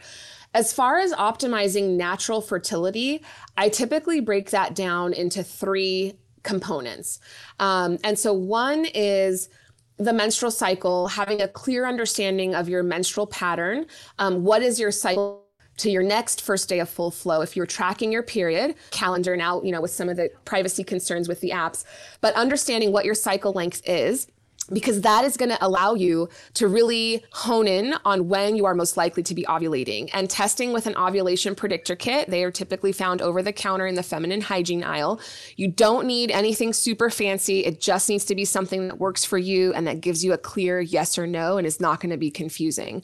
As 0.54 0.72
far 0.72 1.00
as 1.00 1.12
optimizing 1.14 1.98
natural 1.98 2.39
fertility, 2.39 3.24
I 3.58 3.70
typically 3.70 4.20
break 4.20 4.52
that 4.52 4.76
down 4.76 5.14
into 5.14 5.44
three 5.44 6.14
components. 6.44 7.20
Um, 7.60 7.98
and 8.04 8.20
so, 8.20 8.32
one 8.32 8.86
is 8.94 9.50
the 9.98 10.14
menstrual 10.14 10.52
cycle, 10.52 11.08
having 11.08 11.41
a 11.41 11.48
clear 11.48 11.88
understanding 11.88 12.54
of 12.54 12.70
your 12.70 12.84
menstrual 12.84 13.26
pattern. 13.26 13.88
Um, 14.20 14.44
what 14.44 14.62
is 14.62 14.80
your 14.80 14.91
cycle? 14.91 15.43
To 15.78 15.89
your 15.89 16.03
next 16.03 16.41
first 16.41 16.69
day 16.69 16.80
of 16.80 16.89
full 16.89 17.11
flow 17.11 17.41
if 17.41 17.55
you're 17.55 17.65
tracking 17.65 18.11
your 18.11 18.24
period 18.24 18.76
calendar 18.91 19.36
now 19.36 19.61
you 19.63 19.71
know 19.71 19.82
with 19.82 19.91
some 19.91 20.09
of 20.09 20.17
the 20.17 20.30
privacy 20.45 20.84
concerns 20.84 21.28
with 21.28 21.39
the 21.41 21.49
apps 21.49 21.84
but 22.21 22.34
understanding 22.36 22.91
what 22.91 23.05
your 23.05 23.15
cycle 23.15 23.51
length 23.53 23.82
is 23.86 24.28
because 24.72 25.01
that 25.01 25.26
is 25.26 25.36
going 25.36 25.49
to 25.49 25.66
allow 25.66 25.93
you 25.93 26.30
to 26.53 26.68
really 26.68 27.24
hone 27.32 27.68
in 27.68 27.95
on 28.05 28.30
when 28.30 28.55
you 28.55 28.66
are 28.66 28.74
most 28.74 28.95
likely 28.95 29.24
to 29.24 29.36
be 29.36 29.43
ovulating. 29.43 30.09
And 30.14 30.30
testing 30.30 30.72
with 30.72 30.88
an 30.88 30.95
ovulation 30.95 31.55
predictor 31.55 31.95
kit, 31.95 32.30
they 32.30 32.43
are 32.43 32.51
typically 32.51 32.91
found 32.91 33.22
over 33.22 33.41
the 33.41 33.51
counter 33.51 33.86
in 33.86 33.95
the 33.95 34.03
feminine 34.03 34.41
hygiene 34.41 34.84
aisle. 34.84 35.20
You 35.57 35.68
don't 35.68 36.07
need 36.07 36.32
anything 36.32 36.72
super 36.72 37.09
fancy. 37.09 37.66
It 37.66 37.82
just 37.82 38.07
needs 38.07 38.26
to 38.26 38.36
be 38.36 38.45
something 38.45 38.88
that 38.88 38.99
works 38.99 39.26
for 39.26 39.38
you 39.38 39.74
and 39.74 39.86
that 39.88 40.01
gives 40.01 40.24
you 40.24 40.34
a 40.34 40.38
clear 40.38 40.80
yes 40.80 41.18
or 41.18 41.28
no 41.28 41.57
and 41.57 41.68
is 41.68 41.80
not 41.80 41.99
going 41.99 42.11
to 42.11 42.18
be 42.18 42.32
confusing. 42.32 43.03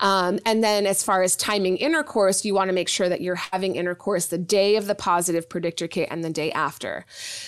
Um, 0.00 0.38
and 0.44 0.62
then 0.62 0.86
as 0.86 1.02
far 1.02 1.22
as 1.22 1.36
timing 1.36 1.78
intercourse, 1.78 2.44
you 2.44 2.54
want 2.54 2.68
to 2.68 2.74
make 2.74 2.88
sure 2.88 3.08
that 3.08 3.20
you're 3.20 3.34
having 3.34 3.76
intercourse 3.76 4.26
the 4.26 4.38
day 4.38 4.76
of 4.76 4.86
the 4.86 4.94
positive 4.94 5.48
predictor 5.48 5.88
kit 5.88 6.08
and 6.10 6.22
the 6.22 6.30
day 6.30 6.52
after. 6.52 7.06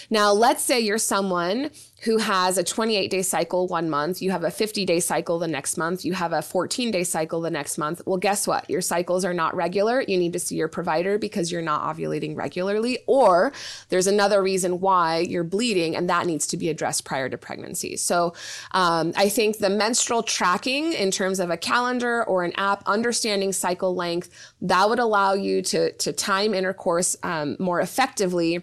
Now, 0.09 0.33
let's 0.33 0.63
say 0.63 0.81
you're 0.81 0.99
someone 0.99 1.71
who 2.03 2.17
has 2.17 2.57
a 2.57 2.65
28 2.65 3.11
day 3.11 3.23
cycle 3.23 3.50
one 3.59 3.91
month, 3.91 4.23
you 4.23 4.31
have 4.31 4.45
a 4.45 4.51
50 4.51 4.85
day 4.85 5.01
cycle 5.01 5.39
the 5.39 5.49
next 5.49 5.77
month, 5.77 6.05
you 6.05 6.13
have 6.15 6.33
a 6.33 6.43
14 6.43 6.91
day 6.91 7.05
cycle 7.05 7.41
the 7.41 7.51
next 7.51 7.79
month. 7.79 8.01
Well, 8.07 8.17
guess 8.17 8.47
what? 8.47 8.69
Your 8.71 8.81
cycles 8.81 9.25
are 9.25 9.35
not 9.35 9.55
regular. 9.55 10.03
You 10.07 10.17
need 10.17 10.33
to 10.33 10.39
see 10.39 10.57
your 10.57 10.69
provider 10.69 11.19
because 11.19 11.51
you're 11.51 11.63
not 11.63 11.83
ovulating 11.83 12.37
regularly, 12.37 12.99
or 13.07 13.53
there's 13.89 14.07
another 14.07 14.43
reason 14.43 14.81
why 14.81 15.19
you're 15.19 15.45
bleeding, 15.45 15.97
and 15.97 16.09
that 16.09 16.27
needs 16.27 16.47
to 16.49 16.57
be 16.57 16.69
addressed 16.69 17.05
prior 17.05 17.29
to 17.29 17.37
pregnancy. 17.37 17.97
So 17.97 18.35
um, 18.73 19.13
I 19.17 19.29
think 19.29 19.59
the 19.59 19.71
menstrual 19.71 20.23
tracking 20.23 20.93
in 20.93 21.11
terms 21.11 21.41
of 21.41 21.51
a 21.51 21.57
calendar 21.57 22.25
or 22.25 22.45
an 22.45 22.53
app, 22.57 22.83
understanding 22.87 23.53
cycle 23.53 23.95
length, 23.95 24.31
that 24.63 24.89
would 24.89 24.99
allow 24.99 25.35
you 25.35 25.63
to, 25.63 25.93
to 25.93 26.13
time 26.13 26.55
intercourse 26.55 27.17
um, 27.23 27.57
more 27.59 27.81
effectively 27.81 28.63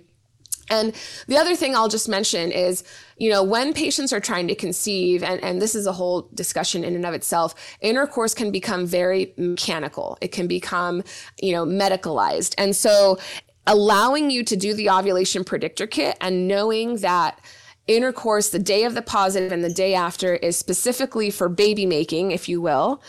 and 0.70 0.94
the 1.28 1.38
other 1.38 1.56
thing 1.56 1.76
I'll 1.76 1.88
just 1.88 2.10
mention 2.10 2.52
is, 2.52 2.84
you 3.18 3.30
know, 3.30 3.44
when 3.44 3.74
patients 3.74 4.12
are 4.12 4.20
trying 4.20 4.48
to 4.48 4.56
conceive, 4.56 5.24
and, 5.24 5.44
and 5.44 5.62
this 5.62 5.76
is 5.76 5.88
a 5.88 5.94
whole 5.94 6.30
discussion 6.34 6.84
in 6.84 6.96
and 6.96 7.06
of 7.06 7.14
itself, 7.14 7.56
intercourse 7.82 8.34
can 8.34 8.52
become 8.52 8.86
very 8.86 9.34
mechanical. 9.38 10.18
It 10.22 10.32
can 10.32 10.48
become, 10.48 11.04
you 11.42 11.54
know, 11.54 11.66
medicalized. 11.66 12.54
And 12.58 12.76
so 12.76 13.18
allowing 13.66 14.30
you 14.30 14.44
to 14.44 14.56
do 14.56 14.74
the 14.74 14.90
ovulation 14.90 15.44
predictor 15.44 15.88
kit 15.88 16.18
and 16.22 16.48
knowing 16.48 16.98
that 16.98 17.40
intercourse 17.88 18.50
the 18.50 18.60
day 18.60 18.84
of 18.84 18.94
the 18.94 19.02
positive 19.02 19.52
and 19.52 19.64
the 19.64 19.74
day 19.74 19.94
after 19.94 20.36
is 20.36 20.58
specifically 20.58 21.30
for 21.30 21.48
baby 21.48 21.86
making, 21.86 22.32
if 22.32 22.50
you 22.50 22.62
will. 22.62 23.02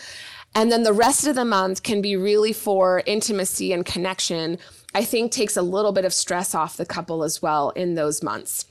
And 0.55 0.73
then 0.73 0.83
the 0.83 0.93
rest 0.93 1.27
of 1.27 1.35
the 1.35 1.45
month 1.45 1.83
can 1.83 2.01
be 2.01 2.17
really 2.17 2.53
for 2.53 3.03
intimacy 3.07 3.73
and 3.73 3.85
connection 3.85 4.59
I 4.99 5.05
think 5.05 5.31
takes 5.31 5.57
a 5.57 5.63
little 5.63 5.93
bit 5.93 6.05
of 6.05 6.13
stress 6.13 6.57
off 6.57 6.77
the 6.77 6.85
couple 6.85 7.23
as 7.23 7.41
well 7.41 7.71
in 7.71 7.95
those 7.95 8.21
months. 8.21 8.67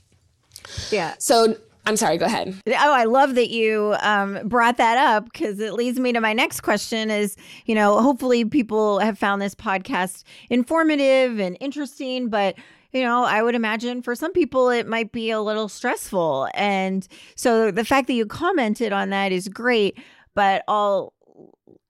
Yeah. 0.90 1.14
So 1.18 1.56
I'm 1.86 1.96
sorry, 1.96 2.18
go 2.18 2.26
ahead. 2.26 2.54
Oh, 2.66 2.92
I 2.92 3.04
love 3.04 3.34
that 3.36 3.48
you 3.48 3.96
um, 4.02 4.46
brought 4.46 4.76
that 4.76 4.98
up 4.98 5.24
because 5.24 5.58
it 5.58 5.72
leads 5.72 5.98
me 5.98 6.12
to 6.12 6.20
my 6.20 6.34
next 6.34 6.60
question 6.60 7.10
is, 7.10 7.34
you 7.64 7.74
know, 7.74 8.02
hopefully 8.02 8.44
people 8.44 8.98
have 8.98 9.18
found 9.18 9.40
this 9.40 9.54
podcast 9.54 10.24
informative 10.50 11.40
and 11.40 11.56
interesting, 11.60 12.28
but 12.28 12.56
you 12.92 13.02
know, 13.02 13.24
I 13.24 13.42
would 13.42 13.54
imagine 13.54 14.02
for 14.02 14.14
some 14.14 14.34
people 14.34 14.68
it 14.68 14.86
might 14.86 15.12
be 15.12 15.30
a 15.30 15.40
little 15.40 15.70
stressful. 15.70 16.48
And 16.52 17.08
so 17.36 17.70
the 17.70 17.86
fact 17.86 18.06
that 18.08 18.12
you 18.12 18.26
commented 18.26 18.92
on 18.92 19.08
that 19.08 19.32
is 19.32 19.48
great, 19.48 19.98
but 20.34 20.62
I'll 20.68 21.14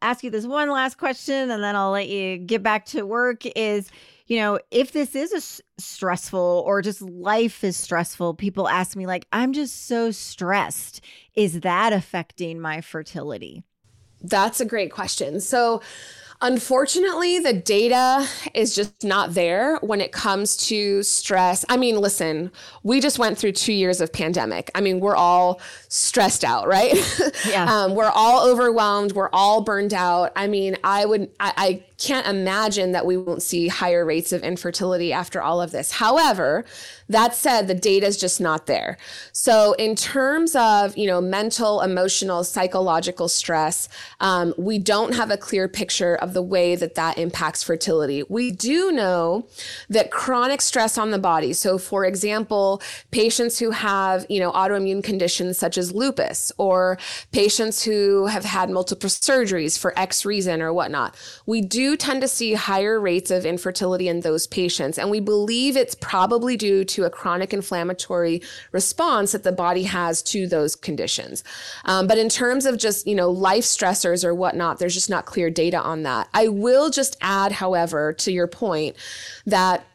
ask 0.00 0.22
you 0.22 0.30
this 0.30 0.46
one 0.46 0.70
last 0.70 0.96
question 0.96 1.50
and 1.50 1.60
then 1.60 1.74
I'll 1.74 1.90
let 1.90 2.08
you 2.08 2.38
get 2.38 2.62
back 2.62 2.84
to 2.86 3.02
work 3.02 3.42
is 3.56 3.90
you 4.28 4.36
know, 4.36 4.60
if 4.70 4.92
this 4.92 5.16
is 5.16 5.32
a 5.32 5.38
s- 5.38 5.60
stressful 5.78 6.62
or 6.66 6.82
just 6.82 7.00
life 7.00 7.64
is 7.64 7.76
stressful, 7.76 8.34
people 8.34 8.68
ask 8.68 8.94
me, 8.94 9.06
like, 9.06 9.26
I'm 9.32 9.54
just 9.54 9.86
so 9.86 10.10
stressed. 10.10 11.00
Is 11.34 11.60
that 11.62 11.94
affecting 11.94 12.60
my 12.60 12.82
fertility? 12.82 13.64
That's 14.22 14.60
a 14.60 14.66
great 14.66 14.92
question. 14.92 15.40
So, 15.40 15.80
Unfortunately, 16.40 17.40
the 17.40 17.52
data 17.52 18.24
is 18.54 18.72
just 18.72 19.02
not 19.02 19.34
there 19.34 19.76
when 19.78 20.00
it 20.00 20.12
comes 20.12 20.56
to 20.68 21.02
stress. 21.02 21.64
I 21.68 21.76
mean, 21.76 21.96
listen, 22.00 22.52
we 22.84 23.00
just 23.00 23.18
went 23.18 23.36
through 23.36 23.52
two 23.52 23.72
years 23.72 24.00
of 24.00 24.12
pandemic. 24.12 24.70
I 24.72 24.80
mean, 24.80 25.00
we're 25.00 25.16
all 25.16 25.60
stressed 25.88 26.44
out, 26.44 26.66
right? 26.68 26.94
Yeah. 27.48 27.64
um, 27.64 27.94
we're 27.94 28.10
all 28.10 28.46
overwhelmed. 28.46 29.12
We're 29.12 29.30
all 29.32 29.62
burned 29.62 29.94
out. 29.94 30.32
I 30.36 30.48
mean, 30.48 30.76
I 30.82 31.06
would, 31.06 31.30
I, 31.40 31.52
I 31.56 31.84
can't 31.98 32.26
imagine 32.26 32.92
that 32.92 33.06
we 33.06 33.16
won't 33.16 33.42
see 33.42 33.68
higher 33.68 34.04
rates 34.04 34.32
of 34.32 34.42
infertility 34.42 35.12
after 35.12 35.40
all 35.40 35.62
of 35.62 35.70
this. 35.70 35.92
However, 35.92 36.64
that 37.08 37.34
said, 37.34 37.68
the 37.68 37.74
data 37.74 38.06
is 38.06 38.16
just 38.16 38.40
not 38.40 38.66
there. 38.66 38.98
So, 39.32 39.72
in 39.74 39.94
terms 39.96 40.54
of 40.54 40.96
you 40.96 41.06
know 41.06 41.20
mental, 41.20 41.80
emotional, 41.80 42.44
psychological 42.44 43.28
stress, 43.28 43.88
um, 44.20 44.54
we 44.58 44.78
don't 44.78 45.14
have 45.14 45.30
a 45.30 45.36
clear 45.36 45.68
picture 45.68 46.16
of 46.16 46.34
the 46.34 46.42
way 46.42 46.74
that 46.76 46.94
that 46.96 47.16
impacts 47.18 47.62
fertility. 47.62 48.22
We 48.28 48.50
do 48.50 48.92
know 48.92 49.46
that 49.88 50.10
chronic 50.10 50.60
stress 50.60 50.98
on 50.98 51.10
the 51.10 51.18
body. 51.18 51.52
So, 51.52 51.78
for 51.78 52.04
example, 52.04 52.82
patients 53.10 53.58
who 53.58 53.70
have 53.70 54.26
you 54.28 54.40
know 54.40 54.52
autoimmune 54.52 55.02
conditions 55.02 55.58
such 55.58 55.78
as 55.78 55.94
lupus, 55.94 56.52
or 56.58 56.98
patients 57.32 57.82
who 57.82 58.26
have 58.26 58.44
had 58.44 58.68
multiple 58.70 59.08
surgeries 59.08 59.78
for 59.78 59.98
X 59.98 60.24
reason 60.24 60.60
or 60.60 60.72
whatnot, 60.72 61.16
we 61.46 61.60
do 61.60 61.96
tend 61.96 62.20
to 62.20 62.28
see 62.28 62.54
higher 62.54 63.00
rates 63.00 63.30
of 63.30 63.46
infertility 63.46 64.08
in 64.08 64.20
those 64.20 64.46
patients. 64.46 64.98
And 64.98 65.10
we 65.10 65.20
believe 65.20 65.76
it's 65.76 65.94
probably 65.94 66.56
due 66.56 66.84
to 66.84 66.97
to 66.98 67.04
a 67.04 67.10
chronic 67.10 67.54
inflammatory 67.54 68.42
response 68.72 69.30
that 69.30 69.44
the 69.44 69.52
body 69.52 69.84
has 69.84 70.20
to 70.20 70.48
those 70.48 70.74
conditions. 70.74 71.44
Um, 71.84 72.08
but 72.08 72.18
in 72.18 72.28
terms 72.28 72.66
of 72.66 72.76
just, 72.76 73.06
you 73.06 73.14
know, 73.14 73.30
life 73.30 73.62
stressors 73.64 74.24
or 74.24 74.34
whatnot, 74.34 74.80
there's 74.80 74.94
just 74.94 75.08
not 75.08 75.24
clear 75.24 75.48
data 75.48 75.80
on 75.80 76.02
that. 76.02 76.28
I 76.34 76.48
will 76.48 76.90
just 76.90 77.16
add, 77.20 77.52
however, 77.52 78.12
to 78.14 78.32
your 78.32 78.48
point, 78.48 78.96
that 79.46 79.86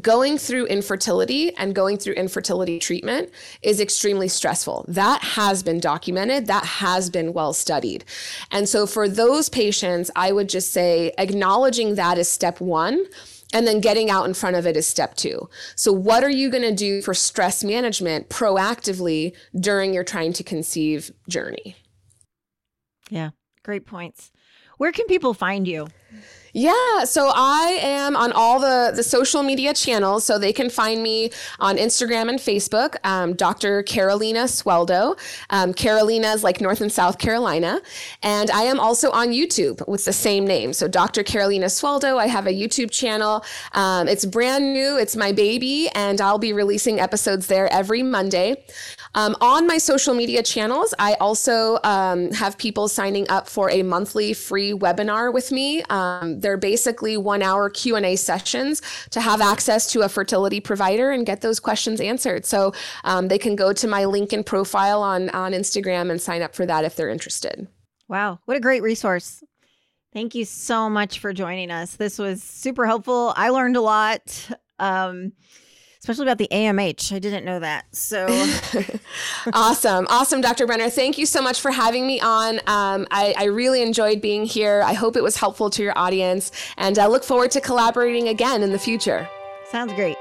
going 0.00 0.38
through 0.38 0.64
infertility 0.66 1.54
and 1.56 1.74
going 1.74 1.98
through 1.98 2.14
infertility 2.14 2.78
treatment 2.78 3.30
is 3.60 3.78
extremely 3.78 4.26
stressful. 4.26 4.86
That 4.88 5.22
has 5.22 5.62
been 5.62 5.80
documented, 5.80 6.46
that 6.46 6.64
has 6.64 7.10
been 7.10 7.34
well 7.34 7.52
studied. 7.52 8.06
And 8.50 8.66
so 8.66 8.86
for 8.86 9.06
those 9.06 9.50
patients, 9.50 10.10
I 10.16 10.32
would 10.32 10.48
just 10.48 10.72
say 10.72 11.12
acknowledging 11.18 11.96
that 11.96 12.16
is 12.16 12.26
step 12.26 12.58
one. 12.58 13.04
And 13.52 13.66
then 13.66 13.80
getting 13.80 14.10
out 14.10 14.24
in 14.24 14.34
front 14.34 14.56
of 14.56 14.66
it 14.66 14.76
is 14.76 14.86
step 14.86 15.14
two. 15.14 15.48
So, 15.76 15.92
what 15.92 16.24
are 16.24 16.30
you 16.30 16.50
going 16.50 16.62
to 16.62 16.74
do 16.74 17.02
for 17.02 17.14
stress 17.14 17.62
management 17.62 18.28
proactively 18.28 19.34
during 19.58 19.92
your 19.92 20.04
trying 20.04 20.32
to 20.34 20.42
conceive 20.42 21.10
journey? 21.28 21.76
Yeah, 23.10 23.30
great 23.62 23.86
points. 23.86 24.32
Where 24.78 24.92
can 24.92 25.06
people 25.06 25.34
find 25.34 25.68
you? 25.68 25.88
Yeah, 26.54 27.04
so 27.04 27.32
I 27.34 27.78
am 27.80 28.14
on 28.14 28.30
all 28.32 28.60
the, 28.60 28.92
the 28.94 29.02
social 29.02 29.42
media 29.42 29.72
channels. 29.72 30.24
So 30.24 30.38
they 30.38 30.52
can 30.52 30.68
find 30.68 31.02
me 31.02 31.30
on 31.58 31.78
Instagram 31.78 32.28
and 32.28 32.38
Facebook, 32.38 32.96
um, 33.04 33.32
Dr. 33.32 33.82
Carolina 33.84 34.40
Sueldo. 34.40 35.18
Um, 35.48 35.72
Carolina 35.72 36.28
is 36.28 36.44
like 36.44 36.60
North 36.60 36.82
and 36.82 36.92
South 36.92 37.16
Carolina. 37.16 37.80
And 38.22 38.50
I 38.50 38.64
am 38.64 38.78
also 38.78 39.10
on 39.12 39.28
YouTube 39.28 39.86
with 39.88 40.04
the 40.04 40.12
same 40.12 40.46
name. 40.46 40.74
So 40.74 40.88
Dr. 40.88 41.22
Carolina 41.22 41.66
Sueldo, 41.66 42.18
I 42.18 42.26
have 42.26 42.46
a 42.46 42.52
YouTube 42.52 42.90
channel. 42.90 43.44
Um, 43.72 44.06
it's 44.06 44.26
brand 44.26 44.74
new, 44.74 44.98
it's 44.98 45.16
my 45.16 45.32
baby, 45.32 45.88
and 45.94 46.20
I'll 46.20 46.38
be 46.38 46.52
releasing 46.52 47.00
episodes 47.00 47.46
there 47.46 47.72
every 47.72 48.02
Monday. 48.02 48.62
Um, 49.14 49.36
on 49.40 49.66
my 49.66 49.78
social 49.78 50.14
media 50.14 50.42
channels, 50.42 50.94
I 50.98 51.14
also 51.14 51.78
um, 51.84 52.30
have 52.32 52.56
people 52.56 52.88
signing 52.88 53.28
up 53.28 53.46
for 53.48 53.70
a 53.70 53.82
monthly 53.82 54.32
free 54.32 54.72
webinar 54.72 55.32
with 55.32 55.52
me. 55.52 55.82
Um, 55.90 56.40
they're 56.40 56.56
basically 56.56 57.16
one 57.16 57.42
hour 57.42 57.68
Q&A 57.68 58.16
sessions 58.16 58.80
to 59.10 59.20
have 59.20 59.40
access 59.40 59.90
to 59.92 60.00
a 60.00 60.08
fertility 60.08 60.60
provider 60.60 61.10
and 61.10 61.26
get 61.26 61.42
those 61.42 61.60
questions 61.60 62.00
answered. 62.00 62.46
So 62.46 62.72
um, 63.04 63.28
they 63.28 63.38
can 63.38 63.54
go 63.54 63.72
to 63.74 63.86
my 63.86 64.06
link 64.06 64.32
and 64.32 64.46
profile 64.46 65.02
on, 65.02 65.28
on 65.30 65.52
Instagram 65.52 66.10
and 66.10 66.20
sign 66.20 66.40
up 66.40 66.54
for 66.54 66.64
that 66.64 66.84
if 66.84 66.96
they're 66.96 67.10
interested. 67.10 67.68
Wow, 68.08 68.40
what 68.46 68.56
a 68.56 68.60
great 68.60 68.82
resource. 68.82 69.42
Thank 70.12 70.34
you 70.34 70.44
so 70.44 70.90
much 70.90 71.18
for 71.18 71.32
joining 71.32 71.70
us. 71.70 71.96
This 71.96 72.18
was 72.18 72.42
super 72.42 72.86
helpful. 72.86 73.32
I 73.36 73.48
learned 73.48 73.76
a 73.76 73.80
lot. 73.80 74.50
Um, 74.78 75.32
especially 76.02 76.24
about 76.24 76.38
the 76.38 76.48
AMH. 76.50 77.14
I 77.14 77.20
didn't 77.20 77.44
know 77.44 77.60
that. 77.60 77.84
So 77.94 78.26
awesome. 79.52 80.08
Awesome, 80.10 80.40
Dr. 80.40 80.66
Brenner. 80.66 80.90
Thank 80.90 81.16
you 81.16 81.26
so 81.26 81.40
much 81.40 81.60
for 81.60 81.70
having 81.70 82.08
me 82.08 82.20
on. 82.20 82.56
Um, 82.66 83.06
I, 83.12 83.36
I, 83.38 83.44
really 83.44 83.82
enjoyed 83.82 84.20
being 84.20 84.44
here. 84.44 84.82
I 84.84 84.94
hope 84.94 85.14
it 85.14 85.22
was 85.22 85.36
helpful 85.36 85.70
to 85.70 85.80
your 85.80 85.96
audience, 85.96 86.50
and 86.76 86.98
I 86.98 87.06
look 87.06 87.22
forward 87.22 87.52
to 87.52 87.60
collaborating 87.60 88.26
again 88.28 88.64
in 88.64 88.72
the 88.72 88.80
future. 88.80 89.28
Sounds 89.70 89.92
great. 89.92 90.16